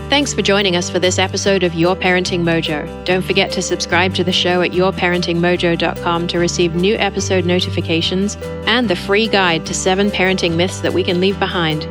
Thanks 0.09 0.33
for 0.33 0.41
joining 0.41 0.75
us 0.75 0.89
for 0.89 0.99
this 0.99 1.19
episode 1.19 1.63
of 1.63 1.75
Your 1.75 1.95
Parenting 1.95 2.41
Mojo. 2.41 3.05
Don't 3.05 3.23
forget 3.23 3.53
to 3.53 3.61
subscribe 3.61 4.15
to 4.15 4.25
the 4.25 4.33
show 4.33 4.63
at 4.63 4.71
yourparentingmojo.com 4.71 6.27
to 6.29 6.39
receive 6.39 6.75
new 6.75 6.95
episode 6.97 7.45
notifications 7.45 8.37
and 8.67 8.89
the 8.89 8.97
free 8.97 9.29
guide 9.29 9.67
to 9.67 9.75
seven 9.75 10.11
parenting 10.11 10.57
myths 10.57 10.81
that 10.81 10.95
we 10.95 11.05
can 11.05 11.21
leave 11.21 11.39
behind. 11.39 11.85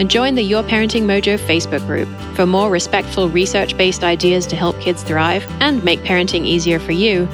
And 0.00 0.10
join 0.10 0.34
the 0.34 0.42
Your 0.42 0.62
Parenting 0.62 1.02
Mojo 1.02 1.38
Facebook 1.38 1.86
group 1.86 2.08
for 2.34 2.46
more 2.46 2.70
respectful, 2.70 3.28
research 3.28 3.76
based 3.76 4.02
ideas 4.02 4.46
to 4.46 4.56
help 4.56 4.80
kids 4.80 5.02
thrive 5.02 5.46
and 5.60 5.84
make 5.84 6.00
parenting 6.00 6.46
easier 6.46 6.78
for 6.78 6.92
you. 6.92 7.28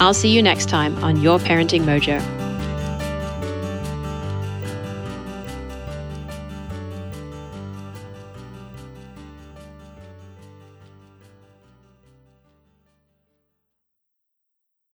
I'll 0.00 0.12
see 0.12 0.28
you 0.28 0.42
next 0.42 0.68
time 0.68 1.02
on 1.02 1.16
Your 1.22 1.38
Parenting 1.38 1.84
Mojo. 1.84 2.37